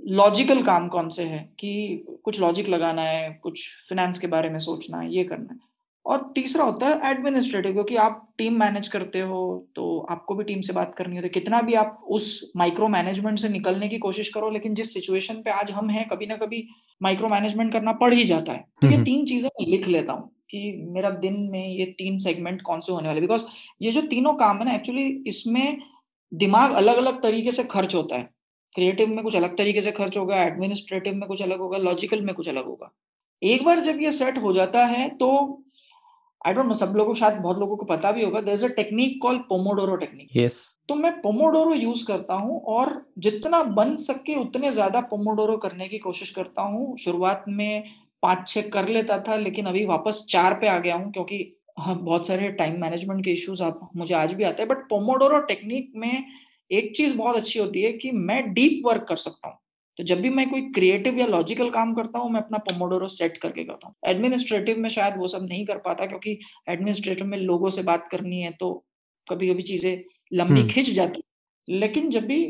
लॉजिकल 0.00 0.62
काम 0.62 0.88
कौन 0.88 1.08
से 1.08 1.22
है 1.22 1.38
कि 1.58 2.04
कुछ 2.24 2.40
लॉजिक 2.40 2.68
लगाना 2.68 3.02
है 3.02 3.30
कुछ 3.42 3.66
फिनेंस 3.88 4.18
के 4.18 4.26
बारे 4.26 4.50
में 4.50 4.58
सोचना 4.58 4.98
है 4.98 5.14
ये 5.14 5.24
करना 5.24 5.52
है। 5.52 5.60
और 6.06 6.32
तीसरा 6.34 6.64
होता 6.64 6.86
है 6.86 7.10
एडमिनिस्ट्रेटिव 7.10 7.72
क्योंकि 7.72 7.96
आप 7.96 8.34
टीम 8.38 8.58
मैनेज 8.60 8.88
करते 8.88 9.20
हो 9.20 9.42
तो 9.76 9.98
आपको 10.10 10.34
भी 10.34 10.44
टीम 10.44 10.60
से 10.60 10.72
बात 10.72 10.94
करनी 10.98 11.16
होती 11.16 11.26
है 11.26 11.30
कितना 11.30 11.60
भी 11.60 11.74
आप 11.74 12.04
उस 12.08 12.50
माइक्रो 12.56 12.88
मैनेजमेंट 12.88 13.38
से 13.38 13.48
निकलने 13.48 13.88
की 13.88 13.98
कोशिश 13.98 14.28
करो 14.28 14.50
लेकिन 14.50 14.74
जिस 14.74 14.94
सिचुएशन 14.94 15.42
पे 15.42 15.50
आज 15.50 15.70
हम 15.70 15.90
हैं 15.90 16.08
कभी 16.08 16.26
ना 16.26 16.36
कभी 16.36 16.66
माइक्रो 17.00 17.28
मैनेजमेंट 17.28 17.72
करना 17.72 17.92
पड़ 17.92 18.14
ही 18.14 18.24
जाता 18.24 18.52
है। 18.52 18.64
तो 18.82 18.90
ये 18.90 19.02
तीन 19.04 19.24
चीज़ें 19.26 19.50
लिख 19.68 19.88
लेता 19.88 20.12
हूँ। 20.12 20.30
कि 20.52 20.72
मेरा 20.88 21.10
दिन 21.20 21.40
में 21.52 21.66
ये 21.68 21.84
तीन 21.98 22.18
सेगमेंट 22.20 22.62
कौन 22.62 22.80
से 22.80 22.92
होने 22.92 23.08
वाले 23.08 23.20
बिकॉज़ 23.20 23.44
ये 23.82 23.90
जो 23.92 24.00
तीनों 24.08 24.32
काम 24.36 24.58
है 24.58 24.64
ना 24.64 24.74
एक्चुअली 24.74 25.06
इसमें 25.26 25.78
दिमाग 26.32 26.72
अलग 26.74 26.96
अलग 26.96 27.22
तरीके 27.22 27.52
से 27.52 27.64
खर्च 27.66 27.94
होता 27.94 28.16
है। 28.16 28.28
क्रिएटिव 28.74 29.08
में 29.08 29.22
कुछ 29.24 29.36
अलग 29.36 29.56
तरीके 29.56 29.80
से 29.80 29.92
खर्च 29.92 30.16
होगा 30.16 30.42
एडमिनिस्ट्रेटिव 30.42 31.14
में 31.14 31.26
कुछ 31.28 31.42
अलग 31.42 31.58
होगा 31.60 31.78
लॉजिकल 31.78 32.20
में 32.22 32.34
कुछ 32.34 32.48
अलग 32.48 32.66
होगा। 32.66 32.90
एक 33.42 33.64
बार 33.64 33.80
जब 33.80 34.00
ये 34.00 34.12
सेट 34.12 34.38
हो 34.38 34.52
जाता 34.52 34.84
है 34.86 35.08
तो 35.16 35.28
आई 36.46 36.54
डोंट 36.54 36.66
नो 36.66 36.74
सब 36.74 36.92
लोगों 36.96 37.14
शायद 37.14 37.34
बहुत 37.38 37.58
लोगों 37.58 37.76
को 37.76 37.86
पता 37.86 38.10
भी 38.12 38.24
होगा 38.24 38.40
there 38.40 38.54
is 38.54 38.64
a 38.64 38.68
technique 38.76 39.20
call 39.22 39.36
pomodoro 39.48 39.96
technique 39.96 40.36
yes 40.36 40.62
तो 40.88 40.94
मैं 40.94 41.12
पोमोडोरो 41.20 41.74
यूज़ 41.74 42.04
करता 42.06 42.34
हूँ 42.36 42.60
और 42.68 42.90
जितना 43.18 43.62
बन 43.74 43.94
सके 43.98 44.34
उतने 44.36 44.70
ज़्यादा 44.72 45.00
पोमोडोरो 45.10 45.56
करने 45.58 45.88
की 45.88 45.98
कोशिश 46.00 46.30
करता 46.30 46.62
हूँ। 46.62 46.96
शुरुआत 46.98 47.44
में 47.48 47.84
पाँच 48.22 48.48
छह 48.48 48.68
कर 48.68 48.88
लेता 48.88 49.18
था 49.28 49.36
लेकिन 49.36 49.66
अभी 49.66 49.84
वापस 49.86 50.26
चार 50.30 50.54
पे 50.54 50.68
आ 50.68 50.78
गया 50.78 50.94
हूँ 50.94 51.10
क्योंकि 51.12 51.56
हाँ, 51.78 51.94
बहुत 51.96 52.26
सारे 52.26 52.50
टाइम 52.52 52.80
मैनेजमेंट 52.80 53.24
के 53.24 53.30
इश्यूज़ 53.30 53.62
आप 53.62 53.90
मुझे 53.96 54.14
आज 54.14 54.32
भी 54.32 54.44
आते 54.44 54.62
हैं 54.62 54.68
बट 54.68 54.88
पोमोडोरो 54.88 55.38
टेक्निक 55.42 55.92
में 55.96 56.24
एक 56.70 56.94
चीज़ 56.96 57.16
बहुत 57.16 57.36
अच्छी 57.36 57.58
होती 57.58 57.82
है 57.82 57.92
कि 57.92 58.10
मैं 58.12 58.52
डीप 58.54 58.82
वर्क 58.86 59.06
कर 59.08 59.16
सकता 59.16 59.48
हूँ। 59.48 59.58
तो 59.98 60.04
जब 60.04 60.20
भी 60.20 60.30
मैं 60.30 60.48
कोई 60.50 60.60
क्रिएटिव 60.72 61.18
या 61.18 61.26
लॉजिकल 61.26 61.70
काम 61.70 61.94
करता 61.94 62.18
हूँ 62.18 62.30
मैं 62.30 62.40
अपना 62.40 62.58
पोमोडोरो 62.58 63.08
सेट 63.08 63.36
करके 63.36 63.64
करता 63.64 63.86
हूँ। 63.88 63.94
एडमिनिस्ट्रेटिव 64.06 64.78
में 64.78 64.88
शायद 64.88 65.16
वो 65.18 65.26
सब 65.26 65.42
नहीं 65.42 65.64
कर 65.66 65.78
पाता 65.78 66.06
क्योंकि 66.06 66.38
एडमिनिस्ट्रेटिव 66.68 67.26
में 67.26 67.38
लोगों 67.38 67.70
से 67.70 67.82
बात 67.82 68.08
करनी 68.12 68.40
है 68.40 68.50
तो 68.52 68.72
कभी 69.26 69.48
कभी 69.50 69.62
चीज़ें 69.62 69.92
लंबी 70.32 70.60
हम्म। 70.60 70.70
खिंच 70.70 70.90
जाती 70.90 71.22
लेकिन 71.68 72.10
जब 72.10 72.26
भी 72.26 72.42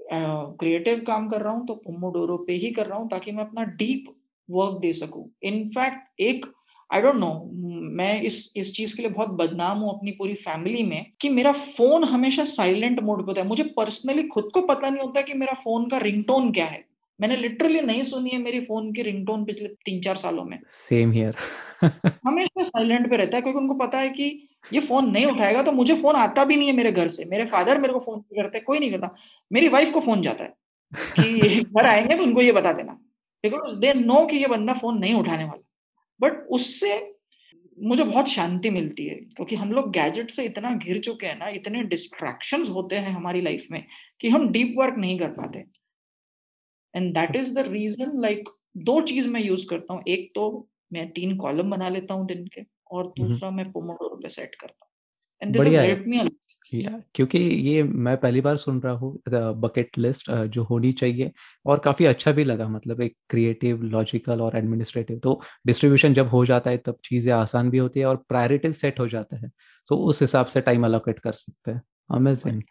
क्रिएटिव 0.00 1.02
काम 1.06 1.28
कर 1.28 1.42
रहा 1.42 1.52
हूँ 1.52 1.66
तो 1.66 1.74
पोमोडोरो 1.74 2.36
पे 2.36 2.52
ही 2.52 2.70
कर 2.70 2.86
रहा 2.86 2.98
हूँ 2.98 3.08
ताकि 3.10 3.32
मैं 3.32 3.44
अपना 3.44 3.64
डीप 3.76 4.14
वर्क 4.50 4.78
दे 4.80 4.92
सकूँ। 4.92 5.30
इनफैक्ट 5.42 6.20
एक 6.20 6.46
आई 6.90 7.00
डोंट 7.00 7.14
नो 7.14 7.50
मैं 7.96 8.22
इस 8.22 8.52
इस 8.56 8.74
चीज़ 8.74 8.96
के 8.96 9.02
लिए 9.02 9.10
बहुत 9.10 9.28
बदनाम 9.28 9.78
हूँ 9.78 9.98
अपनी 9.98 10.10
पूरी 10.10 10.34
फैमिली 10.34 10.82
में 10.82 11.06
कि 11.20 11.28
मेरा 11.28 11.52
फ़ोन 11.52 12.04
हमेशा 12.04 12.44
साइलेंट 12.44 13.00
मोड 13.00 13.20
पर 13.20 13.26
होता 13.26 13.42
है। 13.42 13.46
मुझे 13.48 13.62
पर्सनली 13.62 14.22
खुद 14.22 14.50
को 14.54 14.60
पता 14.60 14.90
नहीं 14.90 15.02
होता 15.02 15.20
कि 15.20 15.34
मेरा 15.34 15.54
फ़ोन 15.54 15.88
का 15.88 15.98
रिंगटोन 15.98 16.52
क्या 16.52 16.66
है। 16.66 16.84
मैंने 17.20 17.36
लिटरली 17.36 17.80
नहीं 17.80 18.02
सुनी 18.02 18.30
है 18.30 18.38
मेरी 18.38 18.60
फ़ोन 18.60 18.92
की 18.92 19.02
रिंगटोन 19.02 19.44
पिछले 19.44 19.68
तीन 19.68 20.00
चार 20.00 20.16
सालों 20.16 20.44
में। 20.44 20.58
सेम 20.68 21.12
हियर 21.12 21.36
हमेशा 22.26 22.62
साइलेंट 22.62 23.10
पे 23.10 23.16
रहता 23.16 23.36
है। 23.36 23.42
क्योंकि 23.42 23.58
उनको 23.58 23.74
पता 23.74 23.98
है 23.98 24.08
कि 24.08 24.48
ये 24.72 24.80
फ़ोन 24.80 25.10
नहीं 25.10 25.26
उठाएगा 25.26 25.62
तो 25.62 25.72
मुझे 25.72 25.94
फ़ोन 25.94 26.14
आता 26.14 26.44
भी 26.44 26.56
नहीं 26.56 26.68
है 26.68 26.74
मेरे 26.74 26.92
घर 26.92 27.08
से। 27.08 27.24
मेरे 27.24 27.44
फादर 27.46 27.78
मेरे 27.78 27.94
को 27.94 27.98
फ़ोन 27.98 28.20
करते 28.20 28.60
कोई 28.60 28.78
नहीं 28.78 28.90
करता। 28.90 29.14
मेरी 29.52 29.68
वाइफ 29.68 29.92
को 29.92 30.00
फ़ोन 30.00 30.22
जाता 30.22 30.44
है 30.44 30.54
कि 31.16 31.60
घर 31.76 31.86
आएँगे 31.86 32.16
तो 32.16 32.22
उनको 32.22 32.40
ये 32.40 32.52
बता 32.52 32.72
देना। 32.72 32.98
बिकॉज़ 33.44 33.76
दे 33.80 33.92
नो 33.94 34.24
कि 34.26 34.36
ये 34.36 34.46
बंदा 34.48 34.74
फ़ोन 34.74 34.98
नहीं 34.98 35.14
उठाने 35.14 35.44
वाला। 35.44 35.62
बट 36.20 36.46
उससे 36.50 36.96
मुझे 37.78 38.04
बहुत 38.04 38.28
शांति 38.28 38.70
मिलती 38.70 39.06
है 39.06 39.14
क्योंकि 39.14 39.56
हम 39.56 39.72
लोग 39.72 39.90
गैजेट 39.92 40.30
से 40.30 40.44
इतना 40.44 40.70
घिर 40.76 41.00
चुके 41.00 41.26
हैं 41.26 41.38
ना 41.38 41.48
इतने 41.50 41.82
डिस्ट्रैक्शन 41.90 42.64
होते 42.68 42.96
हैं 42.96 43.12
हमारी 43.12 43.40
लाइफ 43.40 43.66
में 43.70 43.84
कि 44.20 44.28
हम 44.28 44.48
डीप 44.52 44.74
वर्क 44.78 44.94
नहीं 44.98 45.18
कर 45.18 45.28
पाते। 45.32 45.64
And 46.94 47.12
that 47.14 47.36
is 47.36 47.54
the 47.54 47.66
reason 47.68 48.20
like 48.22 48.48
दो 48.88 49.00
चीज़ 49.02 49.28
मैं 49.28 49.40
यूज़ 49.40 49.66
करता 49.70 49.94
हूँ। 49.94 50.02
एक 50.08 50.30
तो 50.34 50.68
मैं 50.92 51.08
तीन 51.12 51.36
कॉलम 51.36 51.70
बना 51.70 51.88
लेता 51.88 52.14
हूँ 52.14 52.26
दिन 52.26 52.46
के 52.54 52.64
और 52.90 53.12
दूसरा 53.18 53.50
मैं 53.50 53.70
पोमोडोरो 53.72 54.16
पे 54.16 54.28
सेट 54.28 54.54
करता 54.54 54.84
हूँ। 54.84 54.90
And 55.42 55.56
this 55.56 55.66
has 55.66 55.78
help 55.78 56.04
me 56.06 56.18
या 56.72 56.90
क्योंकि 57.14 57.38
ये 57.38 57.82
मैं 57.82 58.16
पहली 58.16 58.40
बार 58.40 58.56
सुन 58.56 58.80
रहा 58.80 58.92
हूँ 58.94 59.18
बकेट 59.60 59.98
लिस्ट 59.98 60.30
जो 60.48 60.62
होनी 60.64 60.92
चाहिए 60.92 61.30
और 61.66 61.78
काफ़ी 61.78 62.04
अच्छा 62.04 62.32
भी 62.32 62.44
लगा 62.44 62.68
मतलब 62.68 63.00
एक 63.00 63.16
क्रिएटिव 63.30 63.82
लॉजिकल 63.84 64.40
और 64.40 64.56
एडमिनिस्ट्रेटिव 64.56 65.18
तो 65.18 65.40
डिस्ट्रीब्यूशन 65.66 66.14
जब 66.14 66.28
हो 66.28 66.44
जाता 66.46 66.70
है 66.70 66.76
तब 66.78 66.98
चीज़ें 67.04 67.32
आसान 67.34 67.70
भी 67.70 67.78
होती 67.78 68.00
है 68.00 68.06
और 68.06 68.16
प्रायोरिटीज 68.28 68.76
सेट 68.76 69.00
हो 69.00 69.08
जाता 69.08 69.36
है 69.36 69.50
तो 69.88 69.96
उस 70.04 70.20
हिसाब 70.22 70.46
से 70.46 70.60
टाइम 70.60 70.84
अलोकेट 70.84 71.18
कर 71.18 71.32
सकते 71.32 71.70
हैं। 71.70 71.82
अमेजिंग 72.10 72.62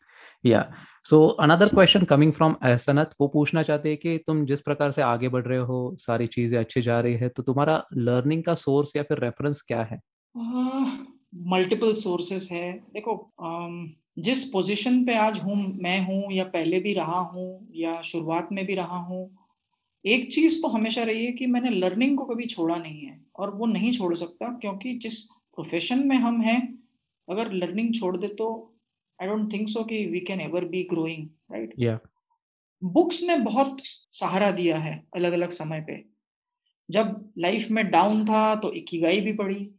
या 0.43 0.62
so 1.05 1.25
another 1.41 1.67
question 1.69 2.03
coming 2.05 2.31
from 2.33 2.55
Ehsanat 2.65 3.10
वो 3.21 3.27
पूछना 3.27 3.63
चाहते 3.63 3.89
हैं 3.89 3.97
कि 3.97 4.17
तुम 4.27 4.45
जिस 4.45 4.62
प्रकार 4.62 4.91
से 4.91 5.01
आगे 5.01 5.29
बढ़ 5.29 5.45
रहे 5.45 5.60
हो 5.63 5.95
सारी 5.99 6.27
चीज़ें 6.27 6.60
अच्छी 6.60 6.81
जा 6.81 6.99
रही 6.99 7.15
है 7.15 7.29
तो 7.29 7.43
तुम्हारा 7.43 7.83
लर्निंग 7.95 8.43
का 8.43 8.55
सोर्स 8.57 8.95
या 8.95 9.03
फिर 9.03 9.19
रेफरेंस 9.19 9.62
क्या 9.62 9.81
है? 9.83 9.99
मल्टीपल 11.45 11.93
सोर्सेस 11.93 12.47
है। 12.52 12.71
देखो 12.93 13.13
जिस 14.19 14.43
पोजीशन 14.52 15.04
पे 15.06 15.15
आज 15.15 15.39
हूँ 15.39 15.56
मैं 15.84 16.00
हूँ 16.06 16.32
या 16.34 16.43
पहले 16.43 16.80
भी 16.80 16.93
रहा 16.93 17.19
हूँ 17.34 17.67
या 17.76 18.02
शुरुआत 18.02 18.50
में 18.52 18.65
भी 18.65 18.76
रहा 18.76 18.97
हूँ 19.00 19.30
एक 20.06 20.32
चीज़ 20.34 20.62
तो 20.62 20.67
हमेशा 20.67 21.04
रही 21.04 21.26
है 21.26 21.32
कि 21.32 21.45
मैंने 21.45 21.69
लर्निंग 21.69 22.17
को 22.17 22.26
कभी 22.26 22.45
छोड़ा 22.45 22.76
नहीं 22.76 23.02
है 23.02 23.19
और 23.36 23.56
वो 23.56 23.65
नहीं 23.65 23.91
छोड़ 23.91 24.13
सकता 24.15 24.47
क्योंकि 24.60 24.93
जिस 24.93 25.21
प्रोफेशन 25.56 26.08
में 26.08 26.15
हम 26.15 26.41
हैं 26.41 26.60
अगर 27.28 27.52
लर्निंग 27.54 27.93
छोड़ 27.93 28.15
दे 28.17 28.28
तो 28.28 28.50
आई 29.19 29.28
डोंट 29.28 29.52
थिंक 29.54 29.69
सो 29.69 29.84
कि 29.84 30.06
we 30.06 30.19
can 30.19 30.41
ever 30.41 30.65
be 30.65 30.84
growing 30.84 31.28
right 31.52 31.73
books 32.82 33.21
ने 33.23 33.36
बहुत 33.36 33.78
सहारा 34.12 34.52
दिया 34.52 34.78
है 34.78 35.02
अलग 35.15 35.34
अलग 35.34 35.50
समय 35.50 35.82
पे। 35.82 36.04
जब 36.89 37.32
लाइफ 37.38 37.67
में 37.71 37.89
डाउन 37.91 38.26
था 38.26 38.56
तो 38.56 38.73
इकिगाई 38.73 39.21
भी 39.21 39.34
पढ़ी 39.34 39.69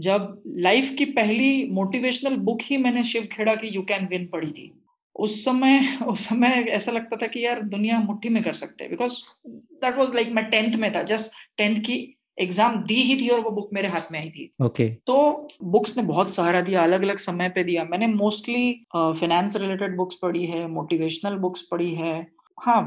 जब 0.00 0.42
लाइफ 0.58 0.94
की 0.98 1.04
पहली 1.12 1.68
मोटिवेशनल 1.72 2.36
बुक 2.40 2.62
ही 2.62 2.76
मैंने 2.76 3.04
शिव 3.04 3.28
खेड़ा 3.32 3.54
की 3.54 3.68
यू 3.68 3.82
कैन 3.82 4.06
विन 4.06 4.26
पढ़ी 4.26 4.50
थी 4.50 4.72
उस 5.16 5.44
समय 5.44 5.98
उस 6.08 6.28
समय 6.28 6.64
ऐसा 6.70 6.92
लगता 6.92 7.16
था 7.16 7.26
कि 7.26 7.44
यार 7.44 7.62
दुनिया 7.62 7.98
मुट्ठी 8.00 8.28
में 8.28 8.42
कर 8.42 8.52
सकते 8.54 8.84
हैं 8.84 8.90
बिकॉज़ 8.90 9.20
दैट 9.48 9.96
वाज 9.96 10.14
लाइक 10.14 10.32
मैं 10.32 10.44
टेंथ 10.50 10.76
में 10.76 10.92
था 10.94 11.02
जस्ट 11.02 11.36
टेंथ 11.56 11.80
की 11.80 11.98
एग्ज़ाम 12.38 12.76
दी 12.84 12.94
ही 13.02 13.16
थी 13.20 13.28
और 13.28 13.40
वो 13.40 13.50
बुक 13.50 13.70
मेरे 13.72 13.88
हाथ 13.88 14.12
में 14.12 14.18
आई 14.20 14.28
थी। 14.30 14.44
Okay 14.62 14.84
okay. 14.84 14.96
तो 15.06 15.48
बुक्स 15.62 15.96
ने 15.96 16.02
बहुत 16.02 16.32
सहारा 16.34 16.60
दिया 16.60 16.82
अलग 16.82 17.02
अलग 17.02 17.18
समय 17.18 17.48
पे 17.48 17.64
दिया। 17.64 17.84
मैंने 17.84 18.06
मोस्टली 18.06 18.72
फाइनेंस 18.96 19.56
रिलेटेड 19.56 19.96
बुक्स 19.96 20.18
पढ़ी 20.22 20.46
है 20.46 20.66
मोटिवेशनल 20.68 21.36
बुक्स 21.36 21.62
पढ़ी 21.70 21.94
है। 21.94 22.14
हाँ 22.58 22.82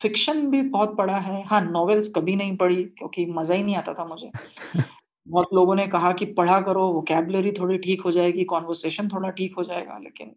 फिक्शन 0.00 0.46
भी 0.50 0.62
बहुत 0.70 0.96
पढ़ा 0.96 1.18
है। 1.18 1.42
हाँ 1.46 1.60
नॉवेल्स 1.70 2.12
कभी 2.16 2.36
नहीं 2.36 2.56
पढ़ी 2.56 2.82
क्योंकि 2.98 3.26
मज़ा 3.30 3.54
ही 3.54 3.62
नहीं 3.62 3.76
आता 3.76 3.94
था 3.94 4.04
मुझे। 4.04 4.30
बहुत 5.26 5.48
लोगों 5.54 5.74
ने 5.74 5.86
कहा 5.86 6.12
कि 6.12 6.26
पढ़ा 6.34 6.60
करो 6.60 6.86
वोकेबलरी 6.92 7.52
थोड़ी 7.52 7.78
ठीक 7.78 8.00
हो 8.02 8.10
जाएगी 8.10 8.44
कॉन्वर्सेशन 8.46 9.08
थोड़ा 9.08 9.30
ठीक 9.30 9.54
हो 9.58 9.62
जाएगा, 9.64 9.98
लेकिन 9.98 10.34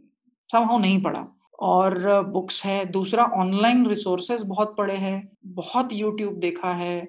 समहाउ 0.50 0.78
नहीं 0.80 1.02
पढ़ा। 1.04 1.26
और 1.62 2.24
बुक्स 2.24 2.64
है, 2.66 2.86
दूसरा 2.86 3.24
ऑनलाइन 3.36 3.86
रिसोर्सेज 3.88 4.42
बहुत 4.48 4.76
पढ़े 4.78 4.96
हैं, 4.96 5.30
बहुत 5.46 5.94
यूट्यूब 5.94 6.34
देखा 6.40 6.72
है, 6.74 7.08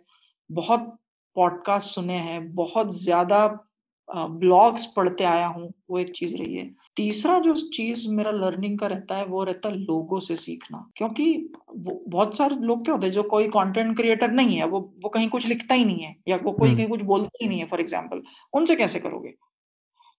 बहुत 0.50 0.96
पॉडकास्ट 1.36 1.94
सुने 1.94 2.18
हैं, 2.18 2.54
बहुत 2.54 2.94
ज़्यादा 2.94 3.46
ब्लॉग्स 4.08 4.86
पढ़ते 4.86 5.24
आया 5.24 5.46
हूँ, 5.46 5.72
वो 5.90 5.98
एक 5.98 6.12
चीज़ 6.12 6.36
रही 6.36 6.56
है। 6.56 6.70
तीसरा 6.97 7.38
जो 7.38 7.55
चीज़ 7.74 8.09
मेरा 8.11 8.30
लर्निंग 8.30 8.78
का 8.78 8.86
रहता 8.86 9.16
है 9.16 9.24
वो 9.26 9.42
रहता 9.44 9.68
है 9.68 9.78
लोगों 9.78 10.18
से 10.20 10.36
सीखना। 10.36 10.78
क्योंकि 10.97 11.24
बहुत 11.70 12.36
सारे 12.36 12.57
लोग 12.57 12.84
क्या 12.84 12.94
होते 12.94 13.07
हैं 13.07 13.12
जो 13.12 13.22
कोई 13.24 13.49
कंटेंट 13.49 13.97
क्रिएटर 13.97 14.30
नहीं 14.32 14.57
है 14.57 14.66
वो 14.66 14.80
वो 15.03 15.09
कहीं 15.09 15.28
कुछ 15.28 15.47
लिखता 15.47 15.74
ही 15.74 15.84
नहीं 15.84 16.05
है 16.05 16.14
या 16.28 16.36
वो 16.36 16.53
कोई 16.53 16.74
कहीं 16.76 16.88
कुछ 16.88 17.03
बोलता 17.05 17.38
ही 17.42 17.49
नहीं 17.49 17.59
है 17.59 17.66
फॉर 17.66 17.80
एग्ज़ाम्पल 17.80 18.22
उनसे 18.53 18.76
कैसे 18.76 19.01
करोगे? 19.01 19.34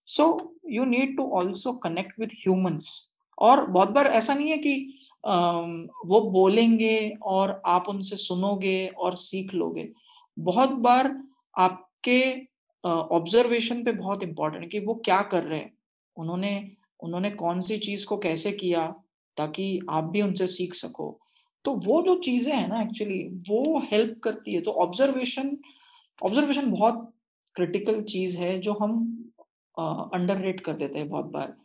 So 0.07 0.55
you 0.69 0.86
need 0.86 1.15
to 1.17 1.23
also 1.36 1.71
connect 1.84 2.19
with 2.19 2.36
humans 2.38 2.89
और 3.38 3.65
बहुत 3.67 3.89
बार 3.91 4.07
ऐसा 4.09 4.34
नहीं 4.34 4.51
है 4.51 4.57
कि 4.57 4.93
वो 5.23 6.19
बोलेंगे 6.32 6.97
और 7.28 7.61
आप 7.67 7.89
उनसे 7.89 8.15
सुनोगे 8.15 8.88
और 8.88 9.15
सीख 9.17 9.53
लोगे। 9.53 9.88
बहुत 10.38 10.69
बार 10.82 11.11
आपके 11.55 12.21
ऑब्जर्वेशन 12.84 13.84
पे 13.84 13.91
बहुत 13.93 14.23
इंपॉर्टेंट 14.23 14.63
है 14.63 14.69
कि 14.69 14.80
वो 14.80 14.93
क्या 15.05 15.21
कर 15.23 15.43
रहे 15.43 15.59
हैं। 15.59 15.71
उन्होंने 16.18 16.51
उन्होंने 16.99 17.30
कौन 17.32 17.61
सी 17.61 17.78
चीज़ 17.78 18.05
को 18.05 18.18
कैसे 18.18 18.51
किया 18.53 18.86
ताकि 19.38 19.80
आप 19.89 20.03
भी 20.03 20.22
उनसे 20.22 20.47
सीख 20.47 20.74
सको। 20.74 21.20
तो 21.65 21.74
वो 21.86 22.01
जो 22.01 22.15
चीज़ें 22.22 22.53
हैं 22.55 22.68
ना 22.68 22.82
एक्चुअली 22.82 23.24
वो 23.49 23.80
हेल्प 23.91 24.20
करती 24.24 24.53
है। 24.55 24.61
तो 24.61 24.72
ऑब्जर्वेशन 24.84 25.57
ऑब्जर्वेशन 26.22 26.72
बहुत 26.72 27.13
क्रिटिकल 27.55 28.01
चीज़ 28.03 28.38
है 28.38 28.59
जो 28.59 28.74
हम 28.74 28.99
अंडर 30.13 30.38
रेट 30.38 30.59
कर 30.59 30.74
देते 30.74 30.99
हैं 30.99 31.09
बहुत 31.09 31.26
बार 31.26 31.55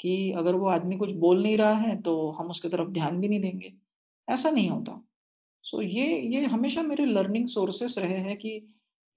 कि 0.00 0.32
अगर 0.38 0.54
वो 0.54 0.68
आदमी 0.68 0.96
कुछ 0.96 1.12
बोल 1.16 1.42
नहीं 1.42 1.56
रहा 1.58 1.74
है 1.74 2.00
तो 2.02 2.14
हम 2.30 2.50
उसकी 2.50 2.68
तरफ़ 2.68 2.88
ध्यान 2.90 3.20
भी 3.20 3.28
नहीं 3.28 3.40
देंगे। 3.40 3.72
ऐसा 4.28 4.50
नहीं 4.50 4.70
होता। 4.70 5.00
सो 5.64 5.76
so, 5.76 5.84
ये 5.84 6.20
ये 6.34 6.44
हमेशा 6.46 6.82
मेरे 6.82 7.04
लर्निंग 7.06 7.46
सोर्सेस 7.48 7.98
रहे 7.98 8.18
हैं 8.18 8.36
कि 8.36 8.60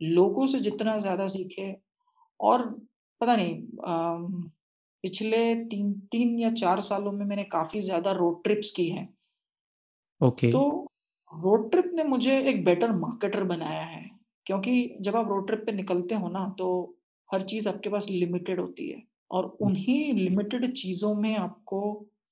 लोगों 0.02 0.48
से 0.48 0.60
जितना 0.60 0.98
ज़्यादा 0.98 1.28
सीखे 1.28 1.76
और 2.40 2.64
पता 3.22 3.36
नहीं 3.36 3.56
पिछले 5.04 5.56
तीन 5.66 5.94
तीन 6.12 6.40
या 6.40 6.52
चार 6.54 6.82
सालों 6.82 7.12
में 7.12 7.26
मैंने 7.26 7.44
काफ़ी 7.44 7.80
ज़्यादा 7.80 8.12
रोड 8.12 8.44
ट्रिप्स 8.44 8.72
की 8.72 8.90
हैं। 8.90 9.08
Okay 10.22 10.48
okay. 10.48 10.52
तो 10.52 10.88
रोड 11.32 11.70
ट्रिप 11.72 11.92
ने 11.94 12.04
मुझे 12.04 12.40
एक 12.42 12.64
बेटर 12.66 12.92
मार्केटर 12.92 13.44
बनाया 13.44 13.84
है 13.84 14.10
क्योंकि 14.46 14.74
जब 15.02 15.16
आप 15.16 15.28
रोड 15.30 15.48
ट्रिप 15.48 15.64
पे 15.66 15.72
निकलते 15.72 16.16
हो 16.16 16.30
ना 16.30 16.48
तो 16.58 16.68
हर 17.30 17.42
चीज़ 17.42 17.70
आपके 17.70 17.90
पास 17.90 18.08
लिमिटेड 18.10 18.60
होती 18.60 18.90
है 18.90 19.02
और 19.32 19.46
उन्हीं 19.62 20.14
लिमिटेड 20.14 20.72
चीज़ों 20.74 21.14
में 21.16 21.36
आपको 21.36 21.82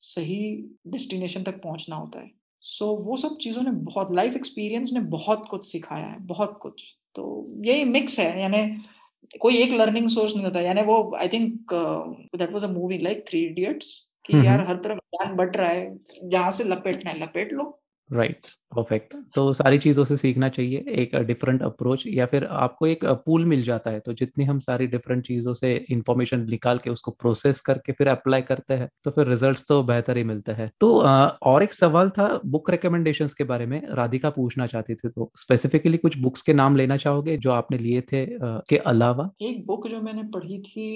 सही 0.01 0.39
डेस्टिनेशन 0.87 1.43
तक 1.43 1.61
पहुँचना 1.63 1.95
होता 1.95 2.19
है। 2.19 2.31
सो 2.63 2.85
so, 2.85 3.05
वो 3.05 3.17
सब 3.17 3.37
चीज़ों 3.37 3.61
ने 3.61 3.71
बहुत 3.71 4.11
लाइफ 4.11 4.35
एक्सपीरियंस 4.35 4.91
ने 4.93 4.99
बहुत 5.09 5.47
कुछ 5.51 5.65
सिखाया 5.71 6.07
है 6.07 6.19
बहुत 6.27 6.59
कुछ। 6.61 6.83
तो 7.15 7.47
यही 7.65 7.83
मिक्स 7.83 8.19
है 8.19 8.41
यानी 8.41 8.57
कोई 9.37 9.57
एक 9.57 9.71
लर्निंग 9.71 10.07
सोर्स 10.09 10.35
नहीं 10.35 10.45
होता। 10.45 10.61
यानी 10.61 10.81
वो 10.81 11.15
I 11.19 11.27
think 11.27 11.73
that 12.35 12.51
was 12.51 12.63
a 12.63 12.67
movie 12.67 12.97
like 12.97 13.23
Three 13.29 13.39
Idiots 13.45 13.93
कि 14.25 14.45
यार 14.47 14.61
हर 14.67 14.75
तरफ़ 14.75 14.97
ज्ञान 15.15 15.35
बट 15.35 15.57
रहा 15.57 15.69
है 15.69 15.97
जहाँ 16.23 16.51
से 16.51 16.63
लपेटना 16.63 17.11
है 17.11 17.19
लपेट 17.23 17.53
लो। 17.53 17.63
राइट 18.09 18.47
परफेक्ट 18.75 19.13
तो 19.35 19.51
सारी 19.53 19.77
चीज़ों 19.77 20.03
से 20.03 20.15
सीखना 20.17 20.47
चाहिए, 20.49 20.83
एक 20.89 21.15
डिफरेंट 21.17 21.61
अप्रोच 21.63 22.03
या 22.07 22.25
फिर 22.25 22.43
आपको 22.45 22.87
एक 22.87 23.05
पूल 23.25 23.45
मिल 23.45 23.63
जाता 23.63 23.91
है 23.91 23.99
तो 23.99 24.13
जितनी 24.13 24.45
हम 24.45 24.59
सारी 24.59 24.87
डिफरेंट 24.87 25.25
चीज़ों 25.25 25.53
से 25.53 25.73
इंफॉर्मेशन 25.91 26.45
निकाल 26.49 26.77
के 26.77 26.89
उसको 26.89 27.11
प्रोसेस 27.13 27.61
करके 27.61 27.91
फिर 27.91 28.07
अप्लाई 28.07 28.41
करते 28.41 28.73
हैं 28.73 28.89
तो 29.05 29.11
फिर 29.11 29.27
रिजल्ट्स 29.27 29.65
तो 29.69 29.81
बेहतर 29.83 30.17
ही 30.17 30.23
मिलते 30.23 30.51
हैं। 30.51 30.69
तो 30.81 30.93
और 31.01 31.63
एक 31.63 31.73
सवाल 31.73 32.09
था 32.09 32.29
बुक 32.47 32.69
रिकमेंडेशंस 32.69 33.33
के 33.33 33.43
बारे 33.43 33.65
में, 33.65 33.81
राधिका 33.91 34.29
पूछना 34.29 34.67
चाहती 34.67 34.95
थी 34.95 35.09
तो 35.09 35.31
स्पेसिफिकली 35.39 35.97
कुछ 35.97 36.17
बुक्स 36.17 36.41
के 36.41 36.53
नाम 36.53 36.75
लेना 36.75 36.97
चाहोगे 36.97 37.37
जो 37.37 37.51
आपने 37.51 37.77
लिए 37.77 38.01
थे 38.03 38.25
के 38.41 38.77
अलावा? 38.77 39.29
एक 39.41 39.65
बुक 39.65 39.87
जो 39.87 40.01
मैंने 40.01 40.23
पढ़ी 40.33 40.61
थी 40.61 40.87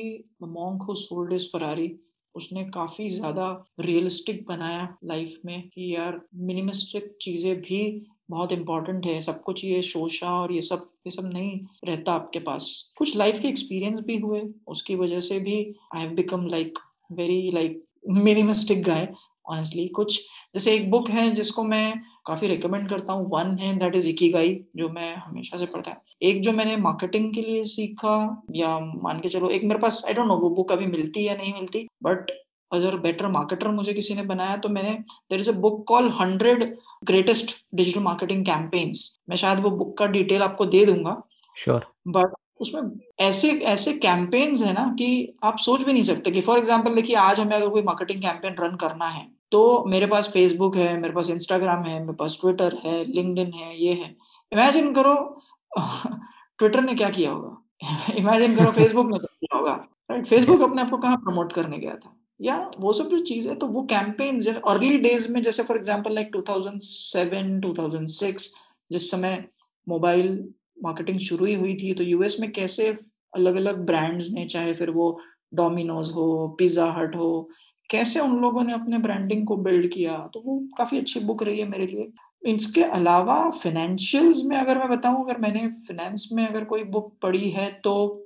monk 0.43 0.83
who 0.83 0.95
sold 0.97 1.33
his 1.33 1.47
Ferrari 1.53 1.87
उसने 2.35 2.63
काफ़ी 2.69 3.09
ज़्यादा 3.09 3.47
रियलिस्टिक 3.79 4.43
बनाया 4.47 4.87
लाइफ 5.05 5.39
में 5.45 5.61
कि 5.69 5.93
यार 5.95 6.19
मिनिमिस्टिक 6.43 7.15
चीज़ें 7.21 7.55
भी 7.61 8.05
बहुत 8.29 8.51
इंपॉर्टेंट 8.51 9.05
है। 9.05 9.19
सब 9.21 9.41
कुछ 9.43 9.63
ये 9.65 9.81
शोशा 9.81 10.29
और 10.33 10.51
ये 10.51 10.61
सब 10.61 10.89
ये 11.07 11.11
सब 11.11 11.29
नहीं 11.33 11.59
रहता 11.85 12.13
आपके 12.13 12.39
पास। 12.39 12.93
कुछ 12.97 13.15
लाइफ 13.17 13.39
के 13.41 13.47
एक्सपीरियंस 13.47 13.99
भी 13.99 14.17
हुए, 14.17 14.41
उसकी 14.67 14.95
वजह 14.95 15.19
से 15.19 15.39
भी 15.39 15.57
I 15.95 16.01
have 16.01 16.13
become 16.15 16.47
like 16.47 16.79
very 17.11 17.51
like 17.51 17.83
minimalistic 18.09 18.83
guy 18.83 19.07
honestly 19.45 19.87
कुछ 19.87 20.19
जैसे 20.55 20.73
एक 20.75 20.89
बुक 20.91 21.09
है 21.09 21.29
जिसको 21.31 21.63
मैं 21.63 21.93
काफ़ी 22.27 22.47
रिकमेंड 22.47 22.89
करता 22.89 23.13
हूँ 23.13 23.29
वन 23.31 23.57
है 23.59 23.75
दैट 23.79 23.95
इज़ 23.95 24.07
इकीगाई 24.09 24.53
जो 24.75 24.89
मैं 24.89 25.15
हमेशा 25.15 25.57
से 25.57 25.65
पढ़ता 25.65 25.91
है। 25.91 26.01
एक 26.21 26.41
जो 26.41 26.51
मैंने 26.51 26.75
मार्केटिंग 26.77 27.33
के 27.33 27.41
लिए 27.41 27.63
सीखा 27.63 28.45
या 28.55 28.77
मान 28.79 29.19
के 29.19 29.29
चलो 29.29 29.49
एक 29.49 29.63
मेरे 29.63 29.79
पास 29.79 30.03
आई 30.07 30.13
डोंट 30.13 30.27
नो 30.27 30.37
वो 30.37 30.49
बुक 30.49 30.71
अभी 30.71 30.85
मिलती 30.85 31.27
या 31.27 31.35
नहीं 31.35 31.53
मिलती 31.53 31.87
बट 32.03 32.31
अगर 32.71 32.95
बेटर 32.97 33.27
मार्केटर 33.27 33.67
मुझे 33.67 33.93
किसी 33.93 34.15
ने 34.15 34.21
बनाया 34.23 34.55
तो 34.57 34.69
मैंने 34.69 34.93
there 35.29 35.39
is 35.39 35.49
a 35.51 35.59
book 35.59 35.83
call 35.87 36.09
hundred 36.11 36.63
greatest 37.03 37.55
digital 37.75 37.99
marketing 37.99 38.45
campaigns 38.45 39.03
मैं 39.29 39.37
शायद 39.37 39.59
वो 39.59 39.69
बुक 39.69 39.97
का 39.97 40.05
डिटेल 40.05 40.41
आपको 40.41 40.65
दे 40.65 40.85
दूँगा। 40.85 41.21
Sure 41.57 41.79
sure. 41.79 41.89
बट 42.07 42.33
उसमें 42.59 42.81
ऐसे 43.19 43.51
ऐसे 43.51 43.93
कैंपेन्स 43.93 44.61
है 44.63 44.73
ना 44.73 44.85
कि 44.99 45.37
आप 45.43 45.57
सोच 45.57 45.83
भी 45.83 45.93
नहीं 45.93 46.03
सकते 46.03 46.31
कि 46.31 46.41
फॉर 46.41 46.57
एग्ज़ाम्पल 46.57 46.95
देखिए 46.95 47.15
आज 47.15 47.39
हमें 47.39 47.55
अगर 47.55 47.69
कोई 47.69 47.81
मार्केटिंग 47.81 48.21
कैंपेन 48.21 48.55
रन 48.59 48.75
करना 48.75 49.07
है 49.07 49.31
तो 49.51 49.83
मेरे 49.85 50.05
पास 50.05 50.29
फेसबुक 50.29 50.75
है, 50.75 50.97
मेरे 50.97 51.13
पास 51.13 51.29
इंस्टाग्राम 51.29 51.83
है, 51.83 51.99
मेरे 51.99 52.13
पास 52.13 52.37
ट्विटर 52.41 52.77
है 52.85 53.03
लिंकड 53.05 53.53
है, 53.55 53.77
ये 53.79 53.93
है। 53.93 54.15
इमेजिन 54.51 54.93
करो 54.93 55.41
ट्विटर 56.59 56.81
ने 56.81 56.93
क्या 56.93 57.09
किया 57.09 57.31
होगा? 57.31 58.13
इमेजिन 58.17 58.55
करो 58.55 58.71
फेसबुक 58.71 59.05
ने 59.05 59.17
क्या 59.17 59.35
किया 59.39 59.57
होगा? 59.57 59.73
राइट 60.11 60.25
फेसबुक 60.25 60.61
अपने 60.61 60.81
आप 60.81 60.89
को 60.89 60.97
कहाँ 60.97 61.17
प्रमोट 61.17 61.53
करने 61.53 61.77
गया 61.77 61.95
था? 61.95 62.15
या 62.41 62.71
वो 62.79 62.93
सब 62.93 63.09
जो 63.09 63.19
चीज़ 63.23 63.49
है 63.49 63.55
तो 63.55 63.67
वो 63.67 63.83
कैंपेन 63.83 64.41
अर्ली 64.53 64.97
डेज़ 64.97 65.31
में 65.31 65.41
जैसे 65.41 65.63
फॉर 65.63 65.77
एग्ज़ाम्पल 65.77 66.13
लाइक 66.13 66.31
2007 66.35 67.59
2006 67.61 68.47
जिस 68.91 69.11
समय 69.11 69.43
मोबाइल 69.87 70.53
मार्केटिंग 70.77 71.19
शुरू 71.19 71.45
ही 71.45 71.53
हुई 71.53 71.75
थी 71.75 71.93
तो 71.93 72.03
यूएस 72.03 72.37
में 72.39 72.51
कैसे 72.51 72.87
अलग 73.33 73.55
अलग 73.55 73.85
ब्रांड्स 73.85 74.29
ने, 74.31 74.45
चाहे 74.45 74.73
फिर 74.73 74.89
वो 74.89 75.19
डोमिनोज 75.53 76.09
हो 76.11 76.47
पिज्जा 76.59 76.85
हट 76.91 77.15
हो, 77.15 77.49
कैसे 77.89 78.19
उन 78.19 78.35
लोगों 78.41 78.63
ने 78.63 78.73
अपने 78.73 78.97
ब्रांडिंग 78.97 79.45
को 79.47 79.57
बिल्ड 79.57 79.91
किया? 79.93 80.17
तो 80.33 80.41
वो 80.45 80.59
काफ़ी 80.77 80.99
अच्छी 80.99 81.19
बुक 81.19 81.43
रही 81.43 81.59
है 81.59 81.67
मेरे 81.69 81.85
लिए। 81.87 82.11
इसके 82.45 82.83
अलावा 82.83 83.49
फिनेंशियल्स 83.63 84.43
में 84.45 84.57
अगर 84.57 84.77
मैं 84.77 84.89
बताऊँ, 84.89 85.23
अगर 85.23 85.39
मैंने 85.41 85.67
फिनेंस 85.87 86.29
में 86.33 86.45
अगर 86.47 86.63
कोई 86.63 86.83
बुक 86.85 87.13
पढ़ी 87.21 87.49
है 87.51 87.69
तो 87.83 88.22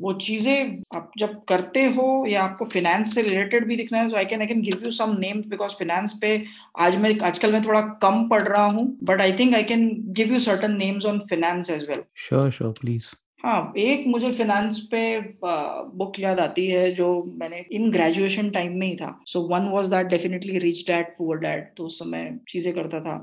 वो 0.00 0.12
चीज़ें 0.12 0.82
आप 0.94 1.10
जब 1.18 1.42
करते 1.44 1.84
हो 1.84 2.24
या 2.28 2.42
आपको 2.42 2.64
फाइनेंस 2.64 3.14
से 3.14 3.22
रिलेटेड 3.22 3.66
भी 3.66 3.76
दिखना 3.76 3.98
है 3.98 4.08
तो 4.10 4.16
I 4.16 4.24
can 4.24 4.40
I 4.40 4.46
can 4.46 4.60
give 4.62 4.82
you 4.84 4.90
some 4.90 5.16
names 5.18 5.46
because 5.46 5.72
finance 5.72 6.18
पे 6.22 6.42
आज 6.78 6.96
मैं 6.96 7.18
आजकल 7.20 7.52
मैं 7.52 7.64
थोड़ा 7.64 7.80
कम 8.02 8.28
पढ़ 8.28 8.42
रहा 8.42 8.64
हूँ 8.66 8.86
but 9.04 9.20
I 9.20 9.32
think 9.32 9.54
I 9.54 9.62
can 9.62 9.88
give 10.12 10.32
you 10.32 10.38
certain 10.38 10.76
names 10.76 11.06
on 11.06 11.18
finance 11.30 11.70
as 11.70 11.88
well 11.90 12.02
sure 12.26 12.50
sure 12.50 12.72
please 12.80 13.10
हाँ 13.44 13.72
एक 13.76 14.06
मुझे 14.06 14.30
फाइनेंस 14.32 14.80
पे 14.90 15.18
बुक 15.42 16.18
याद 16.20 16.40
आती 16.40 16.66
है 16.66 16.90
जो 16.92 17.08
मैंने 17.40 17.64
इन 17.72 17.90
ग्रेजुएशन 17.90 18.50
टाइम 18.50 18.78
में 18.78 18.86
ही 18.86 18.94
था। 18.96 19.18
So 19.26 19.40
one 19.48 19.68
was 19.68 19.88
that 19.88 20.06
definitely 20.06 20.58
rich 20.58 20.84
dad 20.86 21.16
poor 21.18 21.38
dad 21.38 21.66
तो 21.76 21.84
उस 21.84 21.98
समय 21.98 22.38
चीज़ें 22.48 22.72
करता 22.74 23.00
था। 23.00 23.16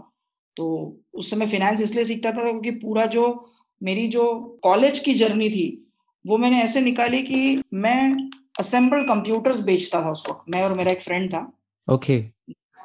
तो 0.58 0.68
उस 1.14 1.32
समय 1.32 1.48
फिनेंस 1.48 1.82
इसलिए 1.82 2.06
सीखता 2.06 2.32
था 2.32 2.42
क्योंकि 2.42 2.72
पूरा 2.72 3.06
जो 3.06 3.26
मेरी 3.82 4.08
जो 4.08 4.34
कॉलेज 4.64 5.00
की 5.00 5.14
जर्नी 5.14 5.50
थी 5.50 5.66
वो 6.26 6.38
मैंने 6.38 6.62
ऐसे 6.62 6.82
निकाली 6.82 7.22
कि 7.22 7.62
मैं 7.74 8.30
असेंबल 8.60 9.04
कंप्यूटर्स 9.04 9.60
बेचता 9.60 10.02
था 10.02 10.12
उस 10.12 10.26
वक्त। 10.30 10.44
मैं 10.50 10.64
और 10.64 10.74
मेरा 10.74 10.92
एक 10.92 11.02
फ्रेंड 11.02 11.30
था। 11.34 11.40
Okay 11.88 12.20
okay. 12.20 12.32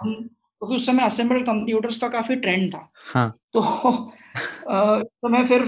क्योंकि 0.03 0.75
उस 0.75 0.87
समय 0.87 1.03
असेंबल 1.03 1.43
कंप्यूटर्स 1.43 1.99
का 1.99 2.09
काफ़ी 2.09 2.37
ट्रेंड 2.37 2.73
था। 2.75 2.91
हाँ. 3.13 3.31
तो 3.53 3.63
समय 4.97 5.45
फिर 5.45 5.63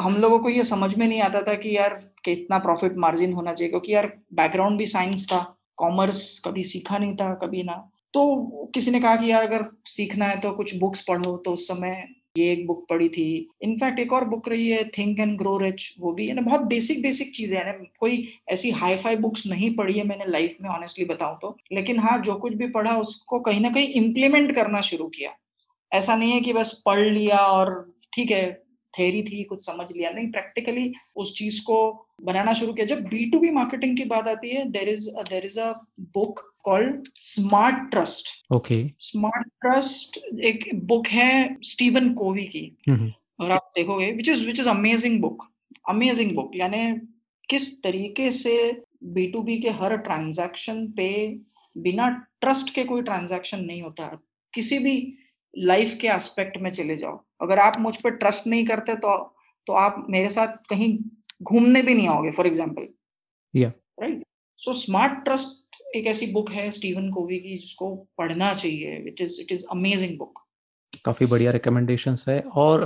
हम 0.00 0.16
लोगों 0.16 0.38
को 0.38 0.48
ये 0.48 0.62
समझ 0.62 0.94
में 0.96 1.06
नहीं 1.06 1.20
आता 1.22 1.42
था 1.42 1.54
कि 1.54 1.76
यार 1.76 1.94
कितना 2.24 2.58
प्रॉफिट 2.58 2.96
मार्जिन 2.96 3.32
होना 3.32 3.52
चाहिए 3.52 3.70
क्योंकि 3.70 3.94
यार 3.94 4.12
बैकग्राउंड 4.34 4.78
भी 4.78 4.86
साइंस 4.86 5.26
था। 5.26 5.42
कॉमर्स 5.76 6.40
कभी 6.44 6.62
सीखा 6.62 6.98
नहीं 6.98 7.14
था 7.16 7.32
कभी 7.34 7.62
ना। 7.62 7.74
तो 8.14 8.70
किसी 8.74 8.90
ने 8.90 9.00
कहा 9.00 9.16
कि 9.16 9.30
यार 9.30 9.42
अगर 9.42 9.64
सीखना 9.86 10.24
है 10.24 10.40
तो 10.40 10.50
कुछ 10.52 10.74
बुक्स 10.76 11.04
पढ़ो। 11.08 11.36
तो 11.36 11.52
उस 11.52 11.68
समय 11.68 12.04
ये 12.38 12.52
एक 12.52 12.66
बुक 12.66 12.86
पढ़ी 12.90 13.08
थी। 13.08 13.24
इनफैक्ट 13.62 13.98
एक 13.98 14.12
और 14.12 14.24
बुक 14.24 14.48
रही 14.48 14.68
है 14.68 14.84
थिंक 14.88 15.18
एंड 15.20 15.36
ग्रो 15.38 15.56
रिच 15.58 15.94
वो 16.00 16.12
भी 16.12 16.26
है 16.26 16.34
ना 16.34 16.42
बहुत 16.42 16.60
बेसिक 16.60 17.02
बेसिक 17.02 17.34
चीज़ें 17.34 17.58
हैं। 17.58 17.74
कोई 18.00 18.26
ऐसी 18.48 18.70
हाई 18.70 18.96
फाई 18.96 19.16
बुक्स 19.16 19.46
नहीं 19.46 19.74
पढ़ी 19.76 19.98
है 19.98 20.04
मैंने 20.04 20.24
लाइफ 20.26 20.56
में 20.62 20.68
ऑनेस्टली 20.70 21.04
बताऊँ 21.04 21.38
तो। 21.42 21.56
लेकिन 21.72 21.98
हाँ 21.98 22.18
जो 22.22 22.34
कुछ 22.34 22.54
भी 22.54 22.68
पढ़ा, 22.68 22.96
उसको 22.96 23.40
कहीं 23.40 23.60
ना 23.60 23.70
कहीं 23.70 23.88
इम्प्लीमेंट 23.94 24.54
करना 24.54 24.80
शुरू 24.80 25.08
किया। 25.08 25.34
ऐसा 25.92 26.16
नहीं 26.16 26.32
है 26.32 26.40
कि 26.40 26.52
बस 26.52 26.82
पढ़ 26.86 27.00
लिया 27.00 27.38
और 27.38 27.92
ठीक 28.12 28.30
है 28.30 28.50
थेरी 28.94 29.22
थी, 29.22 29.42
कुछ 29.44 29.64
समझ 29.66 29.90
लिया। 29.92 30.10
नहीं 30.10 30.30
प्रैक्टिकली 30.30 30.92
उस 31.16 31.36
चीज़ 31.38 31.60
को 31.62 32.06
बनाना 32.22 32.52
शुरू 32.52 32.72
किया। 32.72 32.86
जब 32.86 33.02
बी 33.08 33.24
टू 33.30 33.38
बी 33.38 33.50
मार्केटिंग 33.50 33.96
की 33.96 34.04
बात 34.06 34.28
आती 34.28 34.50
है 34.50 34.64
there 34.70 34.88
is 34.88 35.08
there 35.30 35.44
is 35.46 35.58
a 35.60 35.72
book 36.14 36.40
called 36.64 37.08
smart 37.14 37.90
trust 37.90 38.52
okay 38.54 38.76
smart 39.00 39.48
trust 39.62 40.18
एक 40.44 40.68
बुक 40.86 41.06
है 41.08 41.56
स्टीवन 41.64 42.12
कोवी 42.14 42.44
की। 42.46 42.66
और 43.40 43.50
आप 43.50 43.70
देखोगे 43.76 44.10
which 44.12 44.28
is 44.28 44.44
which 44.46 44.60
is 44.60 44.68
amazing 44.68 45.20
book 45.20 45.46
amazing 45.88 46.34
book 46.34 46.50
यानी 46.56 46.84
किस 47.48 47.82
तरीके 47.82 48.30
से 48.32 48.54
बी 49.14 49.26
टू 49.26 49.42
बी 49.42 49.58
के 49.58 49.70
हर 49.80 49.96
ट्रांजैक्शन 49.98 50.86
पे 50.96 51.08
बिना 51.76 52.08
ट्रस्ट 52.40 52.74
के 52.74 52.84
कोई 52.84 53.02
ट्रांजैक्शन 53.02 53.64
नहीं 53.64 53.82
होता। 53.82 54.06
किसी 54.54 54.78
भी 54.78 54.96
लाइफ 55.54 55.96
के 56.00 56.08
एस्पेक्ट 56.08 56.56
में 56.58 56.70
चले 56.72 56.96
जाओ। 56.96 57.22
अगर 57.42 57.58
आप 57.58 57.78
मुझ 57.80 57.94
पर 57.96 58.10
ट्रस्ट 58.16 58.46
नहीं 58.46 58.66
करते 58.66 58.94
तो 58.96 59.14
तो 59.66 59.72
आप 59.72 60.06
मेरे 60.10 60.28
साथ 60.30 60.56
कहीं 60.70 60.96
घूमने 61.42 61.82
भी 61.82 61.94
नहीं 61.94 62.08
आओगे 62.08 62.30
for 62.30 62.46
example 62.46 62.88
right 64.00 64.22
so 64.60 64.74
smart 64.74 65.24
trust 65.24 65.96
एक 65.96 66.06
ऐसी 66.06 66.26
बुक 66.32 66.50
है 66.50 66.70
स्टीवन 66.70 67.10
कोवी 67.10 67.38
की 67.38 67.56
जिसको 67.56 67.94
पढ़ना 68.18 68.52
चाहिए. 68.54 68.96
It 69.08 69.20
is 69.20 69.40
it 69.40 69.52
is 69.52 69.64
amazing 69.70 70.18
book 70.18 70.38
काफ़ी 71.04 71.26
बढ़िया 71.26 71.50
रिकमेंडेशन 71.50 72.16
है 72.28 72.40
और 72.40 72.84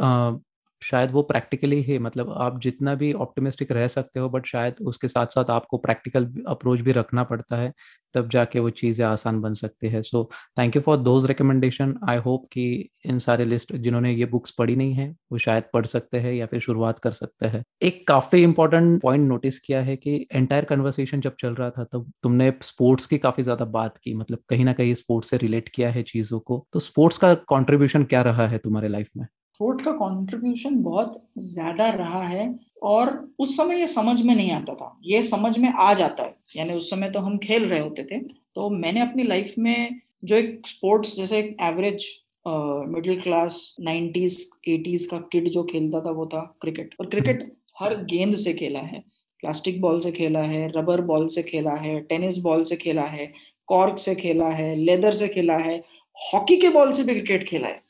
शायद 0.82 1.10
वो 1.12 1.22
प्रैक्टिकली 1.24 1.80
ही 1.82 1.98
मतलब 2.00 2.32
आप 2.38 2.60
जितना 2.62 2.94
भी 2.96 3.12
ऑप्टिमिस्टिक 3.14 3.72
रह 3.72 3.86
सकते 3.88 4.20
हो, 4.20 4.28
बट 4.28 4.46
शायद 4.46 4.74
उसके 4.84 5.08
साथ 5.08 5.26
साथ 5.28 5.50
आपको 5.50 5.78
प्रैक्टिकल 5.78 6.26
अप्रोच 6.48 6.80
भी 6.80 6.92
रखना 6.92 7.24
पड़ता 7.24 7.56
है, 7.56 7.72
तब 8.14 8.28
जाके 8.30 8.60
वो 8.60 8.70
चीज़ें 8.72 9.04
आसान 9.06 9.40
बन 9.40 9.54
सकती 9.54 9.88
है। 9.88 10.02
So 10.02 10.24
thank 10.58 10.76
you 10.76 10.82
for 10.82 10.96
those 10.98 11.26
recommendation 11.26 11.94
I 12.08 12.16
hope 12.18 12.46
कि 12.52 12.64
इन 13.06 13.18
सारे 13.18 13.44
लिस्ट 13.44 13.74
जिन्होंने 13.76 14.12
ये 14.14 14.24
बुक्स 14.26 14.50
पढ़ी 14.52 14.76
नहीं 14.76 14.92
है, 14.94 15.08
वो 15.32 15.38
शायद 15.38 15.64
पढ़ 15.72 15.86
सकते 15.86 16.18
हैं 16.18 16.32
या 16.34 16.46
फिर 16.46 16.60
शुरुआत 16.60 16.98
कर 17.00 17.12
सकते 17.12 17.46
हैं। 17.46 17.62
एक 17.82 18.06
काफ़ी 18.08 18.42
इंपॉर्टेंट 18.42 19.00
पॉइंट 19.02 19.28
नोटिस 19.28 19.58
किया 19.60 19.82
है 19.82 19.96
कि 19.98 20.16
एंटायर 20.32 20.64
कन्वर्सेशन 20.66 21.20
जब 21.20 21.36
चल 21.40 21.54
रहा 21.54 21.70
था, 21.70 21.84
तब 21.84 22.10
तुमने 22.22 22.52
स्पोर्ट्स 22.64 23.06
की 23.06 23.18
काफ़ी 23.18 23.42
ज़्यादा 23.42 23.64
बात 23.72 23.96
की 23.98 24.14
मतलब 24.14 24.38
कहीं 24.48 24.64
ना 24.64 24.72
कहीं 24.74 24.94
स्पोर्ट्स 24.96 25.30
से 25.30 25.36
रिलेट 25.38 25.68
किया 25.70 25.90
है 25.90 26.02
चीज़ों 26.04 26.40
को। 26.40 26.66
तो 26.72 26.80
स्पोर्ट्स 26.80 27.18
का 27.18 27.34
कॉन्ट्रीब्यूशन 27.48 28.04
क्या 28.06 28.22
रहा 28.22 28.46
है 28.48 28.58
तुम्हारे 28.58 28.88
लाइफ 28.88 29.08
में? 29.16 29.26
स्पोर्ट 29.56 29.80
का 29.84 29.92
कंट्रीब्यूशन 29.94 30.74
बहुत 30.82 31.22
ज़्यादा 31.40 31.88
रहा 31.90 32.22
है 32.22 32.48
और 32.84 33.10
उस 33.38 33.56
समय 33.56 33.78
ये 33.80 33.86
समझ 33.86 34.20
में 34.22 34.34
नहीं 34.34 34.50
आता 34.52 34.74
था। 34.74 34.98
ये 35.04 35.22
समझ 35.22 35.56
में 35.58 35.68
आ 35.70 35.92
जाता 35.94 36.22
है। 36.22 36.34
यानी 36.56 36.72
उस 36.72 36.90
समय 36.90 37.10
तो 37.10 37.20
हम 37.20 37.38
खेल 37.38 37.64
रहे 37.68 37.80
होते 37.80 38.04
थे। 38.04 38.18
तो 38.54 38.68
मैंने 38.70 39.00
अपनी 39.00 39.22
लाइफ 39.24 39.54
में 39.58 40.00
जो 40.24 40.36
एक 40.36 40.66
स्पोर्ट्स 40.66 41.16
जैसे 41.16 41.38
एक 41.38 41.56
average 41.62 42.06
middle 42.46 43.20
class 43.20 43.76
nineties 43.80 44.38
eighties 44.68 45.06
का 45.06 45.18
किड 45.32 45.48
जो 45.50 45.62
खेलता 45.64 46.00
था 46.00 46.10
वो 46.10 46.26
था 46.26 46.40
क्रिकेट 46.60 46.94
और 47.00 47.06
क्रिकेट 47.06 47.50
हर 47.80 47.96
गेंद 48.04 48.36
से 48.36 48.52
खेला 48.54 48.80
है। 48.82 49.00
प्लास्टिक 49.42 49.80
बॉल 49.80 50.00
से 50.00 50.12
खेला 50.12 50.42
है 50.42 50.66
रबर 50.76 51.00
बॉल 51.06 51.28
से 51.28 51.42
खेला 51.42 51.74
है 51.76 51.98
टेनिस 52.02 52.38
बॉल 52.42 52.62
से 52.64 52.76
खेला 52.76 53.04
है 53.06 53.32
कॉर्क 53.68 53.98
से 53.98 54.14
खेला 54.14 54.48
है 54.50 54.74
लेदर 54.76 55.12
से 55.14 55.28
खेला 55.28 55.56
है 55.58 55.82
हॉकी 56.16 56.56
के 56.56 56.68
बॉल 56.68 56.92
से 56.92 57.02
भी 57.02 57.14
क्रिकेट 57.14 57.48
खेला 57.48 57.68
है। 57.68 57.82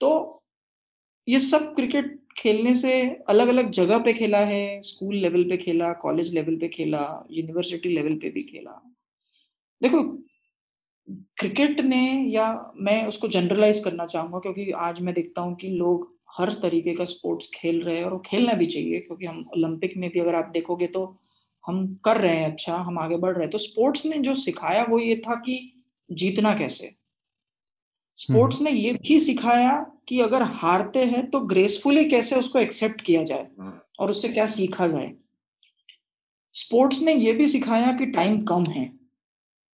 तो 0.00 0.41
ये 1.28 1.38
सब 1.38 1.74
क्रिकेट 1.74 2.18
खेलने 2.38 2.74
से 2.74 2.92
अलग 3.28 3.48
अलग 3.48 3.70
जगह 3.70 3.98
पे 3.98 4.12
खेला 4.12 4.38
है 4.38 4.80
स्कूल 4.82 5.14
लेवल 5.16 5.44
पे 5.44 5.56
खेला 5.56 5.92
कॉलेज 5.92 6.32
लेवल 6.34 6.56
पे 6.56 6.68
खेला 6.68 7.02
यूनिवर्सिटी 7.30 7.88
लेवल 7.88 8.14
पे 8.14 8.30
भी 8.30 8.42
खेला। 8.42 8.70
देखो 9.82 10.02
क्रिकेट 11.38 11.80
ने 11.80 12.02
या 12.30 12.72
मैं 12.76 13.06
उसको 13.06 13.28
जनरलाइज 13.28 13.80
करना 13.80 14.06
चाहूँगा 14.06 14.38
क्योंकि 14.38 14.70
आज 14.70 15.00
मैं 15.00 15.14
देखता 15.14 15.42
हूँ 15.42 15.54
कि 15.56 15.68
लोग 15.68 16.10
हर 16.38 16.52
तरीके 16.54 16.94
का 16.94 17.04
स्पोर्ट्स 17.04 17.50
खेल 17.54 17.80
रहे 17.82 17.96
हैं 17.96 18.04
और 18.04 18.12
वो 18.12 18.18
खेलना 18.18 18.52
भी 18.52 18.66
चाहिए 18.66 19.00
क्योंकि 19.00 19.26
हम 19.26 19.44
ओलंपिक 19.56 19.96
में 19.96 20.10
भी 20.10 20.20
अगर 20.20 20.34
आप 20.34 20.50
देखोगे 20.54 20.86
तो 20.86 21.04
हम 21.64 21.86
कर 22.04 22.16
रहे 22.16 22.36
हैं 22.36 22.50
अच्छा 22.52 22.76
हम 22.76 22.98
आगे 22.98 23.16
बढ़ 23.16 23.34
रहे 23.34 23.42
हैं। 23.42 23.50
तो 23.50 23.58
स्पोर्ट्स 23.58 24.06
ने 24.06 24.18
जो 24.18 24.34
सिखाया 24.34 24.84
वो 24.84 24.98
ये 24.98 25.16
था 25.16 25.34
कि 25.34 25.58
जीतना 26.10 26.54
कैसे? 26.58 26.94
स्पोर्ट्स 28.18 28.60
ने 28.62 28.70
ये 28.70 28.92
भी 28.92 29.20
सिखाया 29.20 29.91
कि 30.08 30.20
अगर 30.20 30.42
हारते 30.42 31.04
हैं 31.04 31.26
तो 31.30 31.40
ग्रेसफुली 31.42 32.04
कैसे 32.04 32.36
उसको 32.36 32.58
एक्सेप्ट 32.58 33.00
किया 33.00 33.22
जाए 33.22 33.46
और 34.00 34.10
उससे 34.10 34.28
क्या 34.28 34.46
सीखा 34.46 34.86
जाए? 34.88 35.12
स्पोर्ट्स 36.54 37.00
ने 37.02 37.14
यह 37.14 37.36
भी 37.36 37.46
सिखाया 37.46 37.92
कि 37.92 38.06
टाइम 38.06 38.40
कम 38.44 38.64
है 38.64 38.90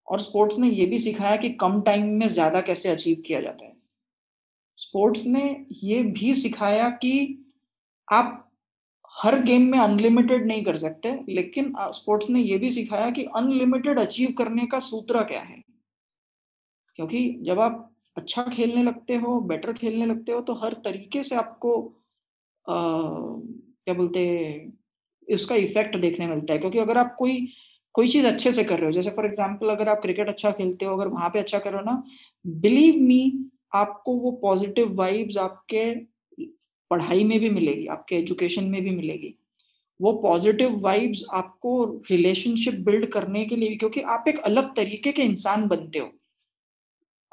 और 0.07 0.21
स्पोर्ट्स 0.21 0.59
ने 0.59 0.69
यह 0.71 0.87
भी 0.87 0.99
सिखाया 0.99 1.37
कि 1.37 1.51
कम 1.51 1.81
टाइम 1.83 2.07
में 2.11 2.27
ज़्यादा 2.29 2.61
कैसे 2.61 2.89
अचीव 2.89 3.23
किया 3.27 3.41
जाता 3.41 3.65
है। 3.67 3.77
स्पोर्ट्स 4.79 5.25
ने 5.27 5.45
ये 5.85 6.03
भी 6.03 6.35
सिखाया 6.35 6.89
कि 6.89 7.45
आप 8.09 8.45
हर 9.15 9.41
गेम 9.43 9.63
में 9.63 9.79
अनलिमिटेड 9.79 10.47
नहीं 10.47 10.65
कर 10.65 10.77
सकते 10.77 11.13
लेकिन 11.29 11.73
स्पोर्ट्स 11.93 12.31
ने 12.31 12.41
यह 12.41 12.59
भी 12.59 12.71
सिखाया 12.71 13.11
कि 13.11 13.25
अनलिमिटेड 13.37 13.99
अचीव 13.99 14.35
करने 14.39 14.67
का 14.67 14.79
सूत्र 14.81 15.23
क्या 15.25 15.41
है? 15.41 15.63
क्योंकि 16.99 17.29
जब 17.43 17.61
आप 17.61 17.88
अच्छा 18.19 18.43
खेलने 18.53 18.83
लगते 18.83 19.15
हो 19.17 19.41
बेटर 19.43 19.73
खेलने 19.73 20.07
लगते 20.07 20.33
हो 20.33 20.41
तो 20.43 20.55
हर 20.65 20.75
तरीके 20.85 21.23
से 21.23 21.37
आपको 21.37 21.73
आ, 22.67 22.75
क्या 22.75 23.95
बोलते 23.95 24.23
उसका 25.29 25.57
इफ़ेक्ट 25.57 25.97
देखने 25.97 26.27
मिलता 26.27 26.55
है। 26.55 26.59
क्योंकि 26.59 26.79
अगर 26.79 26.99
आप 26.99 27.15
कोई 27.19 27.47
कोई 27.95 28.09
चीज़ 28.09 28.27
अच्छे 28.27 28.53
से 28.53 28.65
कर 28.65 28.77
रहे 28.79 28.87
हो 28.87 28.93
जैसे 28.93 29.11
फॉर 29.11 29.27
एग्ज़ाम्पल 29.27 29.71
अगर 29.71 29.89
आप 29.89 30.01
क्रिकेट 30.03 30.29
अच्छा 30.29 30.51
खेलते 30.53 30.85
हो 30.87 30.97
अगर 30.97 31.09
वहाँ 31.09 31.29
पे 31.31 31.39
अच्छा 31.39 31.59
करो 31.59 31.81
ना 31.83 32.03
बिलीव 32.59 33.01
मी 33.03 33.21
आपको 33.75 34.15
वो 34.17 34.31
पॉजिटिव 34.43 34.95
वाइब्स 34.97 35.37
आपके 35.39 35.85
पढ़ाई 36.91 37.25
में 37.25 37.39
भी 37.41 37.51
मिलेगी 37.51 37.87
आपके 37.89 38.17
एजुकेशन 38.17 38.65
में 38.65 38.83
भी 38.85 38.91
मिलेगी। 38.91 39.35
वो 40.01 40.13
पॉजिटिव 40.23 40.79
वाइब्स 40.81 41.25
आपको 41.35 41.85
रिलेशनशिप 42.11 42.75
बिल्ड 42.87 43.07
करने 43.13 43.45
के 43.47 43.57
लिए 43.57 43.77
क्योंकि 43.77 44.01
आप 44.09 44.25
एक 44.29 44.39
अलग 44.43 44.75
तरीके 44.77 45.13
के 45.13 45.23
इंसान 45.23 45.67
बनते 45.69 45.99
हो। 45.99 46.11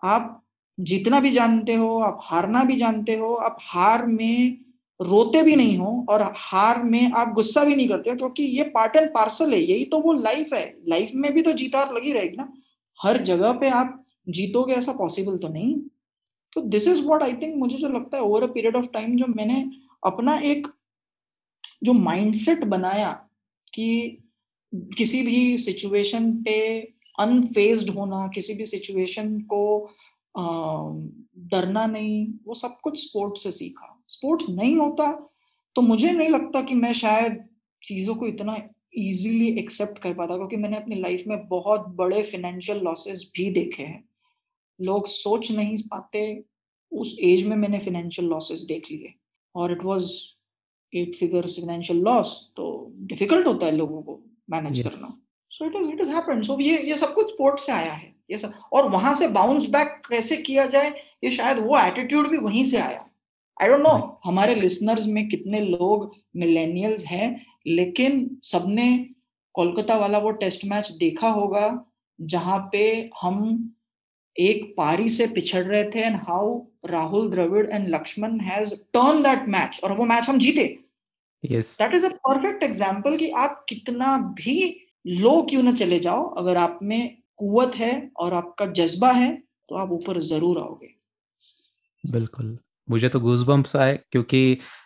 आप 0.04 0.45
जीतना 0.78 1.20
भी 1.20 1.32
जानते 1.32 1.74
हो, 1.74 2.00
आप 2.00 2.20
हारना 2.24 2.64
भी 2.64 2.76
जानते 2.76 3.16
हो, 3.16 3.34
आप 3.34 3.58
हार 3.62 4.06
में 4.06 4.58
रोते 5.00 5.42
भी 5.42 5.56
नहीं 5.56 5.78
हो 5.78 6.06
और 6.10 6.22
हार 6.36 6.84
में 6.84 7.12
आप 7.12 7.34
गुस्सा 7.34 7.64
भी 7.64 7.76
नहीं 7.76 7.88
करते 7.88 8.10
हो, 8.10 8.16
क्योंकि 8.16 8.44
ये 8.44 8.64
पार्ट 8.64 8.96
एंड 8.96 9.10
पार्सल 9.14 9.54
है, 9.54 9.60
यही 9.62 9.86
तो 9.86 10.00
वो 10.00 10.14
लाइफ 10.14 10.54
है। 10.54 10.66
लाइफ 10.88 11.12
में 11.16 11.32
भी 11.34 11.42
तो 11.42 11.52
जीतार 11.54 11.94
लगी 11.94 12.12
रहेगी 12.14 12.38
ना। 12.38 12.52
हर 13.00 13.22
जगह 13.24 13.52
पे 13.52 13.70
आप 13.70 14.02
जीतोगे 14.30 14.74
ऐसा 14.74 14.92
पॉसिबल 14.92 15.38
तो 15.38 15.48
नहीं। 15.48 15.76
तो 16.54 16.62
this 16.62 16.88
is 16.88 17.02
what 17.02 17.24
I 17.24 17.34
think 17.34 17.56
मुझे 17.56 17.78
जो 17.78 17.90
लगता 17.90 18.18
है 18.18 18.24
over 18.24 18.44
a 18.44 18.48
period 18.48 18.76
of 18.76 18.86
time 18.86 19.16
जो 19.18 19.26
मैंने 19.28 19.70
अपना 20.06 20.38
एक 20.40 20.68
जो 21.84 21.94
माइंडसेट 21.94 22.64
बनाया 22.64 23.12
कि 23.74 24.22
किसी 24.98 25.22
भी 25.24 25.58
सिचुएशन 25.58 26.32
पे 26.44 26.58
अनफेस्ड 27.20 27.90
होना, 27.90 28.28
किसी 28.28 28.54
भी 28.54 28.66
सिचुएशन 28.66 29.40
को 29.40 29.92
डरना 30.36 31.86
नहीं 31.86 32.28
वो 32.46 32.54
सब 32.54 32.78
कुछ 32.84 33.00
स्पोर्ट्स 33.00 33.44
से 33.44 33.52
सीखा। 33.52 33.92
स्पोर्ट्स 34.10 34.50
नहीं 34.50 34.76
होता 34.78 35.12
तो 35.76 35.82
मुझे 35.82 36.12
नहीं 36.12 36.30
लगता 36.30 36.62
कि 36.62 36.76
मैं 36.76 36.94
शायद 36.94 37.44
चीज़ों 37.82 38.16
को 38.16 38.28
इतना 38.28 38.58
इजीली 38.94 39.48
एक्सेप्ट 39.60 39.98
कर 39.98 40.14
पाता 40.14 40.36
क्योंकि 40.38 40.56
मैंने 40.56 40.78
अपनी 40.78 40.96
लाइफ 40.96 41.24
में 41.28 41.48
बहुत 41.48 41.88
बड़े 41.96 42.22
फिनेंशियल 42.24 42.78
लॉसेस 42.80 43.32
भी 43.36 43.50
देखे 43.52 43.84
हैं। 43.84 44.04
लोग 44.80 45.08
सोच 45.08 45.52
नहीं 45.52 45.78
पाते 45.92 46.44
उस 46.92 47.16
एज 47.24 47.46
में 47.48 47.56
मैंने 47.58 47.80
फिनेंशियल 47.80 48.28
लॉसेस 48.28 48.62
देख 48.62 48.92
लिए। 48.92 49.14
और 49.56 49.72
it 49.72 49.84
was 49.84 50.12
eight 50.94 51.16
figure 51.16 51.48
financial 51.48 52.00
loss 52.00 52.40
तो 52.58 52.94
डिफ़िकल्ट 52.98 53.48
होता 53.48 53.66
है 53.66 53.76
लोगों 53.76 54.02
को 54.02 54.20
मैनेज 54.50 54.82
yes. 54.82 54.90
करना। 54.90 55.25
So 55.56 55.66
it 55.66 55.76
is 55.76 55.90
it 55.90 56.02
is 56.02 56.12
happened 56.12 56.44
so 56.44 56.60
ये 56.62 56.78
ये 56.90 56.98
सब 56.98 57.14
कुछ 57.14 57.32
स्पोर्ट्स 57.32 57.66
से 57.66 57.72
आया 57.72 57.92
है। 57.94 58.14
ये 58.32 58.38
सब 58.38 58.54
और 58.74 58.90
वहाँ 58.92 59.14
से 59.14 59.28
बाउंस 59.34 59.70
बैक 59.70 60.02
कैसे 60.10 60.38
किया 60.38 60.66
जाए 60.68 60.90
ये 61.24 61.30
शायद 61.32 61.58
वो 61.66 61.78
एटीट्यूड 61.80 62.30
भी 62.30 62.38
वहीं 62.38 62.64
से 62.64 62.78
आया। 62.78 63.06
आई 63.58 63.68
डोंट 63.70 63.82
नो 63.82 64.20
हमारे 64.26 64.56
लिसनर्स 64.56 65.06
में 65.08 65.28
कितने 65.30 65.60
लोग 65.60 66.12
मिलेनियल्स 66.36 67.06
हैं 67.06 67.30
लेकिन 67.68 68.30
सबने 68.44 68.88
कोलकाता 69.56 69.98
वाला 69.98 70.18
वो 70.20 70.32
टेस्ट 70.42 70.66
मैच 70.66 70.92
देखा 71.00 71.30
होगा 71.30 71.68
जहाँ 72.20 72.58
पे 72.72 72.84
हम 73.22 73.44
एक 74.36 74.74
पारी 74.78 75.10
से 75.10 75.28
पिछड़ 75.34 75.64
रहे 75.64 75.84
थे 75.92 76.00
and 76.00 76.16
how 76.28 76.60
Rahul 76.86 77.30
Dravid 77.32 77.66
and 77.68 77.88
Laxman 77.90 78.40
has 78.40 78.74
turn 78.94 79.22
that 79.24 79.48
match 79.50 79.80
और 79.84 79.92
वो 79.98 80.06
मैच 80.06 80.30
हम 80.30 80.40
जीते। 80.40 80.66
That 81.44 81.94
is 81.94 82.06
a 82.06 82.10
perfect 82.28 82.64
example 82.64 83.18
कि 83.18 83.30
आप 83.44 83.66
कितना 83.70 84.18
भी 84.38 84.58
लो 85.06 85.42
क्यों 85.50 85.64
ना 85.64 85.72
चले 85.74 86.00
जाओ? 86.00 86.24
अगर 86.34 86.58
आप 86.58 86.80
में 86.84 87.18
कुवत 87.40 87.76
है 87.76 87.92
और 88.18 88.34
आपका 88.34 88.66
जज्बा 88.74 89.12
है 89.14 89.32
तो 89.70 89.76
आप 89.76 89.92
ऊपर 89.92 90.20
ज़रूर 90.22 90.60
आओगे। 90.60 90.96
बिल्कुल। 92.04 92.58
मुझे 92.88 93.10
तो 93.10 93.20
गूजबम्प्स 93.20 93.76
आए 93.76 94.00
क्योंकि 94.12 94.42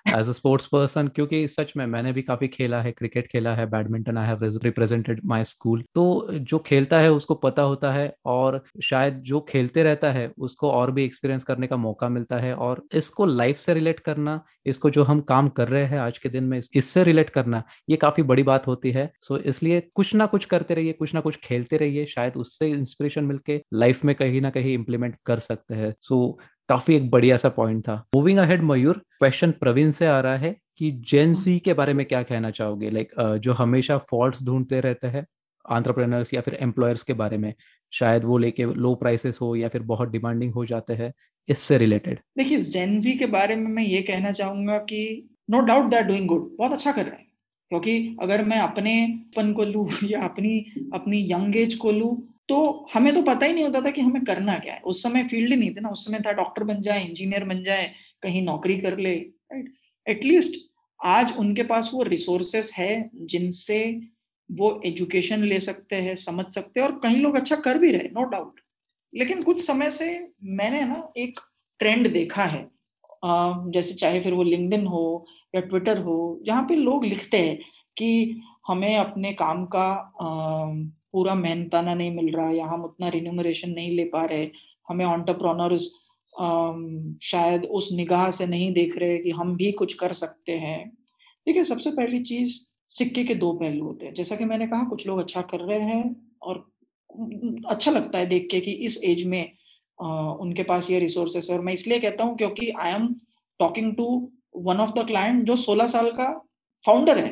एज 0.09 0.29
अ 0.29 0.31
स्पोर्ट्स 0.31 0.65
पर्सन 0.65 1.07
क्योंकि 1.07 1.47
सच 1.47 1.73
में 1.77 1.85
मैंने 1.85 2.11
भी 2.13 2.21
काफ़ी 2.21 2.47
खेला 2.47 2.81
है 2.81 2.91
क्रिकेट 2.91 3.27
खेला 3.27 3.53
है 3.55 3.65
badminton 3.69 4.17
I 4.17 4.27
have 4.27 4.43
represented 4.63 5.21
my 5.25 5.43
school 5.43 5.83
तो 5.95 6.27
जो 6.31 6.59
खेलता 6.59 6.99
है 6.99 7.11
उसको 7.11 7.35
पता 7.35 7.61
होता 7.61 7.91
है 7.91 8.13
और 8.25 8.61
शायद 8.83 9.21
जो 9.23 9.39
खेलते 9.49 9.83
रहता 9.83 10.11
है 10.11 10.31
उसको 10.37 10.71
और 10.71 10.91
भी 10.91 11.03
एक्सपीरियंस 11.05 11.43
करने 11.43 11.67
का 11.67 11.77
मौका 11.77 12.09
मिलता 12.09 12.37
है 12.37 12.53
और 12.55 12.83
इसको 12.93 13.25
लाइफ 13.25 13.57
से 13.57 13.73
रिलेट 13.73 13.99
करना 13.99 14.39
इसको 14.65 14.89
जो 14.89 15.03
हम 15.03 15.21
काम 15.21 15.49
कर 15.49 15.67
रहे 15.67 15.83
हैं 15.85 15.99
आज 15.99 16.17
के 16.17 16.29
दिन 16.29 16.43
में 16.43 16.59
इससे 16.75 17.03
रिलेट 17.03 17.29
करना 17.29 17.63
ये 17.89 17.97
काफ़ी 17.97 18.23
बड़ी 18.23 18.43
बात 18.43 18.67
होती 18.67 18.91
है। 18.91 19.09
सो 19.21 19.37
इसलिए 19.37 19.79
कुछ 19.95 20.13
ना 20.15 20.25
कुछ 20.25 20.45
करते 20.45 20.73
रहिए 20.73 20.93
कुछ 20.93 21.13
ना 21.13 21.21
कुछ 21.21 21.35
खेलते 21.43 21.77
रहिए 21.77 22.05
शायद 22.05 22.35
उससे 22.37 22.69
इंस्पिरेशन 22.69 23.23
मिलके 23.25 23.61
लाइफ 23.73 24.03
में 24.05 24.15
कहीं 24.15 24.41
ना 24.41 24.49
कहीं 24.49 24.73
इंप्लीमेंट 24.73 25.15
कर 25.25 25.39
सकते 25.39 25.75
हैं। 25.75 25.93
सो 26.01 26.39
काफ़ी 26.69 26.95
एक 26.95 27.09
बढ़िया 27.09 27.37
सा 27.37 27.49
पॉइंट 27.49 27.83
था। 27.83 28.05
Moving 28.15 28.37
ahead 28.37 28.61
Mayur 28.61 28.97
question 28.97 29.51
Praveen 29.51 29.91
से 29.91 30.07
आ 30.07 30.19
रहा 30.19 30.37
है 30.37 30.55
कि 30.77 30.91
जेन 30.91 31.33
सी 31.33 31.59
के 31.59 31.73
बारे 31.73 31.93
में 31.93 32.05
क्या 32.05 32.23
कहना 32.23 32.51
चाहोगे? 32.51 32.89
लाइक 32.89 33.09
like, 33.19 33.37
जो 33.37 33.53
हमेशा 33.53 33.97
फॉल्ट्स 33.97 34.43
ढूंढते 34.43 34.79
रहते 34.79 35.07
हैं 35.07 35.25
आंट्रप्रनर्स 35.69 36.33
या 36.33 36.41
फिर 36.41 36.53
एम्प्लॉयर्स 36.53 37.03
के 37.03 37.13
बारे 37.13 37.37
में 37.37 37.53
शायद 37.91 38.25
वो 38.25 38.37
लेके 38.37 38.65
लो 38.65 38.95
प्राइसेस 38.95 39.39
हो 39.41 39.55
या 39.55 39.67
फिर 39.67 39.81
बहुत 39.81 40.09
डिमांडिंग 40.09 40.53
हो 40.53 40.65
जाते 40.65 40.93
हैं 40.93 41.13
इससे 41.49 41.77
रिलेटेड 41.77 42.19
देखिए 42.37 42.57
जेनजी 42.57 43.11
के 43.11 43.25
बारे 43.25 43.55
में 43.55 43.71
मैं 43.71 43.83
ये 43.83 44.01
कहना 44.01 44.31
चाहूँगा 44.31 44.77
कि 44.77 45.29
no 45.49 45.59
doubt 45.59 45.85
that 45.85 46.05
doing 46.05 46.27
good 46.27 46.55
बहुत 46.57 46.71
अच्छा 46.71 46.91
कर 46.91 47.05
रहे 47.05 47.15
हैं। 47.15 47.27
क्योंकि 47.69 48.17
अगर 48.21 48.45
मैं 48.45 48.59
अपने 48.59 49.21
पन 49.35 49.53
को 49.53 49.63
लूँ 49.63 49.89
या 50.03 50.21
अपनी 50.21 50.65
अपनी 50.93 51.27
यंग 51.31 51.55
एज 51.57 51.75
को 51.75 51.91
लूँ 51.91 52.28
तो 52.49 52.87
हमें 52.93 53.13
तो 53.13 53.21
पता 53.21 53.45
ही 53.45 53.53
नहीं 53.53 53.63
होता 53.63 53.81
था 53.81 53.91
कि 53.91 54.01
हमें 54.01 54.23
करना 54.25 54.57
क्या 54.59 54.73
है। 54.73 54.79
उस 54.81 55.01
समय 55.03 55.23
फ़ील्ड 55.27 55.49
ही 55.51 55.55
नहीं 55.55 55.71
थी 55.71 55.81
ना, 55.81 55.89
उस 55.89 56.05
समय 56.05 56.19
था 56.19 56.31
डॉक्टर 56.33 56.63
बन 56.63 56.81
जाए, 56.81 57.03
इंजीनियर 57.03 57.43
बन 57.45 57.63
जाए, 57.63 57.91
कहीं 58.23 58.41
नौकरी 58.43 58.77
कर 58.79 58.97
ले 58.97 59.13
राइट 59.13 59.73
एटलीस्ट 60.07 60.55
आज 60.99 61.35
उनके 61.37 61.63
पास 61.63 61.91
वो 61.93 62.03
रिसोर्सेस 62.03 62.71
है 62.75 63.09
जिनसे 63.15 63.79
वो 64.49 64.81
एजुकेशन 64.85 65.43
ले 65.43 65.59
सकते 65.59 65.95
हैं, 65.95 66.15
समझ 66.15 66.45
सकते 66.53 66.79
हैं 66.79 66.87
और 66.87 66.99
कहीं 66.99 67.17
लोग 67.17 67.35
अच्छा 67.35 67.55
कर 67.57 67.77
भी 67.77 67.91
रहे 67.91 68.09
नो 68.13 68.23
डाउट 68.29 68.59
लेकिन 69.13 69.41
कुछ 69.43 69.61
समय 69.65 69.89
से 69.89 70.07
मैंने 70.43 70.81
ना 70.85 71.11
एक 71.17 71.39
ट्रेंड 71.79 72.11
देखा 72.13 72.43
है। 72.45 72.67
जैसे 73.23 73.93
चाहे 73.93 74.19
फिर 74.21 74.33
वो 74.33 74.43
लिंक्डइन 74.43 74.85
हो 74.87 75.25
या 75.55 75.61
ट्विटर 75.61 75.97
हो, 75.99 76.39
जहाँ 76.45 76.63
पे 76.69 76.75
लोग 76.75 77.05
लिखते 77.05 77.37
हैं 77.37 77.57
कि 77.97 78.41
हमें 78.67 78.95
अपने 78.97 79.31
काम 79.33 79.65
का 79.65 79.87
पूरा 81.13 81.35
मेहनताना 81.35 81.93
नहीं 81.93 82.11
मिल 82.15 82.33
रहा 82.35 82.49
या 82.51 82.65
हम 82.65 82.83
उतना 82.83 83.09
रिन्यूमरेशन 83.09 83.69
नहीं 83.69 83.95
ले 83.95 84.03
पा 84.13 84.23
रहे 84.25 84.49
हमें 84.89 85.05
ऑन्टरप्रॉनर्स 85.05 85.89
शायद 87.23 87.65
उस 87.71 87.89
निगाह 87.93 88.29
से 88.31 88.45
नहीं 88.47 88.71
देख 88.73 88.97
रहे 88.97 89.17
कि 89.17 89.31
हम 89.31 89.55
भी 89.55 89.71
कुछ 89.71 89.93
कर 89.93 90.13
सकते 90.13 90.57
हैं। 90.59 90.79
देखिए 91.47 91.63
सबसे 91.63 91.91
पहली 91.91 92.19
चीज़ 92.23 92.57
सिक्के 92.97 93.23
के 93.23 93.35
दो 93.35 93.51
पहलू 93.53 93.85
होते 93.85 94.05
हैं। 94.05 94.13
जैसा 94.13 94.35
कि 94.35 94.45
मैंने 94.45 94.67
कहा 94.67 94.83
कुछ 94.89 95.05
लोग 95.07 95.19
अच्छा 95.19 95.41
कर 95.41 95.59
रहे 95.59 95.79
हैं 95.81 96.15
और 96.41 96.65
अच्छा 97.69 97.91
लगता 97.91 98.19
है 98.19 98.25
देख 98.25 98.47
के 98.51 98.59
कि 98.59 98.71
इस 98.71 98.99
एज 99.03 99.23
में 99.27 99.51
आ, 99.99 100.31
उनके 100.33 100.63
पास 100.63 100.89
ये 100.91 100.99
रिसोर्सेस 100.99 101.47
है। 101.49 101.57
और 101.57 101.63
मैं 101.63 101.73
इसलिए 101.73 101.99
कहता 101.99 102.23
हूँ 102.23 102.37
क्योंकि 102.37 102.69
I 102.79 102.93
am 102.93 103.13
talking 103.59 103.95
to 103.95 104.05
one 104.57 104.77
of 104.77 104.91
the 104.99 105.05
client 105.07 105.43
जो 105.45 105.55
16 105.57 105.87
साल 105.87 106.11
का 106.11 106.31
फाउंडर 106.85 107.17
है। 107.19 107.31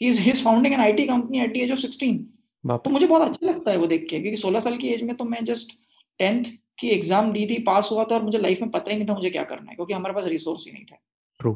He 0.00 0.08
is 0.08 0.20
his 0.20 0.44
founding 0.44 0.74
an 0.74 0.80
IT 0.80 1.04
company 1.06 1.40
at 1.40 1.56
age 1.56 1.70
of 1.72 1.78
16 1.80 2.18
तो 2.66 2.90
मुझे 2.90 3.06
बहुत 3.06 3.22
अच्छा 3.22 3.46
लगता 3.46 3.70
है 3.70 3.76
वो 3.76 3.86
देख 3.86 4.06
के 4.10 4.20
क्योंकि 4.20 4.36
16 4.36 4.60
साल 4.60 4.76
की 4.76 4.88
एज 4.88 5.02
में 5.02 5.16
तो 5.16 5.24
मैं 5.24 5.44
जस्ट 5.44 5.72
टेंथ 6.18 6.44
की 6.78 6.88
एग्ज़ाम 6.88 7.32
दी 7.32 7.46
थी 7.46 7.58
पास 7.62 7.88
हुआ 7.92 8.04
था 8.04 8.14
और 8.14 8.22
मुझे 8.22 8.38
लाइफ 8.38 8.60
में 8.60 8.70
पता 8.70 8.90
ही 8.90 8.96
नहीं 8.96 9.08
था 9.08 9.14
मुझे 9.14 9.30
क्या 9.30 9.44
करना 9.44 9.70
है 9.70 9.76
क्योंकि 9.76 9.94
हमारे 9.94 10.14
पास 10.14 10.24
रिसोर्स 10.24 10.66
ही 10.66 10.72
नहीं 10.72 10.84
था। 10.84 10.96
True. 11.42 11.54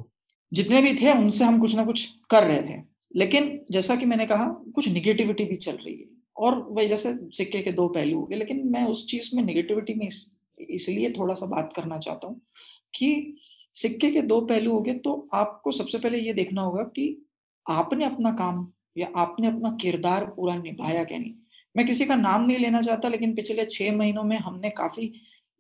जितने 0.53 0.83
भी 0.83 0.95
थे 0.95 1.13
उनसे 1.13 1.45
हम 1.45 1.61
कुछ 1.61 1.75
ना 1.75 1.85
कुछ 1.85 2.09
कर 2.31 2.45
रहे 2.45 2.63
थे। 2.63 2.83
लेकिन 3.17 3.61
जैसा 3.71 3.97
कि 3.97 4.07
मैंने 4.07 4.27
कहा 4.27 4.47
कुछ 4.75 4.89
निगेटिविटी 4.89 5.45
भी 5.45 5.57
चल 5.57 5.73
रही 5.73 5.95
है। 5.95 6.07
और 6.37 6.59
वही 6.71 6.89
जैसे 6.89 7.15
सिक्के 7.15 7.63
के 7.63 7.73
दो 7.73 7.89
पहलू 7.89 8.21
हो 8.21 8.27
गए 8.27 8.37
लेकिन 8.37 8.63
मैं 8.67 8.85
उस 8.87 9.07
चीज़ 9.07 9.37
में 9.37 9.43
निगेटिविटी 9.43 9.95
में 9.95 10.07
इस, 10.07 10.37
इसलिए 10.71 11.11
थोड़ा 11.11 11.35
सा 11.35 11.47
बात 11.47 11.73
करना 11.77 11.99
चाहता 11.99 12.27
हूँ 12.27 12.41
कि 12.95 13.37
सिक्के 13.75 14.11
के 14.11 14.23
दो 14.23 14.41
पहलू 14.41 14.73
हो 14.73 14.81
गए 14.81 14.95
तो 14.95 15.29
आपको 15.33 15.73
सबसे 15.73 15.99
पहले 15.99 16.19
ये 16.19 16.33
देखना 16.33 16.63
होगा 16.63 16.83
कि 16.83 17.27
आपने 17.69 18.05
अपना 18.05 18.31
काम 18.33 18.73
या 18.97 19.09
आपने 19.17 19.47
अपना 19.47 19.77
किरदार 19.81 20.25
पूरा 20.27 20.55
निभाया 20.57 21.05
क्या 21.05 21.19
नहीं? 21.19 21.35
मैं 21.75 21.87
किसी 21.87 22.05
का 22.07 22.15
नाम 22.15 22.45
नहीं 22.45 22.59
लेना 22.59 22.81
चाहता 22.83 23.09
लेकिन 23.09 23.35
पिछले 23.35 23.65
छह 23.65 23.93
महीनों 23.97 24.23
में 24.23 24.37
हमने 24.39 24.71
काफ़ी 24.71 25.13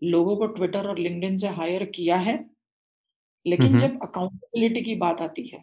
लोगों 0.02 0.36
को 0.36 0.46
ट्विटर 0.46 0.86
और 0.88 0.98
लिंक्डइन 0.98 1.36
से 1.36 1.48
हायर 1.48 1.84
किया 1.84 2.16
है। 2.16 2.38
लेकिन 3.46 3.78
जब 3.78 3.98
अकाउंटेबिलिटी 4.02 4.80
की 4.82 4.94
बात 4.94 5.20
आती 5.20 5.46
है 5.46 5.62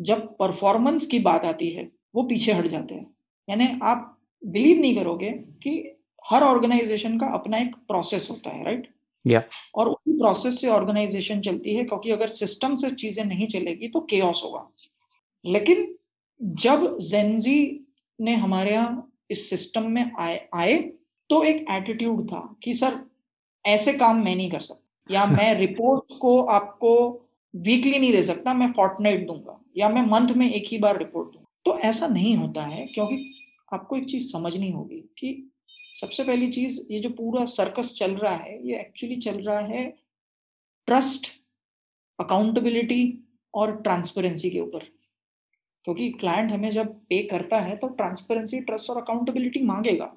जब 0.00 0.26
परफॉर्मेंस 0.38 1.06
की 1.06 1.18
बात 1.18 1.44
आती 1.44 1.70
है 1.70 1.88
वो 2.14 2.22
पीछे 2.22 2.52
हट 2.52 2.66
जाते 2.66 2.94
हैं। 2.94 3.06
यानी 3.48 3.68
आप 3.82 4.18
बिलीव 4.42 4.80
नहीं 4.80 4.96
करोगे 4.96 5.30
कि 5.62 5.98
हर 6.24 6.42
ऑर्गेनाइजेशन 6.42 7.18
का 7.18 7.26
अपना 7.26 7.58
एक 7.58 7.74
प्रोसेस 7.88 8.28
होता 8.30 8.50
है 8.50 8.64
राइट 8.64 8.88
yeah. 9.24 9.42
और 9.74 9.88
उसी 9.88 10.18
प्रोसेस 10.18 10.60
से 10.60 10.68
ऑर्गेनाइजेशन 10.68 11.40
चलती 11.40 11.74
है 11.74 11.84
क्योंकि 11.84 12.10
अगर 12.10 12.26
सिस्टम 12.26 12.74
से 12.76 12.90
चीज़ें 12.90 13.24
नहीं 13.24 13.46
चलेगी 13.46 13.88
तो 13.88 14.00
केओस 14.00 14.42
होगा। 14.44 14.68
लेकिन 15.44 15.94
जब 16.42 16.98
जेनजी 16.98 17.86
ने 18.18 18.34
हमारे 18.34 18.72
यहाँ 18.72 19.12
इस 19.30 19.50
सिस्टम 19.50 19.90
में 19.90 20.12
आए 20.18 20.48
आए 20.54 20.78
तो 21.30 21.42
एक 21.44 21.66
एटीट्यूड 21.70 22.26
था 22.28 22.40
कि 22.62 22.74
सर 22.74 22.98
ऐसे 23.64 23.92
काम 23.92 24.24
मैं 24.24 24.36
नहीं 24.36 24.50
कर 24.50 24.60
सकता। 24.60 25.14
या 25.14 25.26
मैं 25.26 25.54
रिपोर्ट 25.58 26.18
को 26.20 26.40
आपको 26.42 26.94
वीकली 27.54 27.98
नहीं 27.98 28.12
दे 28.12 28.22
सकता 28.22 28.54
मैं 28.54 28.72
फोर्टनाइट 28.72 29.26
दूँगा 29.26 29.58
या 29.76 29.88
मैं 29.88 30.02
मंथ 30.02 30.28
में 30.28 30.50
एक 30.50 30.64
ही 30.68 30.78
बार 30.78 30.98
रिपोर्ट 30.98 31.28
दूँगा। 31.28 31.46
तो 31.64 31.78
ऐसा 31.78 32.06
नहीं 32.06 32.36
होता 32.36 32.62
है 32.62 32.86
क्योंकि 32.86 33.34
आपको 33.72 33.96
एक 33.96 34.04
चीज़ 34.04 34.32
समझनी 34.32 34.70
होगी 34.70 35.00
कि 35.18 35.50
सबसे 36.00 36.24
पहली 36.24 36.46
चीज़ 36.52 36.80
ये 36.90 37.00
जो 37.00 37.10
पूरा 37.10 37.44
सर्कस 37.44 37.94
चल 37.98 38.12
रहा 38.12 38.36
है 38.36 38.68
ये 38.68 38.80
एक्चुअली 38.80 39.16
चल 39.16 39.38
रहा 39.38 39.58
है 39.58 39.84
ट्रस्ट 40.86 41.26
अकाउंटेबिलिटी 42.18 43.02
और 43.54 43.76
ट्रांसपेरेंसी 43.76 44.50
के 44.50 44.60
ऊपर। 44.60 44.86
क्योंकि 45.84 46.10
क्लाइंट 46.10 46.52
हमें 46.52 46.70
जब 46.70 46.94
पे 47.08 47.22
करता 47.22 47.60
है 47.60 47.76
तो 47.76 47.88
ट्रांसपेरेंसी 47.88 48.60
ट्रस्ट 48.60 48.90
और 48.90 49.02
अकाउंटेबिलिटी 49.02 49.62
मांगेगा। 49.62 50.12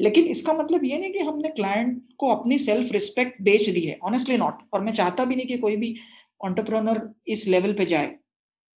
लेकिन 0.00 0.24
इसका 0.24 0.52
मतलब 0.52 0.84
ये 0.84 0.98
नहीं 0.98 1.12
कि 1.12 1.18
हमने 1.18 1.48
क्लाइंट 1.48 2.02
को 2.18 2.28
अपनी 2.28 2.58
सेल्फ 2.58 2.92
रिस्पेक्ट 2.92 3.42
बेच 3.42 3.68
दी 3.68 3.80
है। 3.80 3.98
ऑनेस्टली 4.02 4.36
नॉट 4.36 4.58
और 4.72 4.80
मैं 4.80 4.92
चाहता 4.92 5.24
भी 5.24 5.36
नहीं 5.36 5.46
कि 5.46 5.58
कोई 5.58 5.76
भी 5.76 5.96
ऑन्टरप्रनर 6.44 7.08
इस 7.26 7.46
लेवल 7.46 7.72
पे 7.72 7.86
जाए। 7.86 8.18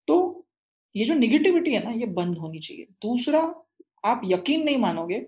तो 0.08 0.46
ये 0.96 1.06
जो 1.06 1.14
निगेटिविटी 1.14 1.74
है 1.74 1.84
ना 1.84 1.92
ये 1.92 2.06
बंद 2.06 2.38
होनी 2.38 2.60
चाहिए। 2.60 2.84
दूसरा 2.84 3.42
आप 4.06 4.22
यकीन 4.26 4.64
नहीं 4.64 4.78
मानोगे 4.78 5.26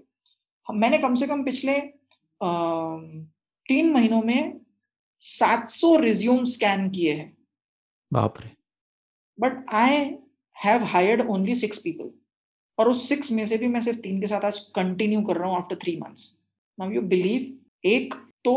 मैंने 0.68 0.97
कम 0.97 1.16
से 1.16 1.28
कम 1.28 1.43
पिछले 1.43 1.74
आ, 2.43 2.97
तीन 3.66 3.91
महीनों 3.91 4.22
में 4.22 4.62
700 5.20 5.95
रिज्यूम 5.95 6.43
स्कैन 6.45 6.89
किए 6.89 7.14
हैं। 7.14 7.38
बाप 8.14 8.41
रे। 8.41 8.49
But 9.39 9.66
I 9.70 9.97
have 10.62 10.84
hired 10.86 11.28
only 11.30 11.55
six 11.55 11.78
people 11.78 12.12
और 12.78 12.89
उस 12.89 13.07
सिक्स 13.09 13.32
में 13.32 13.43
से 13.45 13.57
भी 13.57 13.68
मैं 13.68 13.80
सिर्फ़ 13.82 13.99
तीन 13.99 14.20
के 14.22 14.28
साथ 14.28 14.45
आज 14.45 14.59
कंटिन्यू 14.76 15.22
कर 15.22 15.38
रहा 15.38 15.49
हूँ 15.49 15.57
after 15.57 15.76
three 15.76 15.95
months 15.97 16.30
now 16.78 16.91
you 16.91 17.01
believe 17.09 17.88
एक 17.88 18.14
तो 18.45 18.53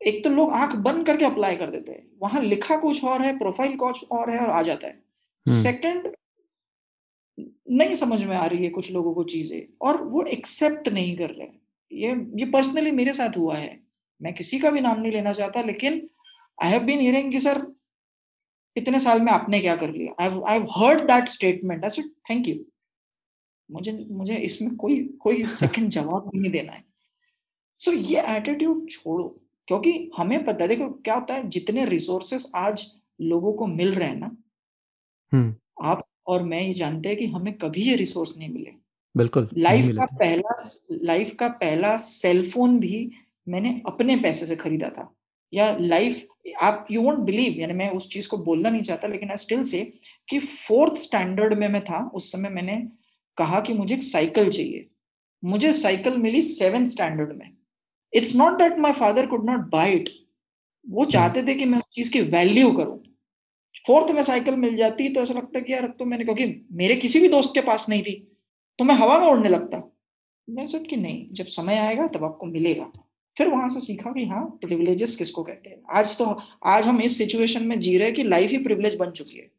एक 0.00 0.22
तो 0.24 0.30
लोग 0.30 0.52
आँख 0.54 0.74
बंद 0.84 1.04
करके 1.06 1.24
अप्लाई 1.24 1.56
कर 1.56 1.70
देते 1.70 1.92
हैं। 1.92 2.02
वहाँ 2.22 2.40
लिखा 2.42 2.76
कुछ 2.76 3.02
और 3.04 3.22
है 3.22 3.36
प्रोफ़ाइल 3.38 3.76
कुछ 3.76 4.04
और 4.12 4.30
है 4.30 4.38
और 4.38 4.50
आ 4.50 4.62
जाता 4.62 4.86
है। 4.86 5.62
सेकंड 5.62 6.06
हम्म। 6.06 7.76
नहीं 7.76 7.94
समझ 7.94 8.22
में 8.22 8.36
आ 8.36 8.46
रही 8.46 8.64
है 8.64 8.70
कुछ 8.70 8.90
लोगों 8.92 9.12
को 9.14 9.24
चीज़ें 9.24 9.60
और 9.82 10.02
वो 10.04 10.22
एक्सेप्ट 10.28 10.88
नहीं 10.88 11.16
कर 11.16 11.30
रहे 11.30 11.48
ये 11.92 12.14
ये 12.38 12.50
पर्सनली 12.50 12.90
मेरे 12.92 13.12
साथ 13.12 13.36
हुआ 13.36 13.56
है। 13.56 13.78
मैं 14.20 14.32
किसी 14.34 14.58
का 14.58 14.70
भी 14.70 14.80
नाम 14.80 15.00
नहीं 15.00 15.12
लेना 15.12 15.32
चाहता 15.32 15.62
लेकिन 15.62 16.00
आई 16.58 16.70
हैव 16.70 16.82
बीन 16.84 17.00
हियरिंग 17.00 17.30
कि 17.32 17.40
सर 17.40 17.62
इतने 18.76 19.00
साल 19.00 19.20
में 19.20 19.32
आपने 19.32 19.60
क्या 19.60 19.76
कर 19.76 19.90
लिया? 19.90 20.14
I 20.20 20.40
I 20.48 20.66
heard 20.76 21.00
that 21.00 21.28
statement 21.28 21.84
I 21.84 21.90
said 21.90 22.10
thank 22.30 22.48
you 22.48 22.64
मुझे 23.70 24.06
मुझे 24.10 24.36
इसमें 24.36 24.76
कोई 24.76 25.04
कोई 25.20 25.46
सेकंड 25.46 25.90
जवाब 25.96 26.30
नहीं 26.34 26.52
देना 26.52 26.72
है। 26.72 26.84
सो 27.76 27.90
so, 27.90 28.10
ये 28.10 28.22
एटीट्यूड 28.36 28.90
छोड़ो 28.90 29.40
क्योंकि 29.68 30.10
हमें 30.16 30.44
पता 30.44 30.66
देखो 30.66 30.88
क्या 30.88 31.14
होता 31.14 31.34
है 31.34 31.48
जितने 31.48 31.84
रिसोर्सेस 31.84 32.50
आज 32.56 32.86
लोगों 33.20 33.52
को 33.52 33.66
मिल 33.66 33.94
रहे 33.94 34.08
हैं 34.08 34.16
ना 34.16 34.36
हम्म। 35.32 35.54
आप 35.82 36.06
और 36.26 36.42
मैं 36.42 36.62
ये 36.62 36.72
जानते 36.72 37.08
हैं 37.08 37.18
कि 37.18 37.26
हमें 37.26 37.52
कभी 37.54 37.82
ये 37.82 37.96
रिसोर्स 37.96 38.36
नहीं 38.38 38.48
मिले। 38.48 38.72
बिल्कुल 39.16 39.48
लाइफ 39.56 39.86
का 39.96 40.06
पहला 40.06 40.56
लाइफ 41.02 41.34
का 41.34 41.48
पहला 41.48 41.96
सेलफोन 41.96 42.78
भी 42.80 43.10
मैंने 43.48 43.82
अपने 43.86 44.16
पैसे 44.16 44.46
से 44.46 44.56
खरीदा 44.56 44.88
था 44.88 45.14
या 45.52 45.76
लाइफ 45.80 46.26
आप 46.44 46.86
यू 46.90 47.02
वोंट 47.02 47.18
बिलीव 47.18 47.60
यानी 47.60 47.72
मैं 47.72 47.88
उस 47.90 48.08
चीज़ 48.10 48.28
को 48.28 48.36
बोलना 48.38 48.70
नहीं 48.70 48.82
चाहता 48.82 49.08
लेकिन 49.08 49.30
आई 49.30 49.36
स्टिल 49.36 49.62
से 49.64 49.80
कि 50.28 50.38
फोर्थ 50.40 51.00
स्टैंडर्ड 51.00 51.58
में 51.58 51.68
मैं 51.68 51.82
था 51.84 52.04
उस 52.14 52.30
समय 52.32 52.48
मैंने 52.48 52.76
कहा 53.38 53.60
कि 53.60 53.72
मुझे 53.72 53.94
एक 53.94 54.02
साइकिल 54.02 54.50
चाहिए। 54.50 54.86
मुझे 55.42 55.72
साइकिल 55.72 56.16
मिली 56.18 56.42
सेवेंथ 56.42 56.86
स्टैंडर्ड 56.86 57.36
में। 57.36 57.50
It's 58.12 58.34
not 58.36 58.58
that 58.58 58.78
my 58.78 58.92
father 58.92 59.26
could 59.26 59.44
not 59.50 59.68
buy 59.70 59.92
it 59.92 60.08
वो 60.88 61.02
hmm. 61.02 61.12
चाहते 61.12 61.42
थे 61.42 61.54
कि 61.54 61.64
मैं 61.64 61.78
उस 61.78 61.84
चीज़ 61.92 62.10
की 62.12 62.20
वैल्यू 62.20 62.72
करूँ। 62.72 62.98
फोर्थ 63.86 64.10
में 64.14 64.22
साइकिल 64.22 64.56
मिल 64.56 64.76
जाती 64.76 65.08
तो 65.08 65.20
ऐसा 65.20 65.34
लगता 65.34 65.60
कि 65.60 65.72
यार 65.72 65.86
तो 65.98 66.04
मैंने 66.04 66.24
क्योंकि 66.24 66.46
मेरे 66.72 66.96
किसी 66.96 67.20
भी 67.20 67.28
दोस्त 67.28 67.50
के 67.54 67.60
पास 67.60 67.88
नहीं 67.88 68.02
थी 68.02 68.14
तो 68.78 68.84
मैं 68.84 68.94
हवा 68.94 69.18
में 69.18 69.26
उड़ने 69.26 69.48
लगता। 69.48 69.82
मैं 70.48 70.66
सोच 70.66 70.86
कि 70.86 70.96
नहीं 70.96 71.26
जब 71.32 71.46
समय 71.46 71.78
आएगा 71.78 72.06
तब 72.06 72.24
आपको 72.24 72.46
मिलेगा। 72.46 72.90
फिर 73.40 73.48
वहाँ 73.48 73.68
से 73.70 73.80
सीखा 73.80 74.10
कि 74.12 74.24
हाँ 74.26 74.44
प्रिविलेजेस 74.62 75.16
किसको 75.16 75.42
कहते 75.42 75.70
हैं? 75.70 75.82
आज 75.90 76.16
तो 76.18 76.24
आज 76.66 76.86
हम 76.86 77.00
इस 77.02 77.18
सिचुएशन 77.18 77.66
में 77.66 77.80
जी 77.80 77.96
रहे 77.98 78.06
हैं 78.06 78.14
कि 78.16 78.22
लाइफ 78.24 78.50
ही 78.50 78.58
प्रिविलेज 78.58 78.96
बन 78.96 79.10
चुकी 79.10 79.38
है। 79.38 79.50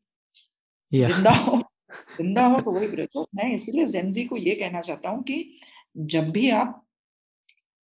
Yeah. 0.91 1.07
ज़िंदा 1.07 1.31
हो 1.31 1.57
ज़िंदा 2.17 2.45
हो 2.45 2.59
तो 2.61 2.71
वही 2.71 2.87
प्रिविलेज 2.87 3.09
तो 3.13 3.27
मैं 3.35 3.53
इसलिए 3.55 3.85
जेनजी 3.85 4.23
को 4.25 4.37
ये 4.37 4.55
कहना 4.55 4.81
चाहता 4.81 5.09
हूँ 5.09 5.23
कि 5.23 5.59
जब 5.97 6.29
भी 6.31 6.49
आप 6.49 6.83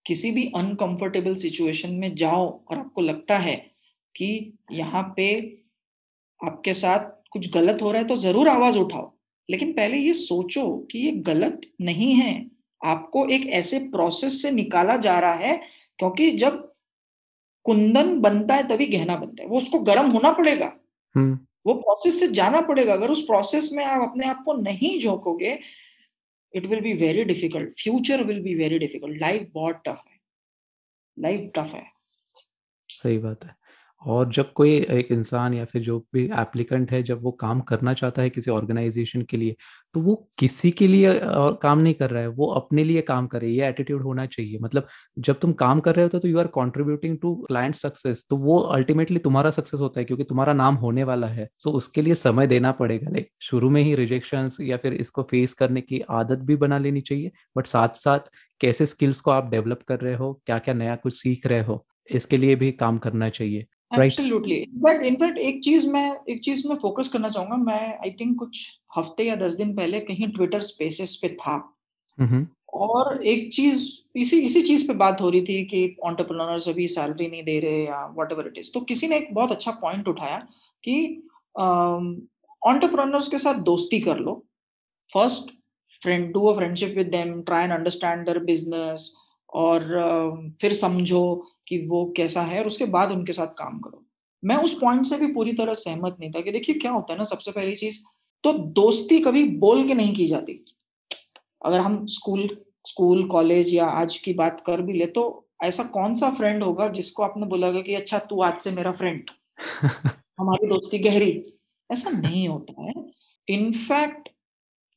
किसी 0.07 0.31
भी 0.31 0.45
अनकंफर्टेबल 0.57 1.35
सिचुएशन 1.35 1.95
में 1.95 2.15
जाओ 2.17 2.47
और 2.71 2.79
आपको 2.79 3.01
लगता 3.01 3.39
है 3.39 3.57
कि 4.15 4.59
यहाँ 4.73 5.03
पे 5.17 5.29
आपके 6.41 6.75
साथ 6.75 7.11
कुछ 7.33 7.53
गलत 7.55 7.83
हो 7.83 7.93
रहा 7.93 8.03
है 8.03 8.09
तो 8.09 8.17
ज़रूर 8.17 8.49
आवाज़ 8.49 8.79
उठाओ। 8.79 9.13
लेकिन 9.49 9.73
पहले 9.73 9.99
ये 9.99 10.13
सोचो 10.15 10.67
कि 10.93 10.99
ये 10.99 11.13
गलत 11.13 11.61
नहीं 11.81 12.13
है। 12.15 12.35
आपको 12.81 13.27
एक 13.29 13.47
ऐसे 13.51 13.79
प्रोसेस 13.79 14.43
से 14.43 14.51
निकाला 14.51 14.97
जा 14.97 15.19
रहा 15.21 15.35
है 15.35 15.61
क्योंकि 15.99 16.31
जब 16.31 16.73
कुंदन 17.65 18.21
बनता 18.21 18.55
है 18.55 18.69
तभी 18.69 18.87
गहना 18.87 19.17
बनता 19.17 19.43
है। 19.43 19.49
वो 19.49 19.59
उसको 19.59 19.79
गर्म 19.79 20.11
होना 20.11 20.33
पड़ेगा। 20.33 20.77
हम्म। 21.17 21.39
वो 21.67 21.75
प्रोसेस 21.75 22.21
से 22.21 22.29
जाना 22.29 22.61
पड़ेगा। 22.61 22.93
अगर 22.93 23.11
उस 23.11 23.23
प्रोसेस 23.23 23.71
में 23.73 23.85
आप 23.85 24.11
अपने 24.11 24.27
आप 24.27 24.43
को 24.45 24.53
नहीं 24.53 25.01
झोंकोगे 25.01 25.59
it 26.55 26.67
will 26.67 26.81
be 26.81 26.93
very 26.93 27.25
difficult 27.25 27.81
future 27.83 28.25
will 28.25 28.41
be 28.43 28.55
very 28.55 28.79
difficult 28.79 29.21
life 29.21 29.51
बहुत 29.53 29.83
टफ 29.87 30.03
है। 30.09 30.17
लाइफ 31.19 31.51
टफ 31.55 31.71
है। 31.75 31.87
सही 32.89 33.19
बात 33.19 33.45
है। 33.45 33.57
और 34.07 34.31
जब 34.33 34.53
कोई 34.55 34.71
एक 34.91 35.11
इंसान 35.13 35.55
या 35.55 35.65
फिर 35.65 35.83
जो 35.83 35.99
भी 36.15 36.25
एप्लीकेंट 36.41 36.91
है, 36.93 37.03
जब 37.03 37.23
वो 37.23 37.31
काम 37.35 37.61
करना 37.63 37.95
चाहता 37.95 38.23
है 38.23 38.31
किसी 38.31 38.51
ऑर्गेनाइजेशन 38.51 39.23
के 39.23 39.37
लिए 39.37 39.57
तो 39.95 40.01
वो 40.01 40.15
किसी 40.39 40.71
के 40.73 40.87
लिए 40.89 41.13
काम 41.63 41.79
नहीं 41.79 41.95
कर 41.95 42.11
रहा 42.11 42.23
है, 42.23 42.29
वो 42.29 42.47
अपने 42.55 42.85
लिए 42.85 43.03
काम 43.03 43.27
करे 43.27 43.49
ये 43.49 43.69
एटीट्यूड 43.69 44.03
होना 44.03 44.27
चाहिए। 44.29 44.59
मतलब 44.63 44.87
जब 45.19 45.39
तुम 45.41 45.53
काम 45.55 45.81
कर 45.81 45.95
रहे 45.97 46.07
हो 46.07 46.19
तो 46.19 46.29
you 46.29 46.39
are 46.39 46.47
contributing 46.49 47.17
to 47.23 47.35
client 47.47 47.75
success 47.77 48.25
तो 48.31 48.37
वो 48.39 48.59
अल्टीमेटली 48.59 49.19
तुम्हारा 49.21 49.51
सक्सेस 49.51 49.81
होता 49.81 50.01
है, 50.01 50.05
क्योंकि 50.05 50.25
तुम्हारा 50.25 50.53
नाम 50.55 50.75
होने 50.77 51.05
वाला 51.05 51.27
है। 51.29 51.49
सो 51.59 51.71
उसके 51.73 52.03
लिए 52.03 52.15
समय 52.17 52.47
देना 52.47 52.73
पड़ेगा। 52.75 53.11
लाइक 53.11 53.31
शुरू 53.43 53.71
में 53.71 53.83
ही 53.83 53.95
रिजेक्शन 53.97 54.49
या 54.63 54.77
फिर 54.77 54.95
इसको 54.95 55.23
फेस 55.25 55.55
करने 55.55 55.81
की 55.83 56.01
आदत 56.13 56.39
भी 56.41 56.57
बना 56.57 56.79
लेनी 56.79 57.01
चाहिए 57.03 57.31
बट 57.57 57.67
साथ 57.67 57.97
साथ 57.97 58.31
कैसे 58.61 58.87
स्किल्स 58.87 59.21
को 59.21 59.31
आप 59.31 59.51
डेवलप 59.51 59.83
कर 59.89 60.01
रहे 60.01 60.15
हो 60.17 60.33
क्या 60.47 60.59
क्या 60.59 60.75
नया 60.75 60.97
कुछ 60.97 61.15
सीख 61.15 61.47
रहे 61.47 61.63
हो, 61.63 61.85
इसके 62.09 62.37
लिए 62.37 62.55
भी 62.57 62.71
काम 62.75 62.99
करना 62.99 63.29
चाहिए। 63.31 63.67
एब्सोल्युटली 63.93 64.65
बट 64.85 65.03
इनफैक्ट 65.07 65.39
एक 65.39 65.63
चीज़ 65.65 65.89
मैं 65.91 66.11
एक 66.31 66.41
चीज़ 66.45 66.67
में 66.69 66.75
फोकस 66.77 67.09
करना 67.09 67.29
चाहूँगा 67.29 67.57
मैं 67.57 67.97
आई 67.97 68.11
थिंक 68.21 68.39
कुछ 68.39 68.67
हफ़्ते 68.97 69.25
या 69.25 69.37
दस 69.37 69.53
दिन 69.55 69.75
पहले 69.77 70.01
कहीं 70.03 70.29
ट्विटर 70.33 70.61
स्पेसेस 70.63 71.15
पे 71.23 71.29
था। 71.41 71.57
और 72.75 73.23
एक 73.25 73.53
चीज़ 73.53 73.89
इसी 74.21 74.39
इसी 74.45 74.63
चीज़ 74.63 74.87
पे 74.89 74.95
बात 74.95 75.21
हो 75.21 75.29
रही 75.31 75.43
थी 75.45 75.65
कि 75.67 75.97
ऑन्टरप्रनर्स 76.07 76.69
अभी 76.69 76.87
सैलरी 76.89 77.27
नहीं 77.31 77.43
दे 77.45 77.59
रहे 77.61 77.85
या 77.85 78.05
वट 78.19 78.33
एवर 78.33 78.47
इट 78.47 78.59
इज़ 78.59 78.71
तो 78.75 78.81
किसी 78.91 79.09
ने 79.09 79.17
एक 79.17 79.33
बहुत 79.35 79.53
अच्छा 79.53 79.71
पॉइंट 79.83 80.09
उठाया 80.09 80.39
कि 80.85 80.97
ऑन्टरप्रनर्स 82.63 83.29
के 83.29 83.39
साथ 83.39 83.61
दोस्ती 83.65 84.01
कर 84.01 84.19
लो। 84.19 84.43
First 85.13 85.51
friend 86.03 86.33
do 86.33 86.45
a 86.47 86.55
friendship 86.57 86.95
with 86.97 87.07
them 87.09 87.41
try 87.43 87.65
and 87.65 87.73
understand 87.73 88.25
their 88.25 88.39
business 88.45 89.13
और 89.55 90.57
फिर 90.61 90.73
समझो 90.73 91.53
कि 91.69 91.87
वो 91.87 92.15
कैसा 92.17 92.43
है 92.43 92.61
और 92.61 92.67
उसके 92.67 92.85
बाद 92.85 93.13
उनके 93.13 93.33
साथ 93.33 93.47
काम 93.47 93.79
करो। 93.79 94.05
मैं 94.45 94.57
उस 94.57 94.73
पॉइंट 94.81 95.07
से 95.07 95.17
भी 95.17 95.33
पूरी 95.33 95.53
तरह 95.53 95.75
सहमत 95.75 96.17
नहीं 96.21 96.31
था 96.31 96.41
कि 96.41 96.53
देखिए 96.53 96.75
क्या 96.75 96.93
होता 96.93 97.13
है 97.13 97.19
ना 97.19 97.25
सबसे 97.25 97.51
पहली 97.51 97.75
चीज़ 97.75 98.05
तो 98.45 98.53
दोस्ती 98.53 99.21
कभी 99.21 99.45
बोल 99.45 99.89
के 99.89 99.95
नहीं 99.95 100.15
की 100.15 100.27
जाती। 100.27 100.65
अगर 101.65 101.81
हम 101.81 102.07
स्कूल 102.07 102.49
स्कूल 102.87 103.29
कॉलेज 103.29 103.75
या 103.75 103.87
आज 103.87 104.19
की 104.19 104.33
बात 104.35 104.63
कर 104.67 104.83
भी 104.83 104.93
ले 104.93 105.07
तो 105.07 105.49
ऐसा 105.63 105.83
कौन 105.85 106.15
सा 106.15 106.31
फ्रेंड 106.31 106.63
होगा 106.63 106.89
जिसको 106.89 107.23
आपने 107.23 107.47
बोला 107.47 107.71
गया 107.71 107.83
कि 107.83 107.95
अच्छा 107.95 108.19
तू 108.19 108.43
आज 108.43 108.61
से 108.61 108.71
मेरा 108.71 108.93
फ्रेंड 108.93 109.31
हमारी 110.41 110.67
दोस्ती 110.69 110.99
गहरी। 110.99 111.47
ऐसा 111.93 112.11
नहीं 112.11 112.49
होता 112.49 112.83
है। 112.83 112.93
इनफैक्ट 113.49 114.29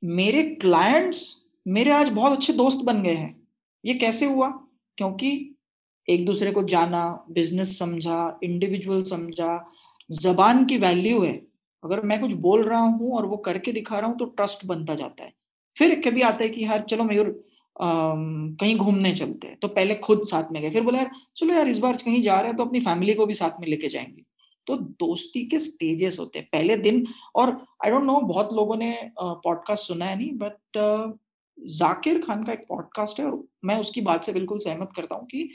मेरे 0.03 0.43
क्लाइंट्स 0.43 1.45
मेरे 1.67 1.91
आज 1.91 2.09
बहुत 2.09 2.31
अच्छे 2.31 2.53
दोस्त 2.53 2.85
बन 2.85 3.03
गए 3.03 3.15
हैं। 3.15 3.38
ये 3.85 3.93
कैसे 3.93 4.25
हुआ? 4.25 4.49
क्योंकि 4.97 5.55
एक 6.07 6.25
दूसरे 6.25 6.51
को 6.51 6.63
जाना 6.63 7.25
बिज़नेस 7.31 7.77
समझा 7.79 8.39
इंडिविजुअल 8.43 9.01
समझा, 9.01 9.65
जबान 10.09 10.65
की 10.65 10.77
वैल्यू 10.77 11.21
है। 11.23 11.33
अगर 11.83 12.01
मैं 12.01 12.19
कुछ 12.21 12.33
बोल 12.33 12.63
रहा 12.63 12.79
हूँ 12.81 13.11
और 13.17 13.25
वो 13.25 13.37
करके 13.37 13.71
दिखा 13.71 13.99
रहा 13.99 14.09
हूँ 14.09 14.17
तो 14.17 14.25
ट्रस्ट 14.25 14.65
बनता 14.65 14.95
जाता 14.95 15.23
है। 15.23 15.33
फिर 15.77 15.99
कभी 16.01 16.21
आता 16.21 16.43
है 16.43 16.49
कि 16.49 16.63
यार, 16.63 16.81
चलो 16.81 17.03
मयूर 17.03 17.43
कहीं 17.75 18.75
घूमने 18.77 19.11
चलते 19.15 19.47
हैं। 19.47 19.57
तो 19.61 19.67
पहले 19.67 19.95
खुद 19.95 20.23
साथ 20.27 20.51
में 20.51 20.61
गए। 20.61 20.69
फिर 20.69 20.83
बोला 20.83 20.97
यार, 20.99 21.11
चलो 21.37 21.53
यार, 21.53 21.67
इस 21.67 21.79
बार 21.79 21.97
कहीं 21.97 22.21
जा 22.23 22.39
रहे 22.39 22.47
हैं 22.47 22.57
तो 22.57 22.65
अपनी 22.65 22.79
फैमिली 22.79 23.13
को 23.13 23.25
भी 23.25 23.33
साथ 23.33 23.59
में 23.61 23.67
लेके 23.67 23.87
जाएँगे। 23.87 24.23
तो 24.67 24.75
दोस्ती 24.77 25.45
के 25.45 25.59
स्टेजेस 25.59 26.19
होते 26.19 26.39
हैं। 26.39 26.47
पहले 26.51 26.77
दिन, 26.77 27.05
और 27.35 27.49
आई 27.85 27.91
डोंट 27.91 28.03
नो 28.03 28.19
बहुत 28.21 28.53
लोगों 28.53 28.75
ने 28.77 28.91
पॉडकास्ट 29.19 29.87
सुना 29.87 30.05
है 30.05 30.17
नहीं 30.17 30.31
बट 30.33 31.17
जाकिर 31.67 32.21
खान 32.21 32.43
का 32.43 32.53
एक 32.53 32.61
पॉडकास्ट 32.69 33.19
है 33.19 33.25
और 33.25 33.43
मैं 33.65 33.79
उसकी 33.79 34.01
बात 34.01 34.25
से 34.25 34.33
बिल्कुल 34.33 34.57
सहमत 34.57 34.89
करता 34.95 35.15
हूँ 35.15 35.25
कि 35.25 35.49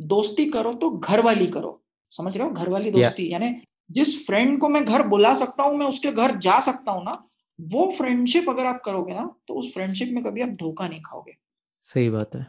दोस्ती 0.00 0.46
करो 0.46 0.74
तो 0.74 0.90
घर 0.90 1.20
वाली 1.20 1.46
करो। 1.46 1.82
समझ 2.10 2.36
रहे 2.36 2.48
हो? 2.48 2.54
घर 2.54 2.68
वाली 2.68 2.90
दोस्ती 2.90 3.22
yeah. 3.22 3.42
यानी 3.42 3.62
जिस 3.90 4.26
फ्रेंड 4.26 4.60
को 4.60 4.68
मैं 4.68 4.84
घर 4.84 5.02
बुला 5.02 5.34
सकता 5.34 5.62
हूँ 5.62 5.76
मैं 5.76 5.86
उसके 5.86 6.12
घर 6.12 6.36
जा 6.38 6.60
सकता 6.60 6.92
हूँ 6.92 7.04
ना 7.04 7.28
वो 7.60 7.94
फ्रेंडशिप 7.98 8.50
अगर 8.50 8.66
आप 8.66 8.82
करोगे 8.84 9.14
ना 9.14 9.34
तो 9.48 9.54
उस 9.54 9.74
फ्रेंडशिप 9.74 10.08
में 10.12 10.24
कभी 10.24 10.40
आप 10.40 10.48
धोखा 10.48 10.88
नहीं 10.88 11.00
खाओगे। 11.00 11.36
सही 11.82 12.10
बात 12.10 12.34
है। 12.34 12.46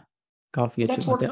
काफ़ी 0.54 0.84
अच्छी 0.84 1.12
बात 1.12 1.24
है। 1.24 1.30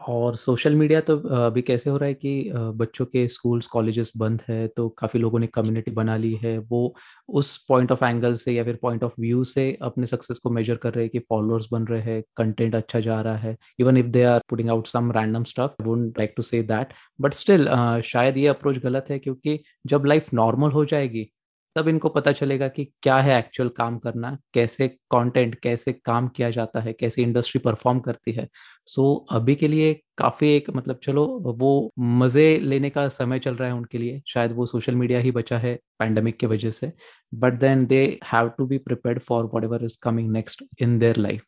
और 0.00 0.36
सोशल 0.36 0.74
मीडिया 0.74 1.00
तो 1.00 1.16
अभी 1.38 1.62
कैसे 1.62 1.90
हो 1.90 1.96
रहा 1.96 2.06
है 2.08 2.14
कि 2.14 2.50
बच्चों 2.76 3.04
के 3.06 3.26
स्कूल्स, 3.28 3.66
कॉलेजेस 3.66 4.12
बंद 4.16 4.42
है 4.48 4.66
तो 4.68 4.88
काफ़ी 4.98 5.18
लोगों 5.20 5.38
ने 5.38 5.46
कम्युनिटी 5.46 5.90
बना 5.90 6.16
ली 6.16 6.32
है। 6.42 6.56
वो 6.60 6.94
उस 7.28 7.56
पॉइंट 7.68 7.92
ऑफ़ 7.92 8.04
एंगल 8.04 8.36
से 8.36 8.52
या 8.52 8.64
फिर 8.64 8.78
पॉइंट 8.82 9.04
ऑफ़ 9.04 9.12
व्यू 9.20 9.42
से 9.44 9.70
अपने 9.82 10.06
सक्सेस 10.06 10.38
को 10.38 10.50
मेजर 10.50 10.76
कर 10.76 10.94
रहे 10.94 11.04
हैं 11.04 11.10
कि 11.10 11.18
फॉलोअर्स 11.20 11.68
बन 11.72 11.84
रहे 11.86 12.00
हैं 12.02 12.22
कंटेंट 12.36 12.74
अच्छा 12.74 13.00
जा 13.00 13.20
रहा 13.20 13.36
है। 13.36 13.56
Even 13.80 13.96
if 13.96 14.06
they 14.08 14.22
are 14.24 14.40
putting 14.50 14.70
out 14.70 14.86
some 14.86 15.12
random 15.12 15.44
stuff 15.44 15.82
would 15.82 16.06
like 16.18 16.34
to 16.36 16.42
say 16.42 16.62
that 16.62 16.92
but 17.20 17.34
still 17.34 17.68
शायद 18.04 18.36
ये 18.38 18.46
अप्रोच 18.48 18.78
गलत 18.78 19.06
है 19.10 19.18
क्योंकि 19.18 19.58
जब 19.86 20.04
लाइफ 20.06 20.32
नॉर्मल 20.34 20.70
हो 20.70 20.84
जाएगी 20.84 21.30
तब 21.76 21.88
इनको 21.88 22.08
पता 22.08 22.32
चलेगा 22.32 22.68
कि 22.68 22.84
क्या 23.02 23.16
है 23.18 23.38
एक्चुअल 23.38 23.68
काम 23.76 23.98
करना 23.98 24.36
कैसे 24.54 24.88
कंटेंट 25.12 25.54
कैसे 25.62 25.92
काम 26.04 26.28
किया 26.28 26.50
जाता 26.50 26.80
है 26.80 26.92
कैसे 26.92 27.22
इंडस्ट्री 27.22 27.60
परफॉर्म 27.64 28.00
करती 28.00 28.32
है। 28.32 28.48
सो 28.86 29.02
so, 29.30 29.36
अभी 29.36 29.54
के 29.54 29.68
लिए 29.68 29.92
काफ़ी 30.18 30.48
एक 30.56 30.70
मतलब 30.70 30.98
चलो 31.04 31.26
वो 31.58 31.92
मज़े 32.00 32.58
लेने 32.60 32.90
का 32.90 33.08
समय 33.10 33.38
चल 33.38 33.54
रहा 33.56 33.68
है 33.68 33.74
उनके 33.74 33.98
लिए 33.98 34.20
शायद 34.28 34.52
वो 34.52 34.66
सोशल 34.66 34.94
मीडिया 34.96 35.20
ही 35.20 35.30
बचा 35.32 35.58
है 35.58 35.74
पैंडमिक 35.98 36.38
के 36.40 36.46
वजह 36.46 36.70
से। 36.72 36.92
But 37.32 37.58
then 37.60 37.86
they 37.86 38.02
have 38.32 38.48
to 38.58 38.66
be 38.66 38.78
prepare 38.80 39.18
for 39.20 39.50
whatever 39.64 39.84
is 39.84 39.98
coming 40.02 40.30
next 40.32 40.64
in 40.82 40.98
their 40.98 41.16
life 41.18 41.42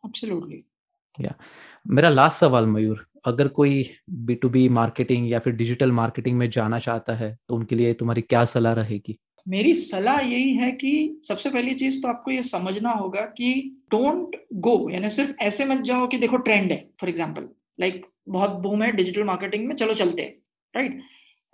या 1.19 1.35
मेरा 1.89 2.09
लास्ट 2.09 2.41
सवाल 2.41 2.67
मयूर 2.67 3.07
अगर 3.27 3.49
कोई 3.51 3.85
बी 4.11 4.35
टू 4.35 4.49
बी 4.51 4.69
मार्केटिंग 4.71 5.31
या 5.31 5.39
फिर 5.39 5.53
डिजिटल 5.55 5.93
मार्केटिंग 5.93 6.39
में 6.39 6.49
जाना 6.51 6.79
चाहता 6.81 7.15
है 7.15 7.37
तो 7.49 7.55
उनके 7.57 7.77
लिए 7.77 7.95
तुम्हारी 7.95 8.23
क्या 8.23 8.45
सलाह 8.47 8.73
रहेगी? 8.75 9.19
मेरी 9.47 9.75
सलाह 9.75 10.21
यही 10.21 10.55
है 10.57 10.71
कि 10.73 11.21
सबसे 11.29 11.51
पहली 11.51 11.75
चीज़ 11.75 12.01
तो 12.03 12.09
आपको 12.09 12.31
ये 12.31 12.43
समझना 12.45 12.91
होगा 12.93 13.21
कि 13.39 13.53
डोंट 13.91 14.37
गो 14.61 14.75
यानी 14.91 15.11
सिर्फ़ 15.11 15.33
ऐसे 15.43 15.65
मत 15.65 15.81
जाओ 15.85 16.07
कि 16.07 16.19
देखो 16.19 16.37
ट्रेंड 16.39 16.73
है 16.73 16.79
फॉर 17.01 17.09
एग्ज़ाम्पल 17.09 17.49
लाइक 17.81 18.07
बहुत 18.29 18.51
बूम 18.63 18.83
है 18.83 18.91
डिजिटल 18.93 19.25
मार्केटिंग 19.25 19.67
में, 19.67 19.75
चलो 19.77 19.95
चलते 19.95 20.23
हैं 20.23 20.35
राइट 20.75 21.01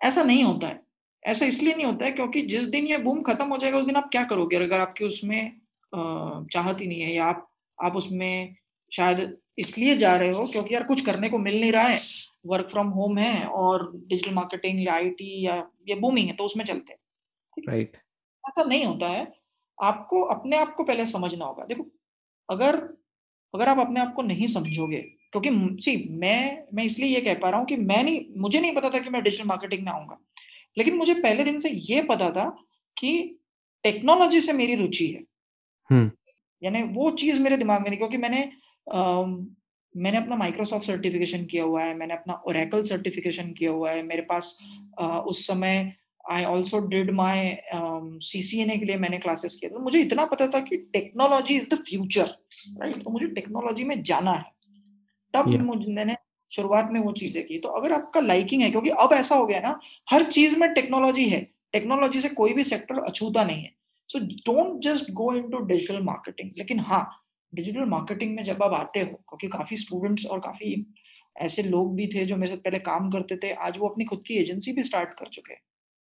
ऐसा 0.01 0.23
नहीं 0.23 0.43
होता 0.45 0.67
है। 0.69 0.81
ऐसा 1.23 1.47
इसलिए 1.47 1.75
नहीं 1.75 1.87
होता 1.87 2.05
है 2.05 2.11
क्योंकि 2.13 2.43
जिस 2.45 2.65
दिन 2.67 2.87
ये 2.87 2.99
बूम 2.99 3.21
खत्म 3.23 3.47
हो 3.47 3.57
जाएगा, 3.59 3.79
उस 3.79 3.87
दिन 3.87 3.97
आप 3.97 4.09
क्या 4.13 4.23
करोगे? 4.25 4.57
अगर 4.57 4.81
आपकी 4.81 5.05
उसमें 5.05 5.53
चाहत 5.93 6.81
ही 6.81 6.87
नहीं 6.87 7.01
है 7.01 7.15
या 7.15 7.25
आप 7.27 7.45
आप 7.79 7.97
उसमें 7.97 8.55
शायद 8.93 9.37
इसलिए 9.59 9.97
जा 9.99 10.15
रहे 10.17 10.31
हो 10.31 10.47
क्योंकि 10.47 10.75
यार 10.75 10.85
कुछ 10.85 11.01
करने 11.07 11.29
को 11.29 11.39
मिल 11.39 11.61
नहीं 11.61 11.73
रहा 11.73 11.83
है। 11.85 12.01
वर्क 12.47 12.69
फ्रॉम 12.71 12.89
होम 12.91 13.19
है 13.19 13.45
और 13.47 13.91
डिजिटल 13.97 14.35
मार्केटिंग 14.35 14.83
या 14.83 14.95
आईटी 14.95 15.47
या 15.47 15.57
ये 15.89 15.95
बूमिंग 15.97 16.29
है 16.29 16.35
तो 16.37 16.45
उसमें 16.45 16.65
चलते 16.65 16.93
हैं। 16.93 16.98
राइट 17.69 17.97
ऐसा 18.45 18.65
नहीं 18.65 18.85
होता 18.85 19.09
है। 19.09 19.27
आपको 19.83 20.23
अपने 20.23 20.57
आप 20.57 20.75
को 20.75 20.85
पहले 20.85 21.07
समझना 21.07 21.45
होगा। 21.45 21.65
देखो 21.65 21.87
अगर 22.49 22.77
अगर 23.55 23.69
आप 23.69 23.79
अपने 23.79 24.01
आप 24.01 24.15
को 24.15 24.23
नहीं 24.23 24.47
समझोगे 24.47 24.99
क्योंकि 25.33 25.51
सी 25.83 25.97
मैं 26.19 26.65
मैं 26.75 26.85
इसलिए 26.85 27.15
ये 27.15 27.21
कह 27.21 27.35
पा 27.35 27.51
रहा 27.51 27.59
हूँ 27.59 27.67
कि 27.67 27.77
मैं 27.77 28.03
नहीं 28.03 28.41
मुझे 28.41 28.61
नहीं 28.61 28.75
पता 28.75 28.91
था 28.91 28.99
कि 28.99 29.11
मैं 29.11 29.23
डिजिटल 29.23 29.45
मार्केटिंग 29.45 29.85
में 29.85 29.93
आऊँगा। 29.93 30.19
लेकिन 30.79 30.97
मुझे 30.97 31.15
पहले 31.15 31.45
दिन 31.45 31.59
से 31.59 31.71
ये 31.71 32.03
पता 32.03 32.31
था 32.31 32.49
कि 32.97 33.41
टेक्नोलॉजी 33.85 34.41
से 34.41 34.53
मेरी 34.53 34.75
रुचि 34.75 35.07
है। 35.07 35.23
हम्म। 35.91 36.11
यानी 36.63 36.83
वो 36.83 37.11
चीज़ 37.11 37.41
मेरे 37.41 37.57
दिमाग 37.57 37.83
में 37.83 37.93
थी 37.93 37.97
क्योंकि 37.97 38.17
मैंने 38.17 38.53
आ, 38.95 39.23
मैंने 39.97 40.19
अपना 40.19 40.37
माइक्रोसॉफ्ट 40.37 40.87
सर्टिफिकेशन 40.87 41.45
किया 41.45 41.65
हुआ 41.65 41.83
है 41.83 41.95
मैंने 41.95 42.15
अपना 42.15 42.43
ओरेकल 42.47 42.83
सर्टिफिकेशन 42.83 43.53
किया 43.53 43.71
हुआ 43.71 43.91
है 43.91 44.03
मेरे 44.03 44.23
पास 44.23 44.59
आ, 45.01 45.19
उस 45.19 45.47
समय 45.47 45.93
I 46.29 46.45
also 46.45 46.79
did 46.89 47.11
my 47.15 47.57
C 48.23 48.43
C 48.43 48.61
N 48.61 48.71
A 48.71 48.77
के 48.79 48.85
लिए 48.85 48.97
मैंने 48.97 49.19
क्लासेस 49.19 49.55
किया 49.55 49.71
तो 49.71 49.79
मुझे 49.79 50.01
इतना 50.01 50.25
पता 50.25 50.47
था 50.47 50.61
कि 50.61 50.77
technology 50.93 51.57
is 51.57 51.69
the 51.69 51.79
future 51.89 52.29
right 52.81 53.03
तो 53.05 53.11
मुझे 53.11 53.27
टेक्नोलॉजी 53.35 53.85
में 53.85 54.03
जाना 54.03 54.33
है। 54.33 54.45
तब 55.35 55.47
yeah. 55.47 55.61
मुझे 55.61 55.93
मैंने 55.93 56.17
शुरुआत 56.53 56.89
में 56.93 57.01
वो 57.01 57.13
चीज़ें 57.13 57.45
की। 57.47 57.59
तो 57.59 57.69
अगर 57.69 57.93
आपका 57.93 58.21
लाइकिंग 58.21 58.63
है 58.63 58.71
क्योंकि 58.71 58.91
अब 58.91 59.13
ऐसा 59.13 59.37
हो 59.37 59.47
गया 59.47 59.61
ना 59.61 59.79
हर 60.11 60.23
चीज़ 60.31 60.59
में 60.59 60.73
टेक्नोलॉजी 60.75 61.29
है। 61.29 61.41
टेक्नोलॉजी 61.73 62.21
से 62.21 62.29
कोई 62.29 62.53
भी 62.55 62.65
सेक्टर 62.65 62.99
अछूता 62.99 63.45
नहीं 63.45 63.63
है। 63.63 63.71
So 64.11 64.19
don't 64.19 64.81
just 64.83 65.11
go 65.13 65.33
into 65.51 65.59
digital 65.67 66.01
marketing 66.03 66.51
लेकिन 66.59 66.81
हाँ 66.81 67.03
डिजिटल 67.53 67.85
मार्केटिंग 67.87 68.35
में 68.37 68.43
जब 68.43 68.63
आप 68.63 68.73
आते 68.73 69.01
हो 69.01 69.07
क्योंकि 69.07 69.49
काफ़ी 69.49 69.77
स्टूडेंट्स 69.77 70.27
और 70.27 70.41
काफ़ी 70.41 70.75
ऐसे 71.37 71.63
लोग 71.63 71.95
भी 71.97 72.07
थे 72.07 72.25
जो 72.27 72.37
मेरे 72.37 72.53
से 72.53 72.57
पहले 72.57 72.79
काम 72.79 73.11
करते 73.11 73.37
थे 73.37 73.53
आज 73.67 73.79
वो 73.79 73.89
अपनी 73.89 74.05
खुद 74.05 74.23
की 74.27 74.35
एजेंसी 74.35 74.73
भी 74.73 74.83
स्टार्ट 74.83 75.11
कर 75.19 75.29
चुके 75.29 75.53
हैं। 75.53 75.61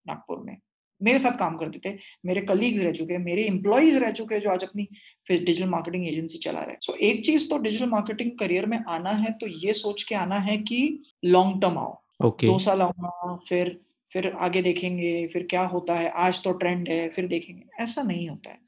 नागपुर 0.09 0.43
में। 0.45 0.57
मेरे 1.01 1.19
साथ 1.19 1.39
काम 1.39 1.57
करते 1.57 1.79
थे 1.85 1.95
मेरे 2.27 2.41
कलीग्स 2.41 2.81
रह 2.81 2.93
चुके 2.93 3.13
हैं 3.13 3.21
मेरे 3.21 3.43
एम्प्लॉयज़ 3.45 3.99
रह 3.99 4.13
चुके 4.13 4.35
हैं 4.35 4.43
जो 4.43 4.51
आज 4.51 4.65
अपनी 4.65 4.87
डिजिटल 5.31 5.69
मार्केटिंग 5.69 6.07
एजेंसी 6.09 6.39
चला 6.39 6.61
रहे 6.61 6.71
हैं। 6.71 6.79
सो 6.81 6.93
so, 6.93 6.99
एक 6.99 7.25
चीज़ 7.25 7.49
तो 7.51 7.59
डिजिटल 7.59 7.87
मार्केटिंग 7.87 8.31
करियर 8.39 8.67
में 8.67 8.79
आना 8.89 9.11
है 9.11 9.33
तो 9.33 9.47
ये 9.47 9.73
सोच 9.73 10.03
के 10.03 10.15
आना 10.15 10.39
है 10.39 10.57
कि 10.59 10.79
लॉन्ग 11.25 11.61
टर्म 11.63 11.79
आओ। 11.79 12.01
Okay. 12.25 12.47
दो 12.47 12.59
साल 12.59 12.83
आऊँगा 12.83 13.37
फिर 13.49 13.79
फिर 14.13 14.33
आगे 14.41 14.63
देखेंगे 14.63 15.27
फिर 15.27 15.47
क्या 15.51 15.65
होता 15.67 15.95
है 15.95 16.09
आज 16.19 16.43
तो 16.43 16.53
ट्रेंड 16.53 16.89
है 16.89 17.09
फिर 17.09 17.27
देखेंगे। 17.27 17.83
ऐसा 17.83 18.03
नहीं 18.03 18.29
होता 18.29 18.51
है। 18.51 18.59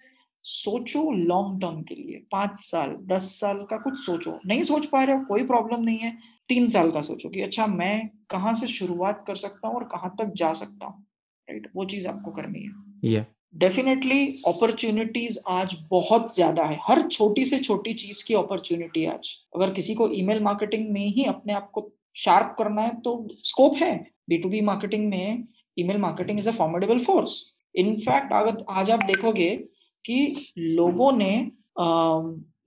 सोचो 0.44 1.10
लॉन्ग 1.12 1.60
टर्म 1.62 1.82
के 1.82 1.94
लिए 1.94 2.22
पाँच 2.32 2.58
साल 2.58 2.96
दस 3.06 3.30
साल 3.40 3.66
का 3.70 3.76
कुछ 3.78 3.98
सोचो। 4.00 4.38
नहीं 4.46 4.62
सोच 4.62 4.86
पा 4.86 5.02
रहे 5.04 5.16
हो 5.16 5.24
कोई 5.24 5.46
प्रॉब्लम 5.46 5.82
नहीं 5.82 5.98
है। 5.98 6.16
तीन 6.48 6.68
साल 6.68 6.90
का 6.90 7.00
सोचो 7.02 7.28
कि 7.28 7.42
अच्छा 7.42 7.66
मैं 7.66 8.08
कहाँ 8.30 8.54
से 8.54 8.66
शुरुआत 8.68 9.24
कर 9.26 9.36
सकता 9.36 9.68
हूँ 9.68 9.76
और 9.76 9.84
कहाँ 9.84 10.14
तक 10.18 10.32
जा 10.36 10.52
सकता 10.52 10.86
हूँ। 10.86 11.04
राइट 11.48 11.68
वो 11.76 11.84
चीज़ 11.86 12.08
आपको 12.08 12.30
करनी 12.30 12.60
है। 12.60 13.12
Yeah. 13.12 13.24
डेफिनेटली 13.54 14.26
अपॉर्चुनिटीज़ 14.46 15.38
आज 15.48 15.76
बहुत 15.90 16.34
ज़्यादा 16.34 16.64
है। 16.64 16.78
हर 16.82 17.06
छोटी 17.08 17.44
से 17.44 17.58
छोटी 17.60 17.94
चीज़ 17.94 18.24
की 18.26 18.34
अपॉर्चुनिटी 18.34 19.04
आज। 19.06 19.30
अगर 19.56 19.72
किसी 19.74 19.94
को 19.94 20.08
ईमेल 20.14 20.40
मार्केटिंग 20.42 20.88
में 20.92 21.06
ही 21.06 21.24
अपने 21.26 21.52
आप 21.52 21.70
को 21.74 21.90
शार्प 22.16 22.54
करना 22.58 22.82
है 22.82 22.94
तो 23.00 23.12
स्कोप 23.44 23.76
है। 23.76 23.94
बी 24.28 24.38
टू 24.38 24.48
बी 24.48 24.60
मार्केटिंग 24.62 25.08
में 25.10 25.44
email 25.76 25.98
marketing 25.98 26.38
is 26.38 26.48
a 26.48 26.52
formidable 26.52 26.98
force 27.04 27.40
in fact 27.74 28.32
अगर 28.32 28.64
आज 28.70 28.90
आप 28.90 29.02
देखोगे 29.04 29.48
कि 30.04 30.52
लोगों 30.58 31.12
ने 31.12 31.32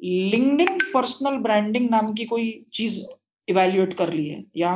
लिंक्डइन 0.03 0.77
पर्सनल 0.93 1.37
ब्रांडिंग 1.39 1.89
नाम 1.89 2.13
की 2.13 2.25
कोई 2.25 2.49
चीज़ 2.73 2.99
इवेल्युएट 3.47 3.93
कर 3.93 4.13
ली 4.13 4.27
है 4.27 4.43
या 4.57 4.71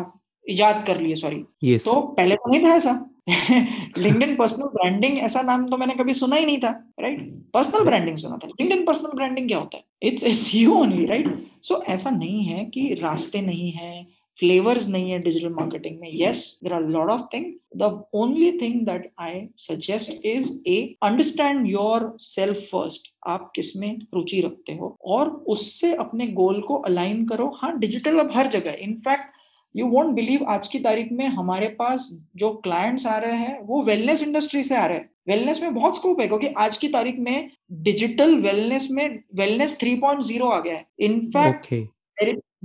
इजाद 0.46 0.84
कर 0.88 1.00
ली 1.02 1.10
है 1.10 1.16
सॉरी 1.16 1.44
yes. 1.66 1.86
तो 1.86 2.02
पहले 2.02 2.36
तो 2.36 2.52
नहीं 2.52 2.64
था 2.64 2.76
ऐसा। 2.76 2.94
लिंक्डइन 3.28 4.36
पर्सनल 4.36 4.68
ब्रांडिंग 4.74 5.18
ऐसा 5.20 5.42
नाम 5.42 5.66
तो 5.68 5.78
मैंने 5.78 5.94
कभी 5.96 6.14
सुना 6.14 6.36
ही 6.36 6.46
नहीं 6.46 6.58
था 6.60 6.70
राइट 7.00 7.32
पर्सनल 7.54 7.86
ब्रांडिंग 7.86 8.18
सुना 8.18 8.38
था। 8.38 8.48
लिंक्डइन 8.50 8.86
पर्सनल 8.86 9.16
ब्रांडिंग 9.16 9.48
क्या 9.48 9.58
होता 9.58 9.78
है? 9.78 9.84
It's 10.04 10.24
it's 10.24 10.54
you 10.56 10.74
only 10.74 11.06
right 11.06 11.38
so 11.64 11.82
ऐसा 11.90 12.10
नहीं 12.10 12.44
है 12.46 12.66
कि 12.66 12.94
रास्ते 13.02 13.42
नहीं 13.42 13.72
है 13.72 14.06
फ्लेवर्स 14.40 14.88
नहीं 14.90 15.12
है 15.12 15.20
डिजिटल 15.20 15.50
मार्केटिंग 15.50 16.00
में। 16.00 16.10
Yes 16.14 16.60
there 16.64 16.74
are 16.74 16.82
lot 16.84 17.10
of 17.10 17.22
thing 17.34 17.46
the 17.78 17.84
only 18.14 18.52
thing 18.62 18.82
that 18.86 19.12
I 19.20 19.42
suggest 19.58 20.26
is 20.26 20.52
a 20.68 20.78
understand 21.04 21.68
yourself 22.22 22.58
first 22.72 23.12
आप 23.28 23.52
किसमें 23.56 23.98
रुचि 24.16 24.42
रखते 24.42 24.74
हो? 24.74 24.98
और 25.06 25.30
उससे 25.30 25.94
अपने 25.96 26.28
गोल 26.34 26.62
को 26.62 26.76
अलाइन 26.82 27.26
करो। 27.28 27.52
हाँ 27.62 27.78
डिजिटल 27.80 28.20
अब 28.20 28.32
हर 28.36 28.48
जगह 28.50 28.78
इनफैक्ट 28.82 29.34
यू 29.76 29.86
वोंट 29.86 30.08
बिलीव 30.08 30.44
आज 30.50 30.68
की 30.68 30.80
तारीख 30.80 31.12
में 31.12 31.28
हमारे 31.28 31.68
पास 31.68 32.10
जो 32.36 32.50
क्लाइंट्स 32.54 33.06
आ 33.08 33.18
रहे 33.18 33.38
हैं 33.38 33.60
वो 33.62 33.84
वेलनेस 33.84 34.22
इंडस्ट्री 34.24 34.64
से 34.64 34.76
आ 34.76 34.86
रहे 34.86 34.98
हैं। 34.98 35.10
वेलनेस 35.28 35.62
में 35.62 35.74
बहुत 35.74 35.98
स्कोप 35.98 36.20
है 36.22 36.28
क्योंकि 36.28 36.48
आज 36.48 36.78
की 36.78 36.88
तारीख 36.88 37.16
में 37.20 37.50
डिजिटल 37.72 38.36
वेलनेस 38.36 38.88
में 38.92 39.20
वेलनेस 39.36 39.78
3.0 39.80 40.52
आ 40.52 40.60
गया 40.60 40.76
है। 40.76 40.86
In fact 41.00 41.74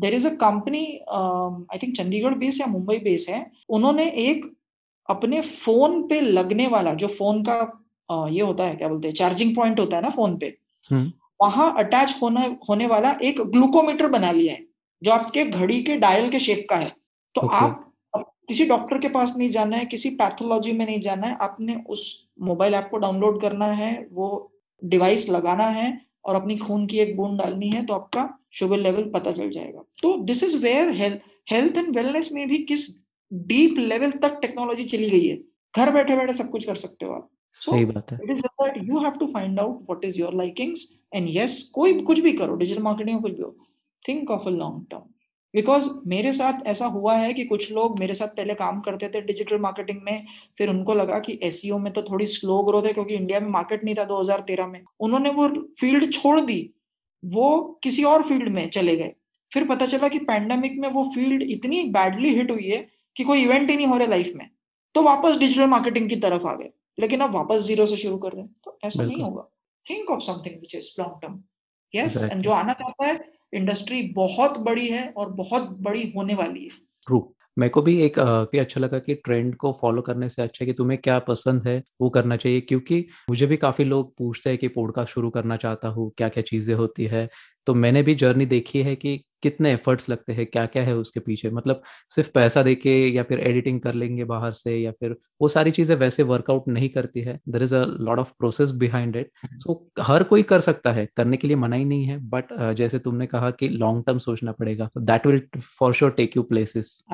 there 0.01 0.15
is 0.15 0.27
a 0.27 0.31
company 0.31 0.85
I 1.13 1.79
think 1.79 1.97
Chandigarh 1.97 2.35
base 2.35 2.61
या 2.61 2.67
मुंबई 2.67 2.99
बेस 2.99 3.27
है। 3.31 3.51
उन्होंने 3.69 4.07
एक 4.07 4.47
अपने 5.09 5.41
फ़ोन 5.41 6.03
पे 6.09 6.21
लगने 6.21 6.67
वाला 6.67 6.95
जो 6.95 7.09
फ़ोन 7.09 7.43
का 7.43 7.59
uh, 8.09 8.33
ये 8.33 8.41
होता 8.41 8.65
है 8.65 8.77
क्या 8.77 8.89
बोलते 8.89 9.09
हैं 9.09 9.15
चार्जिंग 9.15 9.57
पॉइंट 9.57 9.81
होता 9.81 9.97
है 9.97 10.03
ना 10.03 10.11
फ़ोन 10.11 10.37
पे 10.39 10.57
हम्म। 10.91 11.13
वहाँ 11.43 11.75
अटैच 11.79 12.15
होने 12.23 12.47
होने 12.69 12.87
वाला 12.87 13.11
एक 13.23 13.41
ग्लूकोमीटर 13.41 14.07
बना 14.07 14.31
लिया 14.31 14.53
है 14.55 14.65
जो 15.03 15.13
आपके 15.13 15.45
घड़ी 15.45 15.83
के 15.83 15.97
डायल 15.97 16.31
के 16.31 16.39
शेप 16.39 16.67
का 16.71 16.77
है। 16.77 17.00
तो 17.35 17.41
Okay. 17.41 17.55
आप 17.55 17.87
किसी 18.49 18.65
डॉक्टर 18.67 18.99
के 18.99 19.09
पास 19.09 19.35
नहीं 19.37 19.51
जाना 19.51 19.77
है 19.77 19.85
किसी 19.85 20.11
पैथोलॉजी 20.11 20.73
में 20.73 20.85
नहीं 20.87 21.01
जाना 21.01 21.27
है 21.27 21.37
आपने 21.41 21.75
उस 21.89 22.05
मोबाइल 22.41 22.75
ऐप 22.75 22.89
को 22.91 22.97
डाउनलोड 22.97 23.41
करना 23.41 23.67
है 23.73 23.91
वो 24.13 24.29
डिवाइस 24.83 25.29
लगाना 25.31 25.67
है 25.69 25.87
और 26.25 26.35
अपनी 26.35 26.57
खून 26.57 26.87
की 26.87 26.99
एक 26.99 27.17
बूंद 27.17 27.39
डालनी 27.39 27.71
है 27.71 27.85
तो 27.87 27.95
आपका 27.95 28.29
शुगर 28.53 28.79
लेवल 28.79 29.11
पता 29.15 29.33
चल 29.33 29.51
जाएगा। 29.51 29.85
तो 30.03 30.17
this 30.23 30.43
is 30.43 30.57
where 30.57 30.91
health 31.49 31.79
and 31.79 31.95
wellness 31.97 32.33
में 32.33 32.47
भी 32.49 32.59
किस 32.65 32.87
डीप 33.33 33.79
लेवल 33.79 34.11
तक 34.23 34.39
टेक्नोलॉजी 34.43 34.85
चली 34.85 35.11
गई 35.11 35.27
है। 35.27 35.37
घर 35.75 35.93
बैठे 35.93 36.17
बैठे 36.17 36.33
सब 36.33 36.51
कुछ 36.51 36.65
कर 36.65 36.75
सकते 36.75 37.07
हो 37.07 37.13
आप। 37.13 37.29
So, 37.57 37.73
सही 37.73 37.85
बात 37.85 38.13
है। 38.13 38.19
It 38.25 38.31
is 38.31 38.41
that 38.41 38.77
you 38.89 38.99
have 38.99 39.19
to 39.21 39.27
find 39.27 39.61
out 39.61 39.79
what 39.81 40.05
is 40.05 40.19
your 40.21 40.35
likings 40.35 40.87
and 41.15 41.29
yes 41.31 41.63
कोई 41.75 42.01
कुछ 42.03 42.21
भी 42.21 42.33
करो 42.33 42.57
डिजिटल 42.57 42.83
मार्केटिंग 42.83 43.23
कुछ 43.23 43.33
भी 43.33 43.43
हो 43.43 43.57
think 44.05 44.31
of 44.31 44.49
a 44.49 44.51
long 44.51 44.85
term 44.91 45.10
because 45.55 45.89
मेरे 46.07 46.33
साथ 46.33 46.67
ऐसा 46.67 46.87
हुआ 46.87 47.17
है 47.17 47.33
कि 47.35 47.45
कुछ 47.45 47.73
लोग 47.73 47.99
मेरे 47.99 48.15
साथ 48.15 48.29
पहले 48.29 48.55
काम 48.55 48.81
करते 48.81 49.09
थे 49.09 49.21
डिजिटल 49.21 49.59
मार्केटिंग 49.59 50.01
में 50.03 50.27
फिर 50.59 50.69
उनको 50.69 50.95
लगा 50.95 51.19
कि 51.19 51.39
एस 51.43 51.63
e 51.67 51.79
में 51.81 51.93
तो 51.93 52.03
थोड़ी 52.03 52.27
स्लो 52.27 52.63
ग्रोथ 52.63 52.85
है 52.85 52.93
क्योंकि 52.93 53.15
इंडिया 53.15 53.41
में 53.41 53.49
मार्केट 53.49 53.85
नहीं 53.85 53.95
था 53.95 54.05
2013 54.05 54.67
में। 54.67 54.83
उन्होंने 55.01 55.31
वो 55.31 55.49
फ़ील्ड 55.81 56.13
छोड़ 56.13 56.41
दी 56.41 56.75
वो 57.23 57.79
किसी 57.83 58.05
और 58.05 58.23
फ़ील्ड 58.23 58.49
में 58.49 58.69
चले 58.71 58.97
गए। 58.97 59.13
फिर 59.53 59.67
पता 59.69 59.87
चला 59.87 60.09
कि 60.09 60.19
पैंडेमिक 60.19 60.79
में 60.79 60.89
वो 60.89 61.05
फ़ील्ड 61.15 61.43
इतनी 61.43 61.83
बैडली 61.85 62.35
हिट 62.35 62.51
हुई 62.51 62.69
है 62.69 62.87
कि 63.17 63.25
कोई 63.25 63.43
इवेंट 63.43 63.71
ही 63.71 63.77
नहीं 63.77 63.87
हो 63.87 63.97
रहा 63.97 64.07
लाइफ 64.07 64.33
में। 64.37 64.49
तो 64.95 65.03
वापस 65.03 65.37
डिजिटल 65.37 65.67
मार्केटिंग 65.67 66.09
की 66.11 66.17
तरफ़ 66.17 66.47
आ 66.47 66.55
गए। 66.55 66.71
लेकिन 66.99 67.21
अब 67.21 67.35
वापस 67.35 67.61
ज़ीरो 67.61 67.87
से 67.87 67.97
शुरू 67.97 68.19
कर 68.19 68.33
रहे 68.33 68.43
हैं। 68.43 68.55
तो 68.65 68.79
ऐसा 68.85 69.03
नहीं 69.03 69.23
होगा। 69.23 69.49
Think 69.87 70.11
of 70.11 70.21
something 70.21 70.61
which 70.61 70.75
is 70.75 70.91
long 71.01 71.21
term 71.23 71.43
yes 71.95 72.17
and 72.17 72.43
जो 72.43 72.51
आना 72.51 72.73
चाहता 72.73 73.07
है 73.07 73.30
इंडस्ट्री 73.53 74.03
बहुत 74.15 74.59
बड़ी 74.61 74.89
है 74.89 75.09
और 75.11 75.31
बहुत 75.35 75.69
बड़ी 75.81 76.13
होने 76.17 76.35
वाली 76.35 76.65
है। 76.65 76.71
ट्रू 77.07 77.21
मेरे 77.57 77.71
को 77.71 77.83
भी 77.83 77.97
एक 78.03 78.19
भी 78.53 78.59
अच्छा 78.59 78.81
लगा 78.81 78.99
कि 78.99 79.15
ट्रेंड 79.17 79.55
को 79.57 79.73
फॉलो 79.81 80.03
करने 80.03 80.29
से 80.29 80.43
अच्छा 80.43 80.65
है 80.65 80.67
कि 80.67 80.73
तुम्हें 80.73 80.99
क्या 81.01 81.19
पसंद 81.21 81.67
है 81.67 81.83
वो 82.01 82.09
करना 82.11 82.37
चाहिए, 82.37 82.61
क्योंकि 82.61 83.05
मुझे 83.31 83.47
भी 83.47 83.57
काफ़ी 83.57 83.85
लोग 83.85 84.15
पूछते 84.19 84.51
हैं 84.51 84.59
कि 84.59 84.69
पॉडकास्ट 84.69 85.13
शुरू 85.15 85.31
करना 85.31 85.57
चाहता 85.57 85.89
हूँ 85.89 86.11
क्या 86.19 86.29
क्या 86.29 86.43
चीज़ें 86.43 86.75
होती 86.75 87.07
है। 87.07 87.29
तो 87.67 87.75
मैंने 87.75 88.03
भी 88.03 88.15
जर्नी 88.17 88.47
देखी 88.47 88.83
है 88.83 88.95
कि 88.97 89.21
कितने 89.43 89.73
एफर्ट्स 89.73 90.09
लगते 90.09 90.33
हैं 90.33 90.47
क्या 90.47 90.67
क्या 90.67 90.83
है 90.83 90.97
उसके 90.97 91.21
पीछे? 91.21 91.51
मतलब 91.51 91.83
सिर्फ़ 92.09 92.31
पैसा 92.35 92.63
देके 92.63 92.91
या 93.09 93.23
फिर 93.23 93.41
एडिटिंग 93.41 93.81
कर 93.81 93.95
लेंगे 93.95 94.25
बाहर 94.25 94.53
से 94.53 94.77
या 94.77 94.91
फिर 94.91 95.17
वो 95.41 95.49
सारी 95.49 95.71
चीज़ें 95.71 95.97
वैसे 95.97 96.23
वर्कआउट 96.23 96.69
नहीं 96.69 96.89
करती 96.89 97.21
है। 97.21 97.39
There 97.49 97.63
is 97.63 97.75
a 97.75 97.85
lot 98.01 98.19
of 98.19 98.33
process 98.39 98.73
behind 98.73 99.17
it 99.17 99.31
so 99.55 99.91
हर 100.01 100.23
कोई 100.23 100.43
कर 100.43 100.61
सकता 100.61 100.93
है 100.93 101.09
करने 101.17 101.37
के 101.37 101.49
लिए 101.49 101.57
मना 101.57 101.77
ही 101.77 101.85
नहीं 101.85 102.05
है 102.05 102.19
बट 102.29 102.53
uh, 102.53 102.73
जैसे 102.73 102.99
तुमने 102.99 103.27
कहा 103.27 103.51
कि 103.51 103.69
लॉन्ग 103.69 104.05
टर्म 104.07 104.19
सोचना 104.19 104.53
पड़ेगा 104.53 104.89
that 104.99 105.27
will 105.27 105.43
for 105.79 105.95
sure 105.95 106.11
take 106.11 106.37
you 106.37 106.43
places 106.43 107.05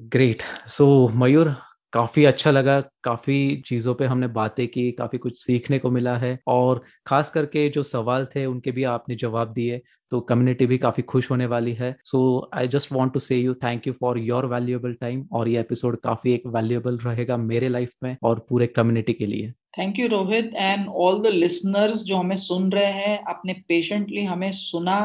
great 0.00 0.42
so 0.68 1.08
Mayur 1.08 1.54
काफ़ी 1.92 2.24
अच्छा 2.24 2.50
लगा, 2.50 2.80
काफ़ी 3.04 3.62
चीज़ों 3.66 3.94
पे 3.94 4.04
हमने 4.06 4.26
बातें 4.28 4.66
की, 4.68 4.90
काफ़ी 4.92 5.18
कुछ 5.18 5.38
सीखने 5.38 5.78
को 5.78 5.90
मिला 5.90 6.16
है 6.18 6.38
और 6.48 6.82
ख़ास 7.06 7.30
करके 7.30 7.68
जो 7.68 7.82
सवाल 7.84 8.26
थे 8.26 8.44
उनके 8.46 8.70
भी 8.70 8.84
आपने 8.90 9.16
जवाब 9.16 9.52
दिए 9.52 9.80
तो 10.12 10.20
कम्युनिटी 10.20 10.66
भी 10.66 10.78
काफ़ी 10.78 11.02
खुश 11.04 11.30
होने 11.30 11.46
वाली 11.46 11.72
है। 11.74 11.94
So 12.04 12.50
I 12.54 12.68
just 12.68 12.92
want 12.92 13.12
to 13.12 13.20
say 13.20 13.36
you 13.36 13.54
thank 13.54 13.86
you 13.86 13.92
for 13.92 14.18
your 14.18 14.46
valuable 14.46 14.94
time 15.00 15.24
और 15.32 15.48
ये 15.48 15.60
एपिसोड 15.60 15.96
काफ़ी 16.00 16.32
एक 16.32 16.46
वैल्यूएबल 16.46 16.96
रहेगा 16.98 17.36
मेरे 17.36 17.68
लाइफ 17.68 17.92
में 18.02 18.16
और 18.22 18.44
पूरे 18.48 18.66
कम्युनिटी 18.68 19.12
के 19.12 19.26
लिए। 19.26 19.52
Thank 19.78 19.98
you 19.98 20.08
Rohit 20.08 20.50
and 20.54 20.88
all 20.88 21.22
the 21.22 21.26
listeners 21.26 22.02
जो 22.04 22.16
हमें 22.16 22.36
सुन 22.38 22.70
रहे 22.72 22.92
हैं, 22.92 23.22
आपने 23.28 23.52
पेशेंटली 23.68 24.24
हमें 24.24 24.50
सुना 24.52 24.98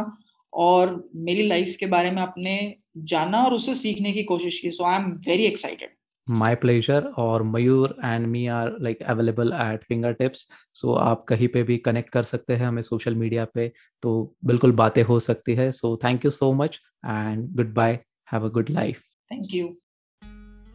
और 0.54 1.10
मेरी 1.18 1.48
लाइफ 1.48 1.76
के 1.80 1.86
बारे 1.88 2.12
में 2.12 2.22
आपने 2.22 2.76
जाना 3.06 3.44
और 3.44 3.54
उसे 3.54 3.76
सीखने 3.76 4.12
की 4.14 4.24
कोशिश 4.26 4.60
की। 4.60 4.72
So 4.72 4.84
I 4.84 4.96
am 4.96 5.12
very 5.28 5.46
excited 5.46 5.90
my 6.30 6.56
pleasure 6.56 7.04
और 7.18 7.44
Mayur 7.44 7.96
and 8.06 8.28
me 8.28 8.46
are 8.48 8.72
like 8.82 9.02
available 9.04 9.54
at 9.54 9.84
fingertips 10.14 10.48
so 10.74 10.94
आप 10.94 11.24
कहीं 11.24 11.48
पे 11.48 11.64
भी 11.64 11.78
कनेक्ट 11.78 12.10
कर 12.10 12.24
सकते 12.24 12.56
हैं 12.56 12.68
हमें 12.68 12.82
सोशल 12.82 13.16
मीडिया 13.16 13.46
पे 13.46 13.72
तो 14.04 14.36
बिल्कुल 14.46 14.72
बातें 14.72 15.04
हो 15.04 15.20
सकती 15.20 15.56
है। 15.56 15.72
So 15.72 15.96
thank 16.04 16.26
you 16.26 16.32
so 16.32 16.54
much 16.54 16.80
and 17.06 17.48
goodbye 17.74 18.00
have 18.34 18.46
a 18.46 18.50
good 18.50 18.70
life 18.70 19.02
thank 19.32 19.54
you 19.54 19.76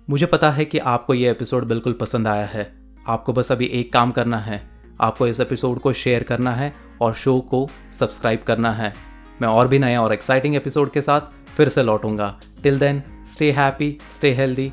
मुझे 0.09 0.27
पता 0.27 0.51
है 0.51 0.65
कि 0.65 0.79
आपको 0.79 1.15
ये 1.15 1.31
एपिसोड 1.31 1.65
बिल्कुल 1.65 1.93
पसंद 1.93 2.29
आया 2.29 2.47
है। 2.47 2.71
आपको 3.09 3.33
बस 3.33 3.53
अभी 3.53 3.67
एक 3.67 3.93
काम 3.93 4.11
करना 4.11 4.39
है। 4.39 4.61
आपको 5.01 5.27
इस 5.27 5.41
एपिसोड 5.41 5.79
को 5.79 5.93
शेयर 5.93 6.23
करना 6.23 6.51
है 6.51 6.73
और 7.01 7.15
शो 7.15 7.41
को 7.41 7.67
सब्सक्राइब 7.99 8.43
करना 8.43 8.73
है। 8.73 8.93
मैं 9.43 9.49
और 9.49 9.69
भी 9.69 9.79
नए 9.79 9.97
और 9.97 10.13
एक्साइटिंग 10.13 10.57
एपिसोड 10.57 10.91
के 10.93 11.03
साथ 11.03 11.33
फिर 11.57 11.69
से 11.69 11.83
लौटूँगा। 11.83 12.39
Till 12.63 12.79
then 12.79 13.03
stay 13.33 13.51
happy 13.53 13.97
stay 14.13 14.33
healthy 14.33 14.73